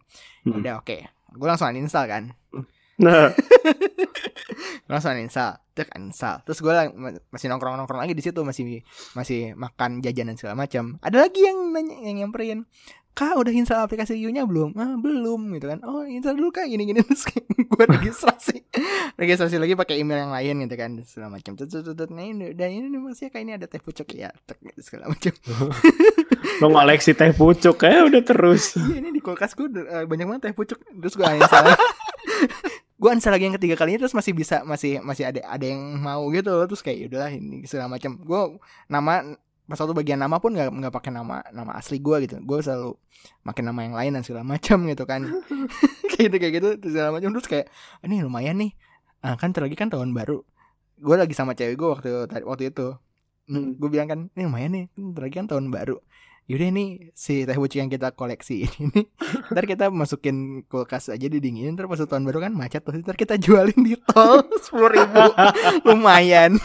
Hmm. 0.46 0.62
udah 0.62 0.82
oke 0.82 0.98
gue 1.36 1.48
langsung 1.48 1.70
uninstall 1.70 2.06
kan 2.10 2.24
Nah, 2.96 3.28
langsung 4.88 5.12
uninstall 5.12 5.60
tek 5.76 5.92
uninstall 5.92 6.40
terus 6.48 6.64
gue 6.64 6.72
masih 7.28 7.48
nongkrong 7.52 7.76
nongkrong 7.76 8.02
lagi 8.08 8.16
di 8.16 8.24
situ 8.24 8.40
masih 8.48 8.86
masih 9.18 9.52
makan 9.58 10.00
jajanan 10.00 10.40
segala 10.40 10.56
macam 10.56 10.96
ada 11.04 11.26
lagi 11.28 11.44
yang 11.44 11.76
nanya 11.76 11.96
yang 12.06 12.16
nyamperin 12.24 12.64
kak 13.16 13.39
udah 13.39 13.53
install 13.55 13.88
aplikasi 13.88 14.20
U 14.20 14.30
nya 14.30 14.43
belum? 14.43 14.76
Ah 14.76 14.99
belum 14.99 15.55
gitu 15.55 15.72
kan. 15.72 15.80
Oh 15.88 16.03
install 16.03 16.36
dulu 16.36 16.51
kak. 16.51 16.68
Gini 16.68 16.84
gini 16.84 16.99
terus 17.07 17.24
gue 17.32 17.86
registrasi. 17.88 18.68
Registrasi 19.16 19.55
lagi 19.55 19.74
pakai 19.80 20.03
email 20.03 20.28
yang 20.28 20.34
lain 20.36 20.68
gitu 20.68 20.76
kan. 20.76 20.91
Segala 21.07 21.39
macam. 21.39 21.55
Nah 21.55 22.26
ini 22.28 22.51
dan 22.51 22.76
ini 22.76 22.99
masih 22.99 23.32
kak 23.32 23.39
ini 23.39 23.55
ada 23.55 23.72
teh 23.72 23.80
pucuk. 23.80 24.11
Ya 24.11 24.36
segala 24.84 25.07
macam. 25.07 25.32
Lo 26.61 26.68
ngoleksi 26.68 27.16
teh 27.16 27.32
pucuk 27.32 27.80
kayak 27.80 28.11
udah 28.11 28.22
terus. 28.22 28.76
Iya, 28.86 29.01
ini 29.01 29.09
di 29.18 29.22
kulkas 29.24 29.57
gue 29.57 29.72
eh, 29.72 30.03
banyak 30.05 30.28
banget 30.28 30.41
teh 30.51 30.53
pucuk. 30.53 30.78
Terus 30.84 31.16
gue 31.16 31.24
uninstall 31.24 31.72
gue 32.95 33.09
uninstall 33.11 33.36
lagi 33.36 33.45
yang 33.47 33.55
ketiga 33.59 33.76
kalinya 33.80 34.07
terus 34.07 34.16
masih 34.16 34.32
bisa 34.36 34.63
masih 34.63 35.03
masih 35.03 35.28
ada 35.28 35.43
ada 35.47 35.66
yang 35.68 35.99
mau 35.99 36.28
gitu 36.32 36.51
terus 36.68 36.84
kayak 36.84 37.07
yaudahlah 37.07 37.32
ini 37.32 37.63
segala 37.63 37.95
macam. 37.95 38.20
Gue 38.20 38.59
nama 38.91 39.24
pas 39.66 39.82
waktu 39.82 39.97
bagian 39.97 40.22
nama 40.22 40.38
pun 40.38 40.53
nggak 40.53 40.70
nggak 40.70 40.93
pakai 40.93 41.09
nama 41.09 41.41
nama 41.49 41.72
asli 41.78 41.97
gue 41.97 42.30
gitu. 42.30 42.38
Gue 42.45 42.61
selalu 42.61 42.93
pakai 43.41 43.63
nama 43.66 43.80
yang 43.82 43.95
lain 43.97 44.11
dan 44.18 44.22
segala 44.22 44.45
macam 44.45 44.86
gitu 44.86 45.03
kan. 45.09 45.26
Kayak 46.16 46.32
gitu 46.32 46.36
kayak 46.39 46.53
gitu 46.61 46.70
terus 46.80 46.91
segala 46.93 47.09
macam. 47.11 47.30
Terus 47.36 47.47
kayak 47.49 47.68
ini 48.05 48.24
lumayan 48.24 48.55
nih. 48.61 48.72
Ah, 49.26 49.36
kan 49.36 49.51
ntar 49.51 49.66
lagi 49.66 49.76
kan 49.76 49.89
tahun 49.89 50.13
baru. 50.13 50.45
Gue 51.01 51.16
lagi 51.18 51.34
sama 51.34 51.57
cewek 51.57 51.76
gue 51.76 51.89
waktu 51.89 52.09
waktu 52.45 52.72
itu. 52.72 52.95
Hmm. 53.45 53.78
gue 53.78 53.89
bilang 53.93 54.09
kan 54.09 54.20
ini 54.34 54.41
lumayan 54.49 54.72
nih 54.74 54.86
ntar 55.13 55.22
lagi 55.30 55.36
kan 55.38 55.47
tahun 55.49 55.70
baru. 55.70 55.97
Yaudah 56.45 56.70
nih 56.78 57.09
si 57.18 57.41
teh 57.41 57.57
pucuk 57.57 57.82
yang 57.82 57.89
kita 57.89 58.13
koleksi 58.13 58.70
ini 58.86 59.09
Ntar 59.49 59.66
kita 59.66 59.89
masukin 59.89 60.61
kulkas 60.70 61.09
aja 61.09 61.26
didinginin 61.26 61.74
Ntar 61.74 61.89
pas 61.89 61.97
tahun 61.97 62.22
baru 62.22 62.38
kan 62.38 62.53
macet 62.53 62.86
tuh 62.86 62.93
Ntar 63.01 63.18
kita 63.18 63.41
jualin 63.41 63.82
di 63.82 63.97
tol 63.97 64.45
Sepuluh 64.61 64.93
ribu. 64.93 65.26
Lumayan 65.89 66.61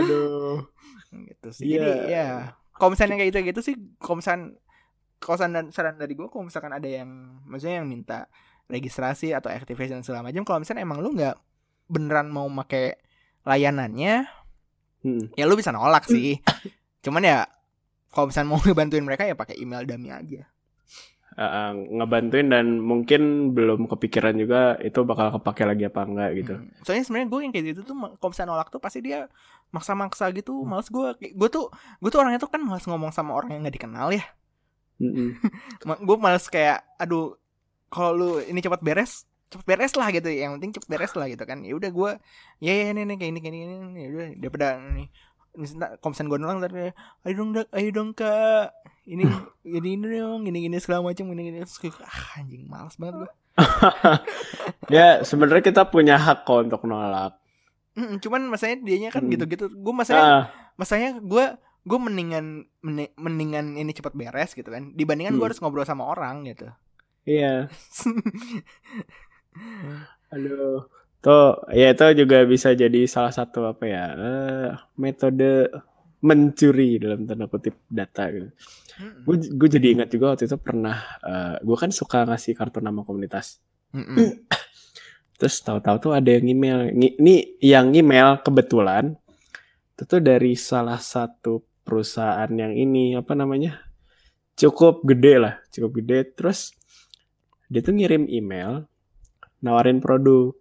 Aduh. 0.00 0.66
gitu 1.30 1.48
sih 1.54 1.64
Iya. 1.70 1.78
Jadi 1.78 1.90
ya 2.10 2.26
Kalau 2.74 2.90
misalnya 2.90 3.14
kayak 3.18 3.28
gitu 3.30 3.38
gitu 3.46 3.60
sih 3.62 3.74
Kalau 3.98 4.18
misalnya 4.18 4.54
Kalau 5.22 5.36
saran, 5.38 5.70
saran 5.70 5.94
dari 5.94 6.14
gue 6.14 6.26
Kalau 6.26 6.44
misalkan 6.46 6.74
ada 6.74 6.88
yang 6.88 7.06
Maksudnya 7.46 7.82
yang 7.82 7.88
minta 7.88 8.26
Registrasi 8.66 9.30
atau 9.30 9.52
activation 9.52 10.02
segala 10.02 10.24
macam 10.26 10.42
Kalau 10.42 10.58
misalnya 10.58 10.82
emang 10.82 10.98
lu 10.98 11.14
nggak 11.14 11.36
Beneran 11.86 12.28
mau 12.28 12.46
make 12.48 12.98
Layanannya 13.44 14.26
Hmm. 15.04 15.28
Ya 15.36 15.44
lu 15.44 15.52
bisa 15.52 15.68
nolak 15.68 16.08
sih 16.08 16.40
Cuman 17.04 17.20
ya 17.20 17.44
Kalau 18.08 18.32
misalnya 18.32 18.48
mau 18.48 18.60
ngebantuin 18.64 19.04
mereka 19.04 19.28
Ya 19.28 19.36
pakai 19.36 19.60
email 19.60 19.84
dummy 19.84 20.08
aja 20.08 20.48
Uh, 21.34 21.74
ngebantuin 21.90 22.46
dan 22.46 22.78
mungkin 22.78 23.50
belum 23.58 23.90
kepikiran 23.90 24.38
juga 24.38 24.78
itu 24.78 25.02
bakal 25.02 25.34
kepake 25.34 25.66
lagi 25.66 25.90
apa 25.90 26.06
enggak 26.06 26.30
gitu. 26.38 26.54
Hmm. 26.62 26.70
Soalnya 26.86 27.04
sebenarnya 27.10 27.26
gue 27.26 27.40
yang 27.42 27.50
kayak 27.50 27.66
gitu 27.74 27.80
tuh 27.90 27.96
kalau 28.22 28.30
misalnya 28.30 28.50
nolak 28.54 28.68
tuh 28.70 28.78
pasti 28.78 29.02
dia 29.02 29.26
maksa-maksa 29.74 30.30
gitu, 30.30 30.62
males 30.62 30.86
gue. 30.86 31.34
Gue 31.34 31.48
tuh 31.50 31.74
gue 31.74 32.10
tuh 32.14 32.22
orangnya 32.22 32.38
tuh 32.38 32.54
kan 32.54 32.62
males 32.62 32.86
ngomong 32.86 33.10
sama 33.10 33.34
orang 33.34 33.50
yang 33.50 33.66
nggak 33.66 33.82
dikenal 33.82 34.14
ya. 34.14 34.22
Mm-mm. 35.02 35.34
gue 36.06 36.16
males 36.22 36.46
kayak 36.46 36.86
aduh 37.02 37.34
kalau 37.90 38.14
lu 38.14 38.30
ini 38.46 38.62
cepat 38.62 38.78
beres, 38.78 39.26
cepat 39.50 39.66
beres 39.66 39.98
lah 39.98 40.14
gitu. 40.14 40.30
Yang 40.30 40.62
penting 40.62 40.70
cepat 40.78 40.88
beres 40.94 41.12
lah 41.18 41.26
gitu 41.26 41.42
kan. 41.42 41.66
Ya 41.66 41.74
udah 41.74 41.90
gue 41.90 42.10
ya 42.62 42.72
ya 42.78 42.94
ini 42.94 43.10
nih 43.10 43.16
kayak 43.18 43.30
ini 43.34 43.40
kayak 43.42 43.54
ini, 43.58 43.74
ini 43.74 44.00
ya 44.06 44.08
udah 44.14 44.26
daripada 44.38 44.66
nih 44.78 45.10
misalnya 45.54 45.98
misalnya 45.98 46.30
gue 46.30 46.38
nolak 46.38 46.56
ntar 46.62 46.72
kayak, 46.74 46.94
ayo 47.26 47.34
dong 47.38 47.50
dak 47.54 47.66
ayo 47.74 47.88
dong 47.94 48.10
kak 48.14 48.70
ini 49.04 49.24
ini 49.64 49.88
ini 49.96 50.06
dong 50.16 50.44
gini 50.44 50.64
gini 50.64 50.76
segala 50.80 51.04
macam 51.04 51.28
Terus 51.28 51.76
kayak, 51.76 52.00
ah 52.00 52.40
anjing 52.40 52.64
males 52.64 52.96
banget 52.96 53.24
gue 53.24 53.30
ya 54.96 55.22
sebenarnya 55.22 55.62
kita 55.62 55.86
punya 55.86 56.18
hak 56.18 56.42
kok 56.42 56.66
untuk 56.66 56.82
nolak. 56.84 57.38
Mm, 57.94 58.18
cuman 58.18 58.42
masanya 58.50 58.82
dianya 58.82 59.08
kan 59.14 59.22
Hmm. 59.22 59.30
gitu-gitu 59.30 59.70
gue 59.70 59.94
masanya 59.94 60.24
Ah, 60.24 60.44
masanya 60.74 61.22
gue 61.22 61.44
gue 61.84 61.98
mendingan 62.00 62.64
mendingan 63.14 63.76
ini 63.76 63.92
cepat 63.92 64.12
beres 64.12 64.52
gitu 64.52 64.66
kan 64.66 64.92
dibandingkan 64.92 65.32
gue 65.32 65.38
Hmm. 65.38 65.48
harus 65.52 65.60
ngobrol 65.62 65.84
sama 65.84 66.04
orang 66.04 66.44
gitu 66.44 66.68
Iya. 67.24 67.72
Aduh. 70.34 70.84
Tuh, 71.24 71.56
ya 71.72 71.96
itu 71.96 72.04
juga 72.20 72.44
bisa 72.44 72.76
jadi 72.76 73.08
salah 73.08 73.32
satu 73.32 73.64
apa 73.64 73.88
ya? 73.88 74.12
eh, 74.12 74.70
metode 75.00 75.72
mencuri 76.24 76.96
dalam 76.96 77.28
tanda 77.28 77.44
kutip 77.52 77.84
data 77.86 78.32
gitu. 78.32 78.48
Gue 79.28 79.36
gue 79.44 79.68
jadi 79.68 79.86
ingat 79.92 80.08
juga 80.08 80.32
waktu 80.32 80.48
itu 80.48 80.56
pernah 80.56 80.96
gue 81.60 81.76
kan 81.76 81.92
suka 81.92 82.24
ngasih 82.24 82.56
kartu 82.56 82.80
nama 82.80 83.04
komunitas. 83.04 83.60
Terus 85.38 85.60
tahu-tahu 85.60 85.96
tuh 86.00 86.12
ada 86.16 86.30
yang 86.32 86.46
email. 86.48 86.88
Ini 86.94 87.60
yang 87.60 87.92
email 87.92 88.40
kebetulan 88.40 89.12
itu 89.94 90.02
tuh 90.08 90.22
dari 90.22 90.56
salah 90.56 90.98
satu 90.98 91.62
perusahaan 91.84 92.50
yang 92.50 92.72
ini 92.72 93.14
apa 93.14 93.36
namanya? 93.36 93.84
Cukup 94.54 95.04
gede 95.04 95.34
lah, 95.42 95.54
cukup 95.68 96.00
gede. 96.00 96.32
Terus 96.32 96.72
dia 97.68 97.82
tuh 97.82 97.94
ngirim 97.98 98.30
email 98.30 98.86
nawarin 99.60 99.98
produk. 100.00 100.54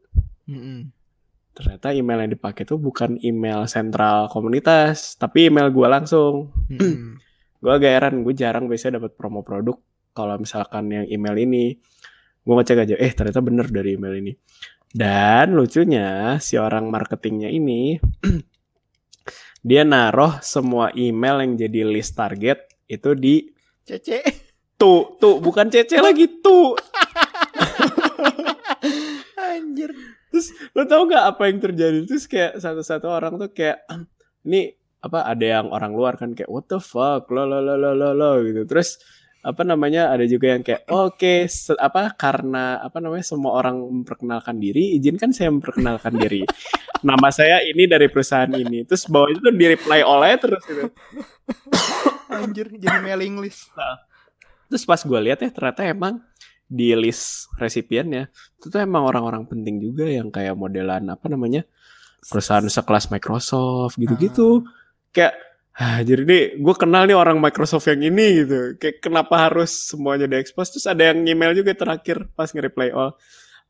Mm-mm. 0.50 0.92
Ternyata 1.54 1.94
email 1.94 2.26
yang 2.26 2.34
dipakai 2.34 2.66
tuh 2.66 2.82
bukan 2.82 3.22
email 3.22 3.70
sentral 3.70 4.26
komunitas, 4.30 5.14
tapi 5.22 5.54
email 5.54 5.70
gua 5.70 6.02
langsung. 6.02 6.50
Mm-mm. 6.70 7.22
Gue 7.64 7.72
agak 7.72 7.96
heran, 7.96 8.28
gue 8.28 8.36
jarang 8.36 8.68
biasanya 8.68 9.00
dapat 9.00 9.16
promo 9.16 9.40
produk 9.40 9.80
kalau 10.12 10.36
misalkan 10.36 10.92
yang 10.92 11.06
email 11.08 11.38
ini. 11.40 11.80
Gue 12.44 12.54
ngecek 12.60 12.84
aja, 12.84 12.96
eh 13.00 13.14
ternyata 13.16 13.40
bener 13.40 13.72
dari 13.72 13.96
email 13.96 14.20
ini. 14.20 14.36
Dan 14.94 15.56
lucunya 15.56 16.38
si 16.44 16.60
orang 16.60 16.92
marketingnya 16.92 17.48
ini 17.48 17.98
dia 19.68 19.82
naruh 19.88 20.44
semua 20.44 20.92
email 20.94 21.42
yang 21.42 21.56
jadi 21.56 21.82
list 21.88 22.14
target 22.14 22.68
itu 22.86 23.16
di 23.18 23.48
Cece 23.88 24.22
tuh 24.78 25.18
tuh 25.18 25.40
bukan 25.40 25.72
CC 25.72 25.98
lagi 25.98 26.28
tuh. 26.44 26.76
anjir 29.54 29.92
Terus 30.34 30.50
lo 30.74 30.90
tau 30.90 31.06
gak 31.06 31.38
apa 31.38 31.46
yang 31.46 31.62
terjadi? 31.62 32.10
Terus 32.10 32.26
kayak 32.26 32.58
satu-satu 32.58 33.06
orang 33.06 33.38
tuh 33.38 33.54
kayak 33.54 33.86
ini 34.50 34.74
apa 35.04 35.30
ada 35.30 35.46
yang 35.62 35.70
orang 35.70 35.94
luar 35.94 36.18
kan 36.18 36.34
kayak 36.34 36.50
what 36.50 36.66
the 36.66 36.82
fuck 36.82 37.30
lo 37.30 37.46
lo 37.46 37.62
lo 37.62 37.78
lo 37.78 37.94
lo 37.94 38.10
lo 38.18 38.42
gitu. 38.42 38.66
Terus 38.66 38.98
apa 39.44 39.68
namanya 39.68 40.08
ada 40.08 40.24
juga 40.24 40.56
yang 40.56 40.64
kayak 40.64 40.88
oke 40.88 41.52
se- 41.52 41.76
apa 41.76 42.16
karena 42.16 42.80
apa 42.80 43.04
namanya 43.04 43.28
semua 43.28 43.60
orang 43.60 43.76
memperkenalkan 43.76 44.56
diri 44.56 44.96
izinkan 44.96 45.36
saya 45.36 45.52
memperkenalkan 45.52 46.16
diri 46.16 46.48
nama 47.04 47.28
saya 47.28 47.60
ini 47.60 47.84
dari 47.84 48.08
perusahaan 48.08 48.48
ini 48.48 48.88
terus 48.88 49.04
bawah 49.04 49.28
itu 49.28 49.44
tuh 49.44 49.52
di 49.52 49.68
reply 49.68 50.00
oleh 50.00 50.40
terus 50.40 50.64
gitu. 50.64 50.88
anjir 52.32 52.72
jadi 52.72 53.04
mailing 53.04 53.44
list 53.44 53.68
terus 54.72 54.88
pas 54.88 55.04
gue 55.04 55.20
lihat 55.20 55.44
ya 55.44 55.52
ternyata 55.52 55.92
emang 55.92 56.24
di 56.68 56.94
list 56.98 57.52
resipiennya. 57.58 58.30
Itu 58.60 58.70
tuh 58.74 58.82
emang 58.82 59.06
orang-orang 59.08 59.46
penting 59.48 59.80
juga 59.80 60.08
yang 60.10 60.30
kayak 60.34 60.56
modelan 60.58 61.08
apa 61.12 61.26
namanya 61.30 61.64
perusahaan 62.24 62.66
sekelas 62.66 63.12
Microsoft 63.12 64.00
gitu-gitu. 64.00 64.64
Kayak 65.12 65.36
ah, 65.76 66.00
jadi 66.02 66.24
nih 66.24 66.44
gue 66.62 66.76
kenal 66.78 67.06
nih 67.10 67.18
orang 67.18 67.38
Microsoft 67.40 67.88
yang 67.88 68.02
ini 68.02 68.46
gitu. 68.46 68.76
Kayak 68.80 69.04
kenapa 69.04 69.50
harus 69.50 69.92
semuanya 69.92 70.26
diekspos 70.26 70.74
terus 70.74 70.86
ada 70.88 71.12
yang 71.12 71.22
email 71.28 71.54
juga 71.54 71.76
terakhir 71.76 72.30
pas 72.34 72.50
nge-reply 72.50 72.90
all 72.94 73.14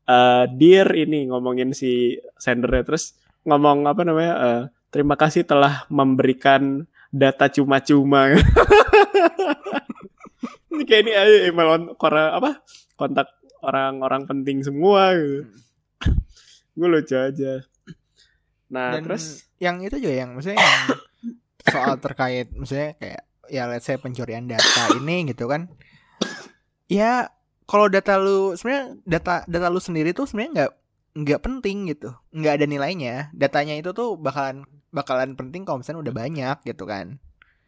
Eh, 0.04 0.44
dear 0.60 0.84
ini 0.92 1.32
ngomongin 1.32 1.72
si 1.72 2.20
sendernya. 2.36 2.84
Terus 2.84 3.16
ngomong 3.48 3.88
apa 3.88 4.04
namanya 4.04 4.32
eh, 4.36 4.62
terima 4.92 5.16
kasih 5.16 5.48
telah 5.48 5.88
memberikan 5.88 6.84
data 7.08 7.48
cuma-cuma. 7.48 8.28
Ini 10.74 10.82
kayak 10.90 11.02
ini 11.06 11.12
aja 11.14 11.36
email 11.46 11.68
on- 11.70 11.94
kora 11.94 12.34
apa 12.34 12.58
kontak 12.94 13.30
orang-orang 13.64 14.28
penting 14.28 14.60
semua 14.60 15.16
gitu. 15.16 15.48
Gue 16.78 16.88
lucu 16.90 17.14
aja. 17.16 17.62
Nah 18.70 18.98
dan 18.98 19.02
terus? 19.06 19.46
yang 19.62 19.80
itu 19.80 19.96
juga 20.02 20.14
yang 20.14 20.30
maksudnya 20.34 20.58
yang 20.58 20.84
soal 21.64 21.94
terkait 22.02 22.50
maksudnya 22.52 22.98
kayak 22.98 23.22
ya 23.48 23.68
let's 23.70 23.86
say 23.86 23.96
pencurian 23.96 24.50
data 24.50 24.82
ini 24.98 25.30
gitu 25.30 25.46
kan. 25.46 25.70
Ya 26.90 27.32
kalau 27.64 27.88
data 27.88 28.20
lu 28.20 28.52
sebenarnya 28.58 28.98
data 29.08 29.34
data 29.48 29.66
lu 29.72 29.80
sendiri 29.80 30.12
tuh 30.12 30.28
sebenarnya 30.28 30.52
nggak 30.52 30.72
nggak 31.24 31.40
penting 31.40 31.76
gitu. 31.94 32.10
Nggak 32.34 32.52
ada 32.60 32.66
nilainya. 32.66 33.14
Datanya 33.32 33.78
itu 33.78 33.94
tuh 33.94 34.18
bakalan 34.18 34.66
bakalan 34.90 35.34
penting 35.38 35.62
kalau 35.62 35.80
misalnya 35.80 36.10
udah 36.10 36.14
banyak 36.14 36.56
gitu 36.66 36.84
kan. 36.84 37.18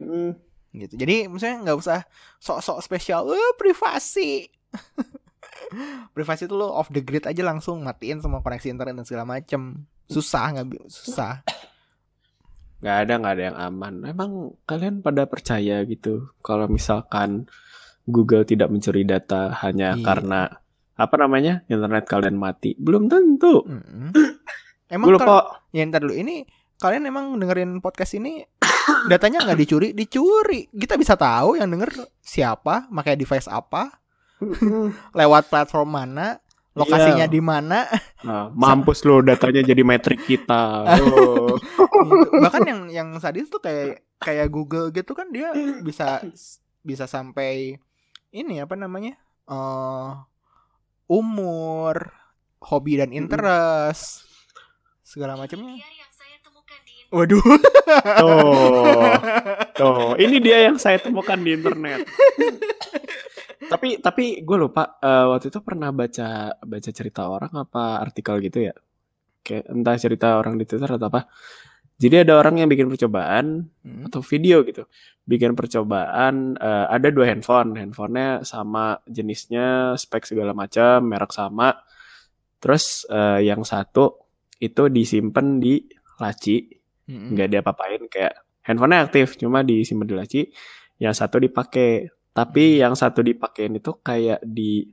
Mm, 0.02 0.36
gitu. 0.76 0.94
Jadi 0.98 1.30
misalnya 1.30 1.70
nggak 1.70 1.78
usah 1.78 2.00
sok-sok 2.42 2.78
spesial 2.84 3.30
eh 3.32 3.54
privasi 3.56 4.55
privasi 6.14 6.46
itu 6.46 6.54
lo 6.54 6.72
off 6.72 6.88
the 6.88 7.02
grid 7.02 7.26
aja 7.26 7.42
langsung 7.42 7.82
matiin 7.82 8.22
semua 8.22 8.40
koneksi 8.40 8.70
internet 8.70 8.94
dan 8.96 9.06
segala 9.06 9.24
macem. 9.28 9.86
Susah 10.06 10.54
nggak 10.54 10.66
susah. 10.86 11.42
Nggak 12.76 12.96
ada 13.08 13.12
nggak 13.16 13.34
ada 13.34 13.44
yang 13.48 13.58
aman. 13.58 13.94
Emang 14.04 14.30
kalian 14.68 15.00
pada 15.00 15.24
percaya 15.24 15.80
gitu? 15.88 16.28
Kalau 16.44 16.68
misalkan 16.68 17.48
Google 18.04 18.44
tidak 18.44 18.68
mencuri 18.68 19.02
data 19.02 19.48
hanya 19.64 19.96
Iya. 19.96 20.04
karena 20.04 20.40
apa 20.92 21.14
namanya 21.16 21.64
internet 21.72 22.04
kalian 22.04 22.36
mati? 22.36 22.76
Belum 22.76 23.08
tentu. 23.08 23.64
Mm-mm. 23.64 24.12
gue 24.12 24.92
emang 24.94 25.08
lupa 25.08 25.24
kal- 25.24 25.48
ya 25.72 25.88
ntar 25.88 26.04
dulu. 26.04 26.20
Ini 26.20 26.44
kalian 26.76 27.08
emang 27.08 27.32
dengerin 27.40 27.80
podcast 27.80 28.12
ini 28.20 28.44
datanya 29.10 29.48
nggak 29.48 29.56
dicuri 29.56 29.88
dicuri. 29.96 30.68
Kita 30.68 31.00
bisa 31.00 31.16
tahu 31.16 31.56
yang 31.56 31.72
denger 31.72 31.90
siapa 32.20 32.92
pakai 32.92 33.16
device 33.16 33.48
apa 33.48 33.88
lewat 35.18 35.48
platform 35.48 35.88
mana? 35.92 36.36
Lokasinya 36.76 37.24
Iya. 37.24 37.32
di 37.32 37.40
mana? 37.40 37.88
Nah, 38.20 38.52
mampus 38.52 39.00
lo 39.08 39.24
datanya 39.24 39.64
jadi 39.64 39.80
metrik 39.80 40.20
kita. 40.28 40.84
Oh. 41.00 41.56
gitu. 41.56 42.36
bahkan 42.44 42.68
yang 42.68 42.80
yang 42.92 43.08
sadis 43.16 43.48
tuh 43.48 43.64
kayak 43.64 44.04
kayak 44.20 44.52
Google 44.52 44.92
gitu 44.92 45.16
kan 45.16 45.32
dia 45.32 45.56
bisa 45.80 46.20
bisa 46.84 47.08
sampai 47.08 47.80
ini 48.28 48.60
apa 48.60 48.76
namanya? 48.76 49.16
Eh 49.48 50.10
umur 51.08 52.12
hobi 52.60 53.00
dan 53.00 53.14
interest 53.16 54.28
segala 55.00 55.32
macamnya. 55.40 55.80
Waduh. 57.14 57.38
Tuh, 57.38 59.14
tuh, 59.78 60.18
ini 60.18 60.42
dia 60.42 60.66
yang 60.66 60.74
saya 60.74 60.98
temukan 60.98 61.38
di 61.38 61.54
internet. 61.54 62.02
Tapi 63.58 63.98
tapi 63.98 64.24
gue 64.44 64.56
lupa 64.58 64.96
eh, 65.00 65.24
waktu 65.32 65.48
itu 65.48 65.60
pernah 65.64 65.90
baca 65.90 66.54
baca 66.58 66.90
cerita 66.92 67.26
orang 67.28 67.52
apa 67.56 68.00
artikel 68.00 68.38
gitu 68.44 68.68
ya. 68.68 68.74
Kayak 69.46 69.64
entah 69.70 69.96
cerita 69.96 70.28
orang 70.36 70.58
di 70.58 70.64
Twitter 70.66 70.90
atau 70.90 71.06
apa. 71.08 71.30
Jadi 71.96 72.28
ada 72.28 72.36
orang 72.36 72.60
yang 72.60 72.68
bikin 72.68 72.92
percobaan 72.92 73.72
Hmm. 73.80 74.04
atau 74.04 74.20
video 74.20 74.60
gitu. 74.68 74.84
Bikin 75.24 75.56
percobaan 75.56 76.58
eh, 76.60 76.86
ada 76.92 77.08
dua 77.08 77.32
handphone, 77.32 77.78
handphonenya 77.80 78.44
sama 78.44 79.00
jenisnya, 79.08 79.96
spek 79.96 80.28
segala 80.28 80.52
macam, 80.52 81.00
merek 81.08 81.32
sama. 81.32 81.72
Terus 82.60 83.04
eh, 83.08 83.48
yang 83.48 83.64
satu 83.64 84.18
itu 84.56 84.88
disimpan 84.88 85.60
di 85.60 85.84
laci 86.16 86.64
Mm-mm. 87.06 87.36
nggak 87.36 87.48
diapa-apain 87.52 88.02
kayak 88.08 88.34
handphonenya 88.64 89.04
aktif 89.06 89.36
cuma 89.36 89.60
disimpan 89.60 90.08
di 90.08 90.14
laci 90.16 90.40
yang 90.96 91.12
satu 91.12 91.36
dipakai 91.36 92.08
tapi 92.36 92.84
yang 92.84 92.92
satu 92.92 93.24
dipakein 93.24 93.80
itu 93.80 93.96
kayak 94.04 94.44
di 94.44 94.84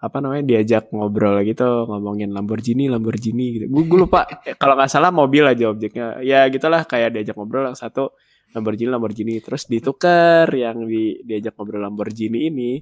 apa 0.00 0.16
namanya 0.20 0.44
diajak 0.44 0.92
ngobrol 0.92 1.40
gitu 1.44 1.88
ngomongin 1.88 2.32
Lamborghini 2.32 2.88
Lamborghini 2.88 3.46
gitu. 3.56 3.64
Gue, 3.72 3.84
gue 3.88 3.98
lupa 4.04 4.28
Eh, 4.48 4.56
kalau 4.60 4.76
nggak 4.76 4.92
salah 4.92 5.08
mobil 5.08 5.44
aja 5.48 5.72
objeknya. 5.72 6.20
Ya 6.20 6.44
gitulah 6.52 6.84
kayak 6.84 7.16
diajak 7.16 7.36
ngobrol 7.36 7.68
yang 7.68 7.76
satu 7.76 8.12
Lamborghini 8.52 8.92
Lamborghini. 8.92 9.40
Terus 9.40 9.64
ditukar 9.68 10.52
yang 10.52 10.84
di 10.84 11.20
diajak 11.24 11.56
ngobrol 11.56 11.80
Lamborghini 11.80 12.48
ini. 12.52 12.80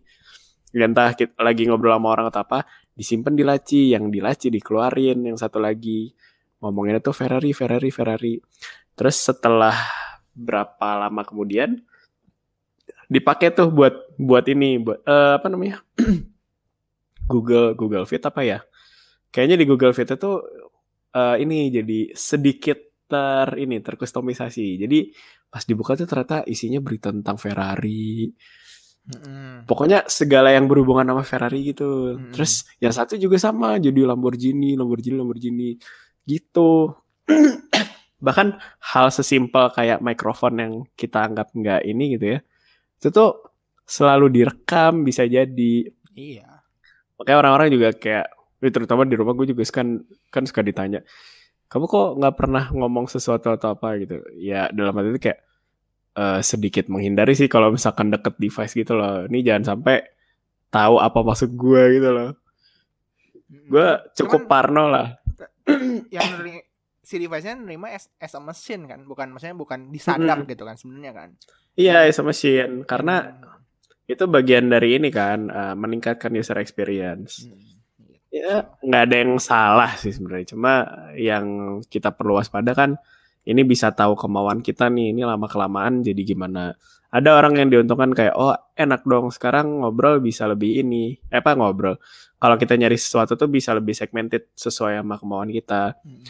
Ya 0.74 0.86
entah 0.86 1.14
kita 1.14 1.38
lagi 1.38 1.66
ngobrol 1.70 1.94
sama 1.94 2.08
orang 2.18 2.26
atau 2.34 2.42
apa 2.42 2.66
disimpan 2.98 3.34
di 3.34 3.46
laci. 3.46 3.94
Yang 3.94 4.04
di 4.10 4.20
laci 4.22 4.46
dikeluarin 4.50 5.22
yang 5.22 5.38
satu 5.38 5.62
lagi 5.62 6.10
ngomonginnya 6.62 7.02
tuh 7.02 7.14
Ferrari 7.14 7.50
Ferrari 7.54 7.90
Ferrari. 7.94 8.34
Terus 8.94 9.22
setelah 9.22 9.74
berapa 10.34 11.06
lama 11.06 11.26
kemudian 11.26 11.82
dipakai 13.08 13.56
tuh 13.56 13.72
buat 13.72 14.14
buat 14.20 14.44
ini 14.46 14.78
buat 14.84 15.00
eh, 15.02 15.32
apa 15.40 15.46
namanya 15.48 15.80
Google 17.32 17.72
Google 17.72 18.04
Fit 18.04 18.20
apa 18.20 18.44
ya 18.44 18.60
kayaknya 19.32 19.56
di 19.56 19.64
Google 19.64 19.96
Fit 19.96 20.12
itu 20.12 20.32
eh, 21.16 21.36
ini 21.40 21.72
jadi 21.72 22.12
sedikit 22.12 22.78
ter 23.08 23.56
ini 23.56 23.80
terkustomisasi 23.80 24.84
jadi 24.84 24.98
pas 25.48 25.64
dibuka 25.64 25.96
tuh 25.96 26.04
ternyata 26.04 26.44
isinya 26.44 26.76
berita 26.84 27.08
tentang 27.08 27.40
Ferrari 27.40 28.28
Mm-mm. 29.08 29.64
pokoknya 29.64 30.04
segala 30.04 30.52
yang 30.52 30.68
berhubungan 30.68 31.08
sama 31.08 31.24
Ferrari 31.24 31.72
gitu. 31.72 32.12
Mm-mm. 32.12 32.28
Terus 32.36 32.68
yang 32.76 32.92
satu 32.92 33.16
juga 33.16 33.40
sama 33.40 33.80
jadi 33.80 34.04
Lamborghini, 34.04 34.76
Lamborghini, 34.76 35.16
Lamborghini 35.16 35.70
gitu. 36.28 36.92
bahkan 38.18 38.58
hal 38.82 39.14
sesimpel 39.14 39.70
kayak 39.70 40.02
mikrofon 40.02 40.54
yang 40.58 40.72
kita 40.98 41.22
anggap 41.22 41.54
nggak 41.54 41.86
ini 41.86 42.18
gitu 42.18 42.36
ya 42.36 42.38
itu 42.98 43.08
tuh 43.08 43.30
selalu 43.88 44.26
direkam 44.28 45.06
bisa 45.06 45.24
jadi. 45.24 45.74
Iya. 46.18 46.50
makanya 47.18 47.38
orang-orang 47.46 47.68
juga 47.74 47.88
kayak 47.94 48.26
eh, 48.62 48.70
terutama 48.74 49.02
di 49.06 49.14
rumah 49.18 49.34
gue 49.34 49.54
juga 49.54 49.62
kan 49.70 50.02
kan 50.30 50.42
suka 50.46 50.62
ditanya 50.62 51.02
kamu 51.68 51.84
kok 51.84 52.08
nggak 52.16 52.34
pernah 52.38 52.64
ngomong 52.72 53.12
sesuatu 53.12 53.52
atau 53.52 53.76
apa? 53.76 54.00
Gitu. 54.00 54.24
Ya 54.40 54.72
dalam 54.72 54.96
hati 54.96 55.12
itu 55.12 55.20
kayak 55.20 55.40
eh, 56.16 56.40
sedikit 56.40 56.88
menghindari 56.88 57.36
sih 57.36 57.46
kalau 57.46 57.68
misalkan 57.68 58.08
deket 58.08 58.40
device 58.40 58.72
gitu 58.72 58.96
loh. 58.96 59.28
Ini 59.28 59.38
jangan 59.44 59.76
sampai 59.76 60.00
tahu 60.72 60.96
apa 60.96 61.20
maksud 61.20 61.52
gue 61.52 61.82
gitu 62.00 62.08
loh. 62.08 62.30
Gue 63.68 63.88
cukup 64.16 64.48
Cuman- 64.48 64.50
parno 64.50 64.84
lah. 64.88 65.06
yang 66.16 66.28
si 67.08 67.16
device-nya 67.16 67.56
nerima 67.56 67.88
as, 67.88 68.12
as 68.20 68.36
a 68.36 68.40
machine 68.40 68.84
kan, 68.84 69.00
bukan 69.02 69.32
maksudnya 69.32 69.56
bukan 69.56 69.88
disadap 69.88 70.44
Mm-mm. 70.44 70.50
gitu 70.52 70.62
kan 70.62 70.76
sebenarnya 70.76 71.12
kan. 71.16 71.28
iya 71.74 72.04
sama 72.12 72.30
machine 72.30 72.84
karena 72.84 73.14
Hmm. 73.24 73.64
itu 74.04 74.24
bagian 74.26 74.68
dari 74.68 74.96
ini 74.96 75.08
kan 75.08 75.48
eh, 75.48 75.74
meningkatkan 75.74 76.32
user 76.32 76.56
experience 76.58 77.44
Hmm, 77.44 77.56
gitu. 78.04 78.12
ya 78.44 78.54
nggak 78.80 79.02
ada 79.08 79.16
yang 79.16 79.32
salah 79.40 79.90
sih 79.96 80.12
sebenarnya 80.12 80.52
cuma 80.52 80.72
yang 81.16 81.46
kita 81.86 82.12
perlu 82.12 82.36
waspada 82.36 82.72
kan 82.72 83.00
ini 83.44 83.64
bisa 83.64 83.88
tahu 83.92 84.12
kemauan 84.12 84.60
kita 84.60 84.88
nih 84.88 85.16
ini 85.16 85.24
lama 85.24 85.48
kelamaan 85.48 86.04
jadi 86.04 86.20
gimana 86.24 86.76
ada 87.08 87.30
orang 87.32 87.56
yang 87.56 87.68
diuntungkan 87.72 88.12
kayak 88.12 88.36
oh 88.36 88.52
enak 88.76 89.00
dong 89.04 89.32
sekarang 89.32 89.80
ngobrol 89.80 90.20
bisa 90.20 90.44
lebih 90.44 90.84
ini 90.84 91.16
eh 91.28 91.40
apa 91.40 91.56
ngobrol 91.56 91.96
kalau 92.36 92.56
kita 92.56 92.76
nyari 92.76 93.00
sesuatu 93.00 93.32
tuh 93.34 93.48
bisa 93.48 93.72
lebih 93.72 93.96
segmented 93.96 94.52
sesuai 94.52 95.00
sama 95.00 95.16
kemauan 95.16 95.48
kita 95.48 95.96
Hmm. 96.00 96.24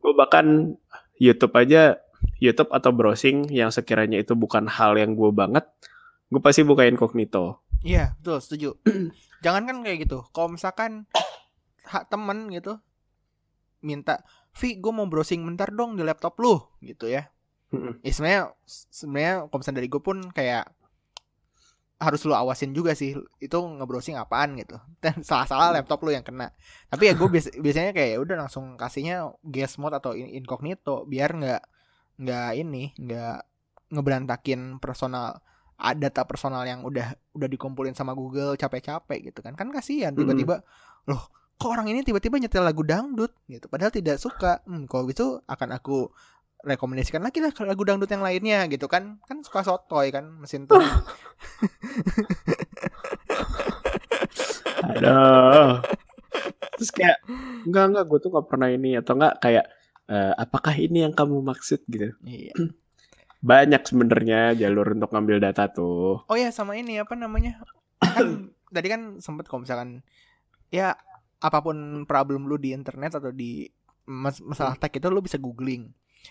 Gue 0.00 0.12
bahkan 0.16 0.76
YouTube 1.20 1.54
aja 1.56 2.00
YouTube 2.40 2.72
atau 2.72 2.90
browsing 2.92 3.48
yang 3.52 3.68
sekiranya 3.72 4.20
itu 4.20 4.32
bukan 4.36 4.68
hal 4.68 4.96
yang 4.96 5.12
gue 5.16 5.30
banget 5.32 5.64
gue 6.32 6.40
pasti 6.40 6.64
buka 6.64 6.88
incognito 6.88 7.60
Iya, 7.80 8.12
betul, 8.20 8.38
setuju. 8.44 8.70
Jangan 9.44 9.62
kan 9.64 9.76
kayak 9.80 10.04
gitu. 10.04 10.20
Kalau 10.36 10.52
misalkan 10.52 11.08
hak 11.88 12.12
temen 12.12 12.52
gitu 12.52 12.76
minta, 13.80 14.20
"Vi, 14.52 14.76
gue 14.76 14.92
mau 14.92 15.08
browsing 15.08 15.40
bentar 15.40 15.72
dong 15.72 15.96
di 15.96 16.04
laptop 16.04 16.36
lu." 16.36 16.60
gitu 16.84 17.08
ya. 17.08 17.32
Mm-mm. 17.72 18.02
Ya 18.04 18.12
sebenarnya 18.12 18.42
sebenarnya 18.68 19.34
kalau 19.48 19.58
misalnya 19.62 19.78
dari 19.80 19.88
gue 19.88 20.02
pun 20.02 20.18
kayak 20.34 20.64
harus 22.00 22.24
lu 22.24 22.32
awasin 22.32 22.72
juga 22.72 22.96
sih. 22.96 23.12
Itu 23.38 23.60
nge-browsing 23.60 24.16
apaan 24.16 24.56
gitu. 24.56 24.80
Dan 25.04 25.20
salah-salah 25.20 25.76
laptop 25.76 26.00
lu 26.02 26.10
yang 26.10 26.24
kena. 26.24 26.50
Tapi 26.88 27.12
ya 27.12 27.14
gue 27.14 27.28
bias- 27.28 27.52
biasanya 27.64 27.92
kayak 27.92 28.10
ya 28.16 28.18
udah 28.18 28.36
langsung 28.48 28.74
kasihnya 28.80 29.30
guest 29.44 29.76
mode 29.76 29.94
atau 29.94 30.16
in- 30.16 30.32
incognito 30.32 31.04
biar 31.04 31.36
nggak 31.36 31.62
nggak 32.20 32.50
ini 32.56 32.92
nggak 32.96 33.36
ngeberantakin 33.92 34.80
personal 34.80 35.40
data 35.96 36.28
personal 36.28 36.60
yang 36.68 36.84
udah 36.84 37.16
udah 37.32 37.48
dikumpulin 37.48 37.96
sama 37.96 38.12
Google 38.12 38.56
capek-capek 38.56 39.32
gitu 39.32 39.40
kan. 39.40 39.56
Kan 39.56 39.68
kasihan 39.72 40.12
tiba-tiba 40.12 40.60
loh 41.08 41.22
kok 41.60 41.68
orang 41.68 41.92
ini 41.92 42.00
tiba-tiba 42.00 42.40
nyetel 42.40 42.64
lagu 42.64 42.80
dangdut? 42.84 43.36
gitu. 43.44 43.68
Padahal 43.68 43.92
tidak 43.92 44.16
suka. 44.16 44.64
Hmm, 44.64 44.88
kalau 44.88 45.04
gitu 45.08 45.40
akan 45.44 45.76
aku 45.76 46.08
rekomendasikan 46.64 47.24
lagi 47.24 47.40
lah 47.40 47.52
lagu 47.64 47.82
dangdut 47.84 48.10
yang 48.10 48.20
lainnya 48.24 48.68
gitu 48.68 48.84
kan 48.86 49.16
kan 49.24 49.40
suka 49.40 49.64
sotoy 49.64 50.12
kan 50.12 50.28
mesin 50.40 50.68
tuh 50.68 50.76
Aduh. 54.80 55.80
Terus 56.80 56.90
kayak 56.96 57.18
enggak 57.68 57.84
enggak 57.92 58.04
gue 58.08 58.18
tuh 58.24 58.30
nggak 58.32 58.48
pernah 58.48 58.68
ini 58.72 58.96
atau 58.96 59.12
enggak 59.16 59.34
kayak 59.44 59.66
eh, 60.08 60.32
apakah 60.36 60.74
ini 60.76 61.04
yang 61.04 61.12
kamu 61.12 61.44
maksud 61.44 61.84
gitu. 61.88 62.16
iya 62.24 62.54
Banyak 63.40 63.88
sebenarnya 63.88 64.52
jalur 64.52 64.92
untuk 64.92 65.12
ngambil 65.16 65.40
data 65.40 65.68
tuh. 65.72 66.24
oh 66.28 66.36
ya 66.36 66.52
sama 66.52 66.76
ini 66.76 67.00
apa 67.00 67.16
namanya 67.16 67.60
kan 68.00 68.52
tadi 68.74 68.86
kan 68.88 69.00
sempet 69.20 69.48
kalau 69.48 69.64
misalkan 69.64 70.04
ya 70.68 70.96
apa 71.40 71.58
pun 71.64 72.04
problem 72.04 72.44
lu 72.48 72.60
di 72.60 72.76
internet 72.76 73.16
atau 73.16 73.32
di 73.32 73.64
mas- 74.04 74.44
masalah 74.44 74.76
tech 74.76 74.92
itu 74.92 75.08
lu 75.08 75.24
bisa 75.24 75.40
googling 75.40 75.88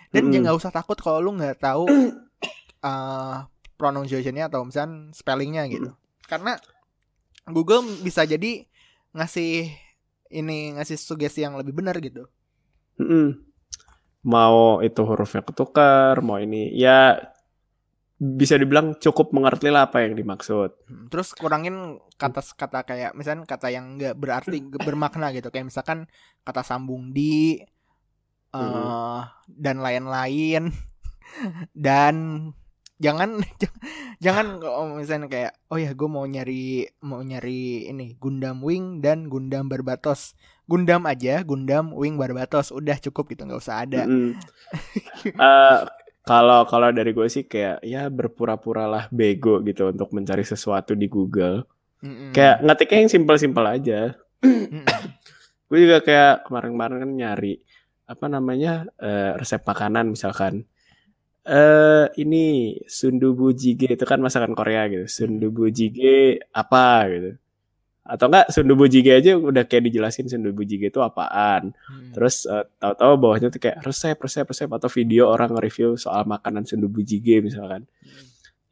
dan 0.10 0.34
jangan 0.34 0.44
nggak 0.50 0.58
usah 0.58 0.72
takut 0.74 0.98
kalau 0.98 1.22
lu 1.22 1.38
nggak 1.38 1.62
tahu 1.62 1.86
uh, 2.82 3.46
pronunciationnya 3.80 4.50
atau 4.50 4.66
misalnya 4.66 5.14
spellingnya 5.16 5.64
gitu. 5.70 5.94
Karena 6.26 6.58
Google 7.48 7.86
bisa 8.04 8.28
jadi 8.28 8.68
ngasih 9.16 9.72
ini 10.30 10.78
ngasih 10.78 10.98
sugesti 10.98 11.42
yang 11.42 11.58
lebih 11.58 11.74
benar 11.74 11.98
gitu. 11.98 12.30
Mm-mm. 13.02 13.40
Mau 14.28 14.84
itu 14.84 15.02
hurufnya 15.02 15.42
ketukar, 15.42 16.20
mau 16.20 16.38
ini 16.38 16.76
ya 16.76 17.18
bisa 18.20 18.60
dibilang 18.60 19.00
cukup 19.00 19.32
mengerti 19.32 19.72
lah 19.72 19.88
apa 19.88 20.04
yang 20.04 20.12
dimaksud. 20.12 20.76
Hmm, 20.92 21.08
terus 21.08 21.32
kurangin 21.32 22.04
kata-kata 22.20 22.84
kayak 22.84 23.12
misalnya 23.16 23.48
kata 23.48 23.72
yang 23.72 23.96
nggak 23.96 24.20
berarti 24.20 24.60
bermakna 24.88 25.32
gitu. 25.32 25.48
Kayak 25.50 25.72
misalkan 25.72 26.06
kata 26.44 26.62
sambung 26.68 27.16
di 27.16 27.64
Mhm. 28.50 29.22
dan 29.48 29.76
lain-lain 29.78 30.64
dan 31.76 32.16
jangan 33.00 33.40
jangan 34.26 34.60
misalnya 34.98 35.28
kayak 35.32 35.52
oh 35.72 35.80
ya 35.80 35.96
gue 35.96 36.10
mau 36.12 36.28
nyari 36.28 36.90
mau 37.06 37.24
nyari 37.24 37.88
ini 37.88 38.20
Gundam 38.20 38.60
Wing 38.60 39.00
dan 39.00 39.32
Gundam 39.32 39.72
Barbatos 39.72 40.36
Gundam 40.68 41.08
aja 41.08 41.42
Gundam 41.48 41.96
Wing 41.96 42.20
Barbatos 42.20 42.76
udah 42.76 43.00
cukup 43.00 43.32
gitu 43.32 43.48
nggak 43.48 43.62
usah 43.62 43.88
ada 43.88 44.04
Mm-mm. 44.04 44.36
Eh, 45.26 45.80
Kalau 46.28 46.62
kalau 46.70 46.94
dari 46.94 47.10
gue 47.10 47.26
sih 47.26 47.50
kayak 47.50 47.82
ya 47.82 48.06
berpura-puralah 48.06 49.10
bego 49.10 49.66
gitu 49.66 49.90
untuk 49.90 50.14
mencari 50.14 50.46
sesuatu 50.46 50.94
di 50.94 51.10
Google. 51.10 51.66
Mm-mm. 52.06 52.38
Kayak 52.38 52.62
ngetiknya 52.62 52.98
yang 53.02 53.10
simpel-simpel 53.10 53.66
aja. 53.66 54.14
Mm-mm. 54.46 54.86
gue 55.70 55.80
juga 55.82 56.02
kayak 56.06 56.46
kemarin-kemarin 56.46 56.98
kan 57.02 57.12
nyari 57.14 57.54
apa 58.10 58.26
namanya 58.26 58.90
eh, 58.98 59.38
resep 59.38 59.62
makanan 59.62 60.18
misalkan. 60.18 60.66
Eh 61.46 62.06
ini 62.18 62.76
sundubu 62.90 63.54
jjigae 63.54 63.94
itu 63.94 64.06
kan 64.10 64.18
masakan 64.18 64.58
Korea 64.58 64.90
gitu. 64.90 65.06
Sundubu 65.06 65.70
jjigae 65.70 66.42
apa 66.50 67.06
gitu. 67.14 67.32
Atau 68.02 68.26
enggak 68.34 68.50
sundubu 68.50 68.90
jjigae 68.90 69.22
aja 69.22 69.38
udah 69.38 69.64
kayak 69.70 69.94
dijelasin 69.94 70.26
sundubu 70.26 70.66
jjigae 70.66 70.90
itu 70.90 71.06
apaan. 71.06 71.78
Mm. 71.78 72.18
terus 72.18 72.50
eh, 72.50 72.66
tahu-tahu 72.82 73.14
bawahnya 73.22 73.54
tuh 73.54 73.62
kayak 73.62 73.86
resep 73.86 74.18
resep 74.18 74.50
resep 74.50 74.70
atau 74.74 74.90
video 74.90 75.30
orang 75.30 75.54
nge-review 75.54 75.94
soal 75.94 76.26
makanan 76.26 76.66
sundubu 76.66 77.06
jjigae 77.06 77.46
misalkan. 77.46 77.86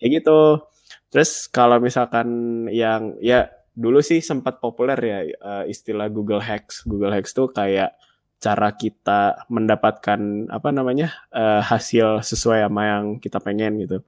Kayak 0.01 0.25
gitu. 0.25 0.65
Terus 1.13 1.45
kalau 1.53 1.77
misalkan 1.77 2.27
yang 2.73 3.15
ya 3.21 3.53
dulu 3.77 4.01
sih 4.01 4.25
sempat 4.25 4.57
populer 4.57 4.97
ya 4.97 5.19
eh, 5.29 5.63
istilah 5.69 6.09
Google 6.09 6.41
Hacks. 6.41 6.81
Google 6.89 7.13
Hacks 7.13 7.37
tuh 7.37 7.53
kayak 7.53 7.93
cara 8.37 8.69
kita 8.77 9.49
mendapatkan 9.49 10.49
apa 10.53 10.69
namanya 10.69 11.13
eh, 11.33 11.61
hasil 11.61 12.21
sesuai 12.21 12.65
sama 12.65 12.83
yang 12.85 13.05
kita 13.17 13.41
pengen 13.41 13.81
gitu. 13.81 14.05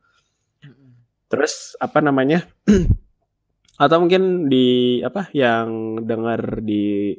Terus 1.29 1.77
apa 1.77 2.01
namanya 2.01 2.45
atau 3.83 3.97
mungkin 4.01 4.49
di 4.49 4.99
apa 5.01 5.29
yang 5.33 6.01
dengar 6.05 6.61
di 6.61 7.15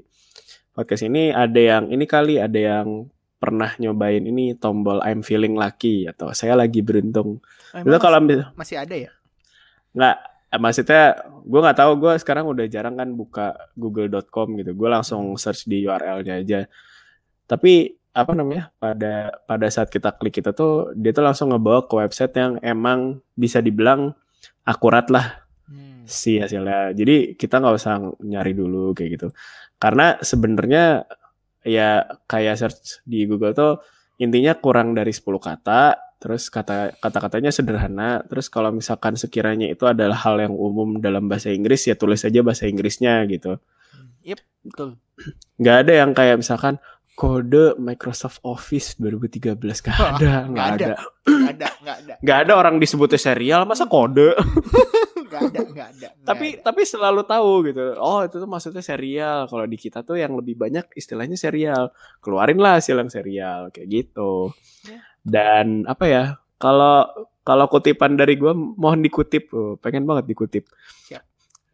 podcast 0.74 1.06
ini 1.06 1.34
ada 1.34 1.58
yang 1.58 1.84
ini 1.90 2.04
kali 2.06 2.38
ada 2.38 2.58
yang 2.58 3.10
pernah 3.40 3.72
nyobain 3.80 4.20
ini 4.20 4.52
tombol 4.54 5.00
I'm 5.00 5.24
feeling 5.24 5.56
lucky 5.56 6.04
atau 6.04 6.30
saya 6.36 6.54
lagi 6.54 6.84
beruntung. 6.84 7.40
Oh, 7.72 7.80
itu 7.80 7.98
kalau 7.98 8.20
masih, 8.20 8.46
masih 8.54 8.76
ada 8.76 8.94
ya? 8.94 9.10
Nggak 9.96 10.16
maksudnya 10.60 11.04
gue 11.46 11.60
nggak 11.62 11.78
tahu 11.78 11.92
gue 12.02 12.12
sekarang 12.20 12.44
udah 12.50 12.66
jarang 12.68 12.94
kan 13.00 13.08
buka 13.16 13.56
google.com 13.74 14.60
gitu. 14.60 14.76
Gue 14.76 14.88
langsung 14.92 15.34
search 15.40 15.66
di 15.66 15.88
URL-nya 15.88 16.44
aja 16.44 16.60
tapi 17.50 17.98
apa 18.14 18.30
namanya 18.34 18.70
pada 18.78 19.42
pada 19.46 19.66
saat 19.66 19.90
kita 19.90 20.14
klik 20.18 20.38
itu 20.38 20.50
tuh 20.54 20.94
dia 20.94 21.10
tuh 21.10 21.26
langsung 21.26 21.50
ngebawa 21.50 21.86
ke 21.86 21.94
website 21.98 22.34
yang 22.38 22.62
emang 22.62 23.18
bisa 23.34 23.58
dibilang 23.58 24.14
akurat 24.62 25.10
lah. 25.10 25.46
Hmm. 25.70 26.02
si 26.02 26.42
hasilnya. 26.42 26.90
Jadi 26.90 27.38
kita 27.38 27.62
nggak 27.62 27.74
usah 27.78 28.02
nyari 28.26 28.58
dulu 28.58 28.90
kayak 28.90 29.10
gitu. 29.14 29.28
Karena 29.78 30.18
sebenarnya 30.18 31.06
ya 31.62 32.02
kayak 32.26 32.58
search 32.58 33.06
di 33.06 33.22
Google 33.30 33.54
tuh 33.54 33.78
intinya 34.18 34.58
kurang 34.58 34.98
dari 34.98 35.14
10 35.14 35.22
kata. 35.38 35.94
Terus 36.18 36.50
kata 36.50 36.98
kata-katanya 36.98 37.54
sederhana. 37.54 38.26
Terus 38.26 38.50
kalau 38.50 38.74
misalkan 38.74 39.14
sekiranya 39.14 39.70
itu 39.70 39.86
adalah 39.86 40.18
hal 40.18 40.42
yang 40.42 40.58
umum 40.58 40.98
dalam 40.98 41.30
bahasa 41.30 41.54
Inggris 41.54 41.86
ya 41.86 41.94
tulis 41.94 42.26
aja 42.26 42.42
bahasa 42.42 42.66
Inggrisnya 42.66 43.22
gitu. 43.30 43.62
Yep, 44.26 44.40
betul. 44.66 44.98
nggak 45.60 45.76
ada 45.86 45.92
yang 45.92 46.10
kayak 46.16 46.40
misalkan 46.40 46.82
kode 47.20 47.76
Microsoft 47.76 48.40
Office 48.40 48.96
2013 48.96 49.60
gak 49.60 49.92
ada 50.16 50.48
nggak 50.48 50.48
Nggak 50.48 50.68
ada. 50.72 50.88
ada 50.88 50.94
Nggak 51.28 51.52
ada, 51.52 51.68
nggak 51.84 51.96
ada. 52.00 52.14
nggak 52.24 52.38
ada 52.40 52.52
orang 52.56 52.76
disebutnya 52.80 53.20
serial 53.20 53.68
masa 53.68 53.84
kode 53.84 54.32
nggak 55.30 55.42
ada 55.46 55.58
nggak 55.62 55.88
ada 55.92 56.08
nggak 56.10 56.24
tapi 56.24 56.46
ada. 56.56 56.62
tapi 56.64 56.80
selalu 56.82 57.22
tahu 57.22 57.52
gitu 57.68 57.84
oh 57.94 58.24
itu 58.24 58.34
tuh 58.34 58.48
maksudnya 58.48 58.80
serial 58.80 59.44
kalau 59.46 59.62
di 59.62 59.76
kita 59.76 60.00
tuh 60.00 60.16
yang 60.16 60.32
lebih 60.32 60.56
banyak 60.56 60.88
istilahnya 60.92 61.36
serial 61.36 61.92
keluarin 62.18 62.56
lah 62.56 62.80
hasil 62.80 62.96
yang 62.96 63.12
serial 63.12 63.68
kayak 63.68 63.88
gitu 63.90 64.50
Ya. 64.80 64.96
dan 65.20 65.84
apa 65.84 66.04
ya 66.08 66.24
kalau 66.56 67.04
kalau 67.40 67.68
kutipan 67.68 68.16
dari 68.16 68.34
gua 68.34 68.56
mohon 68.56 69.00
dikutip 69.00 69.52
oh, 69.52 69.76
pengen 69.76 70.02
banget 70.02 70.24
dikutip 70.26 70.64
Siap. 71.04 71.20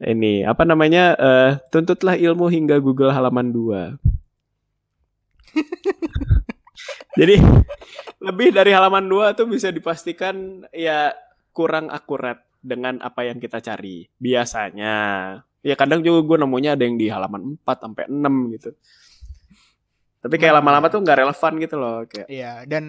ini 0.03 0.43
apa 0.43 0.67
namanya 0.67 1.15
eh, 1.15 1.51
tuntutlah 1.71 2.19
ilmu 2.19 2.51
hingga 2.51 2.77
Google 2.79 3.11
halaman 3.11 3.55
2 3.55 4.16
jadi 7.17 7.41
lebih 8.27 8.53
dari 8.53 8.71
halaman 8.73 9.05
2 9.09 9.37
tuh 9.37 9.47
bisa 9.49 9.69
dipastikan 9.69 10.65
ya 10.71 11.13
kurang 11.51 11.89
akurat 11.89 12.45
dengan 12.61 12.99
apa 13.01 13.25
yang 13.25 13.39
kita 13.39 13.59
cari 13.59 14.07
biasanya 14.19 14.95
ya 15.61 15.75
kadang 15.75 16.03
juga 16.03 16.21
gue 16.23 16.37
nemunya 16.45 16.77
ada 16.77 16.85
yang 16.85 16.97
di 16.97 17.07
halaman 17.09 17.57
4 17.59 17.85
sampai 17.85 18.05
6 18.07 18.55
gitu 18.55 18.71
tapi 20.17 20.43
kayak 20.43 20.59
Hmm. 20.59 20.61
lama-lama 20.63 20.87
tuh 20.91 21.01
nggak 21.07 21.19
relevan 21.23 21.53
gitu 21.63 21.77
loh 21.79 21.97
kayak 22.03 22.27
Iya, 22.27 22.67
dan 22.67 22.85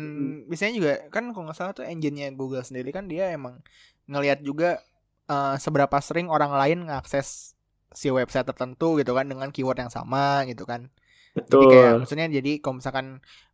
biasanya 0.49 0.73
juga 0.73 0.91
kan 1.13 1.29
kalau 1.29 1.45
nggak 1.45 1.57
salah 1.57 1.73
tuh 1.75 1.85
engine-nya 1.85 2.33
Google 2.33 2.65
sendiri 2.65 2.89
kan 2.89 3.05
dia 3.05 3.29
emang 3.29 3.61
ngelihat 4.09 4.41
juga 4.41 4.81
eh, 5.27 5.55
seberapa 5.61 5.93
sering 6.01 6.31
orang 6.31 6.49
lain 6.55 6.89
ngakses 6.89 7.53
si 7.93 8.09
website 8.09 8.47
tertentu 8.47 8.97
gitu 8.97 9.13
kan 9.13 9.27
dengan 9.29 9.51
keyword 9.53 9.85
yang 9.85 9.93
sama 9.93 10.47
gitu 10.49 10.65
kan. 10.65 10.89
Jadi 11.37 11.45
betul 11.45 11.69
kayak 11.69 11.93
maksudnya 12.01 12.27
jadi 12.31 12.51
kalau 12.57 12.75
misalkan 12.77 13.05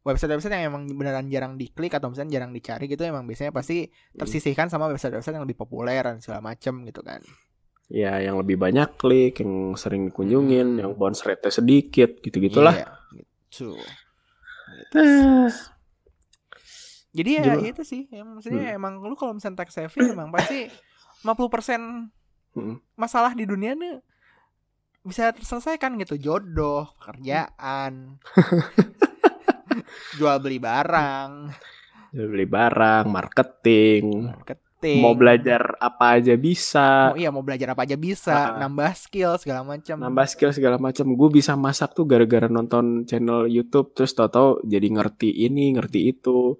website-website 0.01 0.53
yang 0.53 0.65
emang 0.71 0.83
beneran 0.89 1.27
jarang 1.27 1.53
diklik 1.53 1.91
atau 1.91 2.07
misalnya 2.07 2.39
jarang 2.39 2.51
dicari 2.51 2.87
gitu 2.87 3.03
emang 3.03 3.23
biasanya 3.23 3.51
pasti 3.51 3.85
tersisihkan 4.13 4.67
sama 4.67 4.87
website-website 4.87 5.35
yang 5.35 5.43
lebih 5.43 5.57
populer 5.57 5.99
dan 5.99 6.17
segala 6.17 6.39
macem 6.41 6.83
gitu 6.83 7.01
kan. 7.01 7.19
ya 7.87 8.15
yang 8.17 8.39
lebih 8.39 8.55
banyak 8.55 8.95
klik 8.95 9.37
yang 9.37 9.75
sering 9.75 10.07
dikunjungin 10.07 10.65
Hmm. 10.65 10.79
yang 10.79 10.91
bounce 10.95 11.21
rate 11.21 11.51
sedikit 11.51 12.15
gitu 12.17 12.39
gitulah 12.39 12.71
Iya, 12.73 12.87
gitu. 13.13 13.75
Ah, 14.95 15.51
Jadi 17.13 17.29
ya 17.37 17.43
Gimana? 17.45 17.69
itu 17.69 17.83
sih, 17.83 18.09
ya, 18.09 18.25
maksudnya 18.25 18.73
Hmm. 18.73 18.77
emang 18.79 18.93
lu 18.97 19.13
kalau 19.13 19.37
misalnya 19.37 19.61
tech 19.61 19.69
savvy 19.69 20.01
emang 20.09 20.31
pasti 20.31 20.65
50% 21.21 22.09
Hmm. 22.53 22.77
masalah 22.93 23.33
di 23.33 23.45
dunia 23.45 23.73
nih 23.73 23.97
bisa 25.03 25.29
terselesaikan 25.29 25.95
gitu, 25.97 26.15
jodoh, 26.17 26.87
pekerjaan, 26.97 28.17
jual 30.17 30.37
beli 30.39 30.57
barang, 30.57 31.31
Jual 32.09 32.27
beli 32.29 32.45
barang 32.45 33.03
marketing. 33.05 34.03
Marketing. 34.29 34.99
mau 34.99 35.11
belajar 35.13 35.75
apa 35.77 36.19
aja 36.19 36.35
bisa. 36.35 37.09
Mau- 37.09 37.15
iya 37.15 37.29
mau 37.29 37.39
belajar 37.39 37.71
apa 37.71 37.83
aja 37.83 37.95
bisa, 37.95 38.35
Ah. 38.51 38.59
nambah 38.59 38.91
skill 38.93 39.35
segala 39.37 39.63
macam. 39.63 39.95
nambah 39.97 40.27
skill 40.27 40.51
segala 40.51 40.75
macam. 40.77 41.07
Gue 41.09 41.29
bisa 41.33 41.55
masak 41.55 41.91
tuh 41.93 42.03
gara-gara 42.03 42.45
nonton 42.45 43.03
channel 43.03 43.47
YouTube 43.47 43.91
terus 43.93 44.11
tau-tau 44.11 44.59
jadi 44.61 44.83
ngerti 44.85 45.31
ini 45.41 45.71
ngerti 45.73 45.99
itu. 46.09 46.59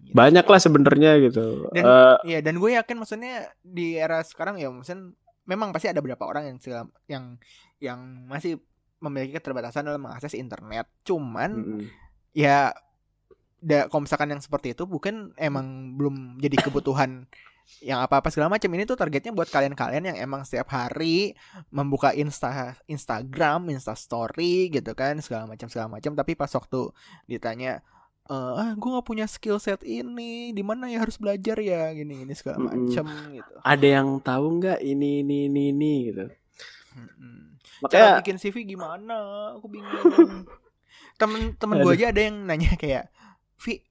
Gitu. 0.00 0.14
banyak 0.14 0.40
lah 0.42 0.56
sebenarnya 0.56 1.20
gitu. 1.20 1.68
Dan- 1.68 1.84
Eh, 1.84 2.16
Iya, 2.26 2.38
dan 2.40 2.56
gue 2.56 2.70
yakin 2.72 2.96
maksudnya 2.96 3.34
di 3.60 3.92
era 3.94 4.22
sekarang 4.22 4.56
ya 4.56 4.72
maksudnya 4.72 5.12
memang 5.48 5.72
pasti 5.72 5.88
ada 5.88 6.04
beberapa 6.04 6.28
orang 6.28 6.52
yang 6.52 6.58
segala- 6.60 6.94
yang 7.08 7.40
yang 7.80 7.98
masih 8.28 8.60
memiliki 9.00 9.40
keterbatasan 9.40 9.88
dalam 9.88 10.04
mengakses 10.04 10.36
internet. 10.36 10.86
Cuman 11.06 11.50
mm-mm. 11.56 11.82
ya 12.36 12.76
da, 13.58 13.88
kalau 13.88 14.04
misalkan 14.04 14.30
yang 14.30 14.42
seperti 14.42 14.76
itu 14.76 14.84
bukan 14.84 15.32
emang 15.40 15.96
belum 15.96 16.38
jadi 16.38 16.56
kebutuhan 16.60 17.26
yang 17.84 18.00
apa-apa 18.00 18.32
segala 18.32 18.48
macam 18.48 18.72
ini 18.72 18.88
tuh 18.88 18.96
targetnya 18.96 19.28
buat 19.36 19.52
kalian-kalian 19.52 20.14
yang 20.14 20.16
emang 20.16 20.40
setiap 20.40 20.72
hari 20.72 21.36
membuka 21.68 22.16
insta 22.16 22.80
Instagram, 22.88 23.68
Insta 23.68 23.92
Story 23.92 24.72
gitu 24.72 24.96
kan 24.96 25.20
segala 25.20 25.44
macam 25.44 25.68
segala 25.68 25.92
macam 25.92 26.16
tapi 26.16 26.32
pas 26.32 26.48
waktu 26.48 26.88
ditanya 27.28 27.84
eh 28.28 28.52
ah 28.60 28.70
gue 28.76 28.88
nggak 28.92 29.08
punya 29.08 29.24
skill 29.24 29.56
set 29.56 29.80
ini 29.82 30.52
di 30.52 30.60
mana 30.60 30.92
ya 30.92 31.00
harus 31.00 31.16
belajar 31.16 31.56
ya? 31.58 31.88
Gini 31.96 32.24
gini 32.24 32.32
segala 32.36 32.68
macam 32.68 33.04
gitu. 33.32 33.52
Ada 33.64 33.86
yang 34.00 34.20
tahu 34.20 34.60
nggak 34.60 34.78
ini 34.84 35.24
ini 35.24 35.48
ini 35.48 35.62
ini 35.72 35.92
gitu. 36.12 36.24
Makanya 37.80 38.18
cara 38.18 38.18
bikin 38.20 38.36
CV 38.36 38.56
gimana? 38.68 39.16
Aku 39.56 39.70
bingung. 39.70 39.88
Temen-temen 41.20 41.76
gue 41.82 41.94
aja 41.98 42.14
ada 42.14 42.20
yang 42.20 42.46
nanya 42.46 42.74
kayak 42.76 43.10
Vi 43.58 43.82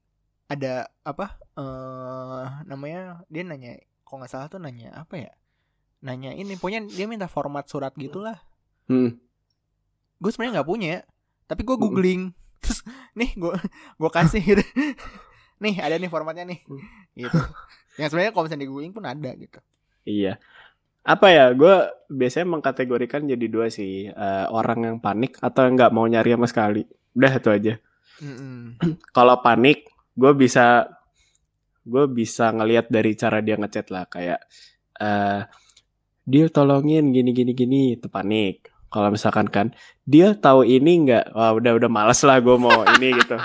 ada 0.48 0.88
apa 1.04 1.36
eh 1.58 2.46
namanya? 2.64 3.26
Dia 3.28 3.44
nanya 3.44 3.76
kok 4.06 4.16
nggak 4.16 4.32
salah 4.32 4.48
tuh 4.48 4.62
nanya 4.62 4.94
apa 4.96 5.18
ya? 5.18 5.32
Nanya 6.06 6.32
ini 6.38 6.56
pokoknya 6.56 6.88
dia 6.88 7.10
minta 7.10 7.26
format 7.26 7.66
surat 7.68 7.92
gitulah. 7.98 8.38
Hmm, 8.88 9.20
gue 10.22 10.32
sebenarnya 10.32 10.62
nggak 10.62 10.70
punya 10.70 11.04
tapi 11.48 11.64
gue 11.64 11.76
Mm. 11.76 11.84
googling 11.84 12.22
terus 12.62 12.84
nih 13.18 13.34
gue 13.36 13.55
gue 13.97 14.12
kasih 14.12 14.41
gitu. 14.43 14.64
Nih 15.58 15.76
ada 15.82 15.97
nih 15.97 16.10
formatnya 16.10 16.45
nih. 16.45 16.60
Mm. 16.70 16.82
gitu. 17.18 17.39
Yang 17.97 18.10
sebenarnya 18.14 18.32
kalau 18.34 18.43
misalnya 18.45 18.64
di 18.64 18.70
googling 18.70 18.93
pun 18.93 19.05
ada 19.10 19.32
gitu. 19.34 19.60
Iya. 20.05 20.34
Apa 21.08 21.28
ya 21.32 21.45
gue 21.55 21.76
biasanya 22.12 22.47
mengkategorikan 22.53 23.26
jadi 23.26 23.45
dua 23.49 23.68
sih. 23.74 24.12
Eh, 24.12 24.45
orang 24.53 24.80
yang 24.86 24.97
panik 25.01 25.41
atau 25.41 25.66
yang 25.66 25.74
nggak 25.80 25.93
mau 25.93 26.05
nyari 26.05 26.38
sama 26.38 26.47
sekali. 26.47 26.84
Udah 27.18 27.34
itu 27.36 27.49
aja. 27.49 27.74
Mm-mm. 28.18 28.82
kalau 29.14 29.38
panik 29.45 29.86
gue 30.18 30.34
bisa 30.34 30.89
gue 31.86 32.05
bisa 32.10 32.49
ngelihat 32.49 32.89
dari 32.89 33.18
cara 33.18 33.41
dia 33.41 33.58
ngechat 33.58 33.89
lah. 33.89 34.05
Kayak 34.05 34.45
eh 35.01 35.41
dia 36.28 36.45
tolongin 36.53 37.10
gini 37.10 37.34
gini 37.34 37.51
gini. 37.58 37.82
Itu 37.97 38.14
panik 38.14 38.76
kalau 38.88 39.10
misalkan 39.12 39.48
kan 39.48 39.68
dia 40.08 40.34
tahu 40.38 40.64
ini 40.64 41.08
nggak? 41.08 41.36
Wah 41.36 41.52
udah 41.56 41.72
udah 41.78 41.90
males 41.92 42.20
lah 42.24 42.40
gue 42.40 42.56
mau 42.56 42.84
ini 42.98 43.16
gitu. 43.18 43.38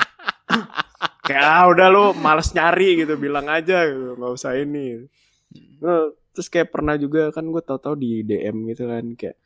Kayak 1.26 1.44
ah 1.46 1.64
udah 1.70 1.86
lu 1.90 2.04
males 2.18 2.50
nyari 2.54 3.02
gitu. 3.02 3.14
Bilang 3.18 3.46
aja 3.46 3.86
gitu 3.86 4.18
nggak 4.18 4.32
usah 4.32 4.58
ini. 4.58 5.06
Nah, 5.82 6.10
terus 6.34 6.48
kayak 6.48 6.72
pernah 6.72 6.94
juga 6.96 7.28
kan 7.34 7.44
gue 7.44 7.62
tahu-tahu 7.62 7.94
di 7.98 8.24
DM 8.24 8.72
gitu 8.72 8.88
kan 8.88 9.04
kayak 9.18 9.36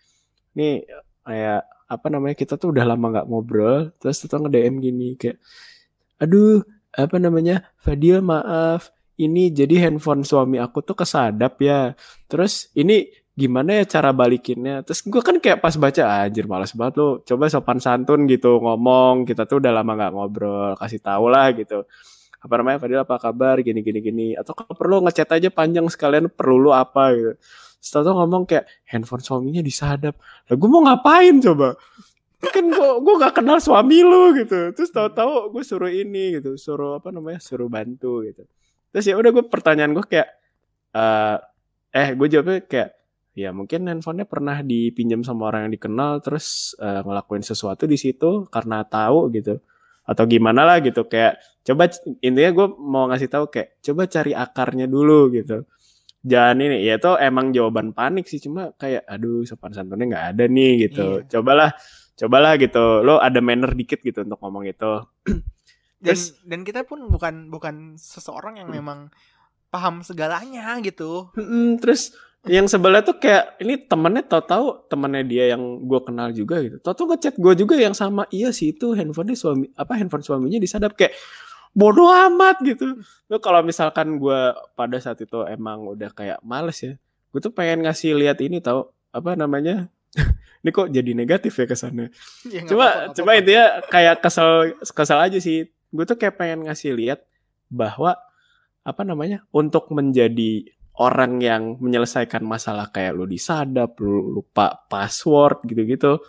nih 0.54 0.86
kayak 1.26 1.66
apa 1.86 2.06
namanya 2.10 2.36
kita 2.38 2.54
tuh 2.54 2.70
udah 2.70 2.84
lama 2.86 3.06
nggak 3.10 3.26
ngobrol 3.26 3.90
terus 3.98 4.22
tuh 4.22 4.38
nge 4.38 4.50
DM 4.54 4.74
gini 4.78 5.08
kayak 5.18 5.42
aduh 6.22 6.62
apa 6.94 7.16
namanya 7.18 7.66
Fadil 7.82 8.22
maaf 8.22 8.94
ini 9.16 9.48
jadi 9.48 9.88
handphone 9.88 10.22
suami 10.22 10.60
aku 10.60 10.84
tuh 10.84 10.96
kesadap 10.96 11.56
ya. 11.60 11.96
Terus 12.28 12.68
ini 12.76 13.08
gimana 13.36 13.84
ya 13.84 13.84
cara 13.84 14.10
balikinnya? 14.16 14.80
Terus 14.80 15.04
gue 15.04 15.20
kan 15.20 15.36
kayak 15.36 15.60
pas 15.60 15.76
baca 15.76 16.02
anjir 16.24 16.48
malas 16.48 16.72
banget 16.72 16.94
lo 16.96 17.20
coba 17.20 17.52
sopan 17.52 17.78
santun 17.78 18.24
gitu 18.24 18.58
ngomong. 18.64 19.28
Kita 19.28 19.44
tuh 19.44 19.60
udah 19.60 19.72
lama 19.76 19.92
nggak 19.92 20.12
ngobrol 20.16 20.72
kasih 20.80 20.98
tau 21.04 21.28
lah 21.28 21.52
gitu. 21.52 21.84
Apa 22.40 22.54
namanya 22.56 22.80
Fadil 22.80 23.00
apa 23.04 23.20
kabar? 23.20 23.60
Gini 23.60 23.84
gini 23.84 24.00
gini. 24.00 24.28
Atau 24.32 24.56
kalau 24.56 24.72
perlu 24.72 25.04
ngechat 25.04 25.28
aja 25.36 25.52
panjang 25.52 25.84
sekalian 25.92 26.32
perlu 26.32 26.56
lu 26.68 26.70
apa 26.72 27.12
gitu. 27.12 27.32
Setelah 27.76 28.24
ngomong 28.24 28.48
kayak 28.48 28.64
handphone 28.88 29.20
suaminya 29.20 29.60
disadap. 29.60 30.16
Lah 30.48 30.54
gue 30.56 30.68
mau 30.72 30.80
ngapain 30.88 31.36
coba? 31.44 31.76
Kan 32.40 32.72
gue 32.72 32.88
gue 33.04 33.14
gak 33.20 33.36
kenal 33.36 33.60
suami 33.60 34.00
lu 34.00 34.32
gitu. 34.32 34.72
Terus 34.72 34.88
tahu-tahu 34.88 35.52
gue 35.52 35.62
suruh 35.62 35.92
ini 35.92 36.40
gitu. 36.40 36.56
Suruh 36.56 36.96
apa 36.98 37.12
namanya 37.12 37.36
suruh 37.44 37.68
bantu 37.68 38.24
gitu. 38.24 38.48
Terus 38.96 39.04
ya 39.12 39.14
udah 39.20 39.28
gue 39.28 39.44
pertanyaan 39.44 39.92
gue 39.92 40.04
kayak 40.08 40.28
eh 40.96 41.36
eh 41.92 42.08
gue 42.16 42.26
jawabnya 42.32 42.64
kayak 42.64 42.95
ya 43.36 43.52
mungkin 43.52 43.84
handphonenya 43.84 44.24
pernah 44.24 44.64
dipinjam 44.64 45.20
sama 45.20 45.52
orang 45.52 45.68
yang 45.68 45.76
dikenal 45.76 46.24
terus 46.24 46.72
eh, 46.76 47.04
ngelakuin 47.04 47.44
sesuatu 47.44 47.84
di 47.84 47.94
situ 47.94 48.48
karena 48.48 48.80
tahu 48.82 49.28
gitu. 49.30 49.60
Atau 50.02 50.24
gimana 50.24 50.62
lah 50.62 50.78
gitu 50.80 51.04
kayak 51.04 51.36
coba 51.62 51.90
intinya 52.20 52.50
gue 52.54 52.66
mau 52.78 53.04
ngasih 53.06 53.28
tahu 53.28 53.44
kayak 53.46 53.82
coba 53.82 54.06
cari 54.06 54.32
akarnya 54.32 54.86
dulu 54.86 55.28
gitu. 55.30 55.66
Jangan 56.22 56.56
ini 56.58 56.82
ya 56.82 56.96
itu 56.96 57.12
emang 57.18 57.50
jawaban 57.50 57.90
panik 57.90 58.24
sih 58.24 58.40
cuma 58.40 58.72
kayak 58.72 59.04
aduh 59.04 59.42
sopan 59.42 59.70
santunnya 59.70 60.06
nggak 60.08 60.26
ada 60.32 60.44
nih 60.46 60.72
gitu. 60.86 61.20
Iya. 61.20 61.28
cobalah 61.28 61.70
cobalah 62.16 62.52
gitu 62.56 62.84
lo 63.02 63.20
ada 63.20 63.38
manner 63.38 63.70
dikit 63.72 64.00
gitu 64.00 64.22
untuk 64.22 64.40
ngomong 64.40 64.64
itu. 64.64 64.92
Dan 65.96 66.12
Terus- 66.12 66.36
dan 66.44 66.60
kita 66.60 66.84
pun 66.84 67.08
bukan 67.08 67.48
bukan 67.48 67.96
seseorang 67.96 68.56
yang 68.56 68.68
Hmm. 68.68 68.78
memang 68.78 68.98
paham 69.66 70.00
segalanya 70.00 70.78
gitu. 70.78 71.32
Mm-mm, 71.34 71.80
terus 71.80 72.14
yang 72.46 72.66
sebelah 72.70 73.02
tuh 73.02 73.18
kayak 73.18 73.58
ini 73.62 73.78
temennya 73.86 74.22
tahu-tahu 74.26 74.86
temennya 74.86 75.22
dia 75.26 75.44
yang 75.54 75.62
gue 75.82 76.00
kenal 76.02 76.30
juga 76.30 76.62
gitu. 76.62 76.78
Tahu-tahu 76.80 77.14
ngechat 77.14 77.34
gue 77.38 77.52
juga 77.58 77.74
yang 77.78 77.94
sama 77.94 78.26
iya 78.30 78.54
sih 78.54 78.74
itu 78.74 78.94
handphonenya 78.94 79.36
suami 79.36 79.66
apa 79.74 79.98
handphone 79.98 80.22
suaminya 80.22 80.58
disadap. 80.62 80.94
Kayak 80.94 81.18
bodoh 81.74 82.08
amat 82.08 82.62
gitu. 82.62 83.02
Lo 83.28 83.42
kalau 83.42 83.60
misalkan 83.66 84.16
gue 84.16 84.40
pada 84.78 84.96
saat 85.02 85.20
itu 85.20 85.42
emang 85.44 85.86
udah 85.92 86.10
kayak 86.14 86.38
males 86.46 86.78
ya 86.80 86.94
gue 87.36 87.44
tuh 87.44 87.52
pengen 87.52 87.84
ngasih 87.84 88.16
lihat 88.16 88.40
ini 88.40 88.64
tahu 88.64 88.88
apa 89.12 89.36
namanya? 89.36 89.92
Ini 90.64 90.72
kok 90.72 90.88
jadi 90.88 91.12
negatif 91.12 91.52
ya 91.52 91.68
kesannya? 91.68 92.08
Ya, 92.48 92.64
cuma 92.64 92.88
nggak 92.88 93.20
cuma 93.20 93.30
apa-apa. 93.36 93.40
intinya 93.44 93.66
kayak 93.92 94.16
kesel 94.24 94.50
kesel 94.96 95.20
aja 95.20 95.38
sih. 95.38 95.68
Gue 95.92 96.08
tuh 96.08 96.16
kayak 96.16 96.40
pengen 96.40 96.64
ngasih 96.64 96.96
lihat 96.96 97.28
bahwa 97.68 98.16
apa 98.82 99.02
namanya 99.04 99.44
untuk 99.52 99.92
menjadi 99.92 100.66
orang 100.96 101.40
yang 101.44 101.76
menyelesaikan 101.78 102.40
masalah 102.44 102.88
kayak 102.88 103.16
lu 103.16 103.28
disadap, 103.28 104.00
lu 104.00 104.40
lupa 104.40 104.86
password 104.88 105.64
gitu-gitu. 105.68 106.20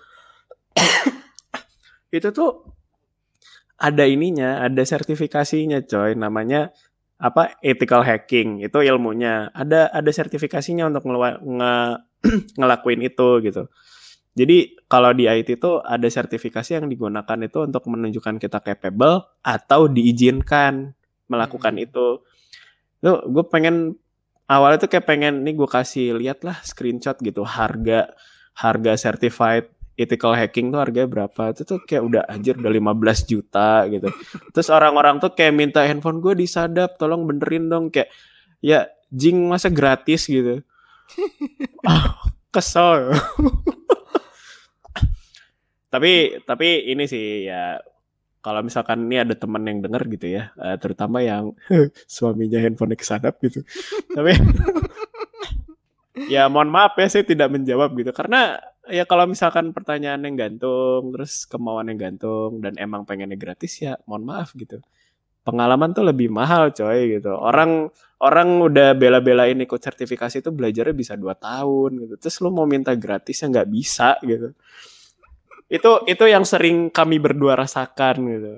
itu 2.18 2.30
tuh 2.36 2.51
ada 3.80 4.03
ininya, 4.03 4.65
ada 4.65 4.84
sertifikasinya 4.84 5.86
coy, 5.88 6.18
namanya 6.18 6.76
apa 7.18 7.55
ethical 7.63 8.03
hacking. 8.03 8.59
Itu 8.59 8.84
ilmunya. 8.84 9.53
Ada 9.55 9.93
ada 9.93 10.11
sertifikasinya 10.11 10.89
untuk 10.89 11.07
nge, 11.07 11.18
nge 11.45 11.74
ngelakuin 12.59 13.01
itu 13.07 13.30
gitu. 13.45 13.63
Jadi 14.38 14.78
kalau 14.86 15.18
di 15.18 15.26
IT 15.26 15.57
itu 15.57 15.82
ada 15.82 16.05
sertifikasi 16.05 16.78
yang 16.78 16.86
digunakan 16.86 17.38
itu 17.41 17.65
untuk 17.65 17.89
menunjukkan 17.89 18.38
kita 18.38 18.61
capable 18.61 19.26
atau 19.41 19.89
diizinkan 19.89 20.93
melakukan 21.26 21.74
hmm. 21.74 21.86
itu. 21.89 22.07
Tuh 23.01 23.18
gue 23.26 23.45
pengen 23.49 23.97
awalnya 24.47 24.87
tuh 24.87 24.89
kayak 24.91 25.05
pengen 25.05 25.43
nih 25.43 25.53
gue 25.55 25.69
kasih 25.69 26.17
lihat 26.17 26.43
lah 26.47 26.57
screenshot 26.63 27.19
gitu 27.19 27.43
harga 27.43 28.11
harga 28.57 28.93
certified 28.97 29.69
ethical 29.97 30.37
hacking 30.37 30.69
tuh 30.69 30.79
harganya 30.79 31.09
berapa. 31.09 31.51
Itu 31.51 31.65
tuh 31.65 31.79
kayak 31.83 32.03
udah 32.05 32.21
anjir 32.29 32.55
udah 32.55 32.69
15 32.69 33.25
juta 33.29 33.89
gitu. 33.89 34.09
Terus 34.53 34.69
orang-orang 34.69 35.17
tuh 35.17 35.33
kayak 35.33 35.53
minta 35.57 35.81
handphone 35.83 36.21
gue 36.21 36.37
disadap 36.37 36.95
tolong 37.01 37.25
benerin 37.25 37.67
dong 37.67 37.89
kayak 37.89 38.13
ya 38.61 38.85
jing 39.09 39.49
masa 39.49 39.73
gratis? 39.73 40.29
gitu. 40.29 40.61
Oh, 41.87 42.07
kesel. 42.53 43.15
Tapi 45.87 46.43
tapi 46.43 46.83
ini 46.91 47.07
sih 47.07 47.47
ya 47.47 47.79
kalau 48.41 48.61
misalkan 48.63 49.09
ini 49.09 49.21
ada 49.21 49.35
teman 49.35 49.65
yang 49.65 49.79
denger 49.81 50.03
gitu 50.13 50.27
ya 50.29 50.53
uh, 50.55 50.77
terutama 50.77 51.19
yang 51.25 51.51
suaminya 52.09 52.61
handphone 52.61 52.93
kesadap 52.93 53.41
gitu. 53.43 53.65
Tapi 54.15 54.33
ya 56.29 56.49
mohon 56.49 56.69
maaf 56.69 56.97
ya 56.97 57.07
saya 57.09 57.25
tidak 57.25 57.49
menjawab 57.51 57.93
gitu. 57.97 58.11
Karena 58.13 58.57
ya 58.88 59.03
kalau 59.03 59.27
misalkan 59.27 59.75
pertanyaan 59.75 60.23
yang 60.23 60.35
gantung 60.38 61.11
terus 61.11 61.43
kemauan 61.49 61.91
yang 61.91 61.99
gantung 61.99 62.63
dan 62.63 62.77
emang 62.79 63.03
pengennya 63.03 63.35
gratis 63.35 63.81
ya 63.81 63.97
mohon 64.05 64.25
maaf 64.25 64.53
gitu. 64.55 64.79
Pengalaman 65.47 65.95
tuh 65.95 66.03
lebih 66.03 66.27
mahal 66.27 66.75
coy 66.75 67.19
gitu. 67.19 67.31
Orang 67.31 67.89
orang 68.19 68.59
udah 68.59 68.91
bela-belain 68.99 69.55
ikut 69.55 69.79
sertifikasi 69.79 70.43
itu 70.43 70.51
belajarnya 70.51 70.95
bisa 70.95 71.13
dua 71.15 71.33
tahun 71.39 72.03
gitu. 72.03 72.13
Terus 72.19 72.35
lu 72.43 72.51
mau 72.51 72.67
minta 72.67 72.91
gratis 72.93 73.43
ya 73.43 73.47
nggak 73.47 73.69
bisa 73.71 74.19
gitu 74.23 74.51
itu 75.68 75.91
itu 76.07 76.24
yang 76.28 76.47
sering 76.47 76.88
kami 76.91 77.20
berdua 77.20 77.59
rasakan 77.59 78.15
gitu. 78.32 78.53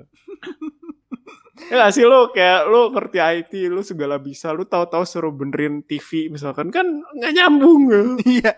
Ya 1.68 1.86
gak 1.86 1.92
sih 1.92 2.08
lo 2.08 2.32
kayak 2.32 2.66
lo 2.72 2.88
ngerti 2.90 3.20
IT 3.20 3.52
lo 3.68 3.84
segala 3.84 4.16
bisa 4.16 4.50
lo 4.50 4.64
tahu-tahu 4.64 5.04
suruh 5.04 5.30
benerin 5.30 5.84
TV 5.84 6.32
misalkan 6.32 6.72
kan 6.72 7.04
nggak 7.14 7.32
nyambung 7.36 8.16
iya. 8.24 8.56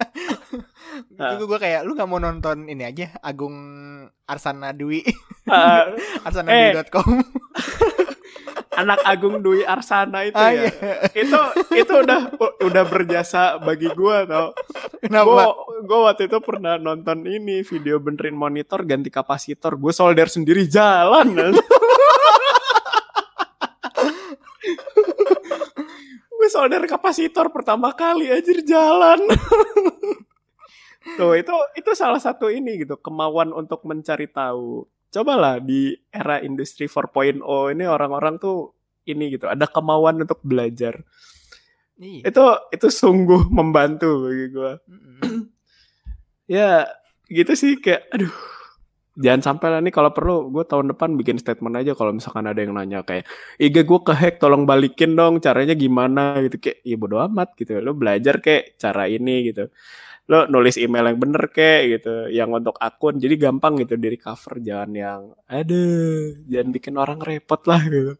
Nah. 1.19 1.35
itu 1.35 1.45
gue 1.49 1.59
kayak 1.59 1.83
lu 1.89 1.93
nggak 1.99 2.09
mau 2.09 2.21
nonton 2.23 2.69
ini 2.69 2.85
aja 2.87 3.17
Agung 3.21 3.57
Arsana 4.29 4.73
Dwi. 4.73 5.03
Uh, 5.43 5.99
arsanadwi.com 6.23 7.19
eh, 7.19 7.27
anak 8.73 9.01
Agung 9.05 9.45
Dwi 9.45 9.65
Arsana 9.69 10.25
itu 10.25 10.39
ah, 10.39 10.51
ya. 10.53 10.65
iya. 10.65 10.95
itu 11.13 11.41
itu 11.77 11.93
udah 11.93 12.21
udah 12.65 12.85
berjasa 12.89 13.61
bagi 13.61 13.93
gue 13.93 14.17
tau. 14.29 14.57
Gue 15.05 15.45
gue 15.85 15.99
waktu 16.01 16.23
itu 16.31 16.39
pernah 16.41 16.81
nonton 16.81 17.29
ini 17.29 17.61
video 17.63 18.01
benerin 18.01 18.37
monitor 18.37 18.81
ganti 18.89 19.13
kapasitor. 19.13 19.77
Gue 19.77 19.93
solder 19.93 20.29
sendiri 20.29 20.65
jalan. 20.69 21.29
Gue 26.43 26.51
solder 26.51 26.83
kapasitor 26.91 27.55
pertama 27.55 27.95
kali 27.95 28.27
aja 28.27 28.51
jalan. 28.67 29.31
Tuh 31.19 31.39
itu 31.39 31.55
itu 31.79 31.91
salah 31.95 32.19
satu 32.19 32.51
ini 32.51 32.83
gitu 32.83 32.99
kemauan 32.99 33.55
untuk 33.55 33.87
mencari 33.87 34.27
tahu 34.27 34.87
cobalah 35.13 35.61
di 35.61 35.93
era 36.09 36.41
industri 36.41 36.89
4.0 36.89 37.45
ini 37.77 37.85
orang-orang 37.85 38.41
tuh 38.41 38.73
ini 39.07 39.37
gitu 39.37 39.47
ada 39.47 39.69
kemauan 39.69 40.25
untuk 40.25 40.41
belajar. 40.41 41.05
Iya. 42.03 42.35
itu 42.35 42.45
itu 42.75 42.89
sungguh 42.91 43.53
membantu 43.53 44.27
bagi 44.27 44.47
gue 44.51 44.73
ya 46.51 46.89
gitu 47.31 47.53
sih 47.55 47.79
kayak 47.79 48.11
aduh 48.11 48.33
jangan 49.13 49.41
sampai 49.45 49.69
lah 49.77 49.81
nih 49.85 49.93
kalau 49.93 50.11
perlu 50.11 50.49
gue 50.49 50.65
tahun 50.65 50.97
depan 50.97 51.15
bikin 51.21 51.37
statement 51.37 51.77
aja 51.79 51.93
kalau 51.93 52.17
misalkan 52.17 52.49
ada 52.49 52.59
yang 52.59 52.73
nanya 52.73 53.05
kayak 53.05 53.29
IG 53.61 53.85
gue 53.85 54.01
kehack 54.03 54.41
tolong 54.41 54.65
balikin 54.65 55.13
dong 55.13 55.37
caranya 55.39 55.77
gimana? 55.77 56.41
Gitu 56.41 56.57
kayak 56.57 56.79
ya 56.81 56.97
bodo 56.97 57.21
amat 57.21 57.53
gitu. 57.61 57.77
Lo 57.85 57.93
belajar 57.93 58.41
kayak 58.41 58.81
cara 58.81 59.05
ini 59.13 59.53
gitu 59.53 59.69
lo 60.33 60.49
nulis 60.49 60.81
email 60.81 61.13
yang 61.13 61.21
bener 61.21 61.45
kayak 61.53 62.01
gitu 62.01 62.33
yang 62.33 62.49
untuk 62.49 62.81
akun 62.81 63.21
jadi 63.21 63.37
gampang 63.37 63.77
gitu 63.85 64.01
di 64.01 64.17
cover 64.17 64.65
jangan 64.65 64.91
yang 64.97 65.21
aduh 65.45 66.41
jangan 66.49 66.69
bikin 66.73 66.95
orang 66.97 67.21
repot 67.21 67.61
lah 67.69 67.85
gitu 67.85 68.17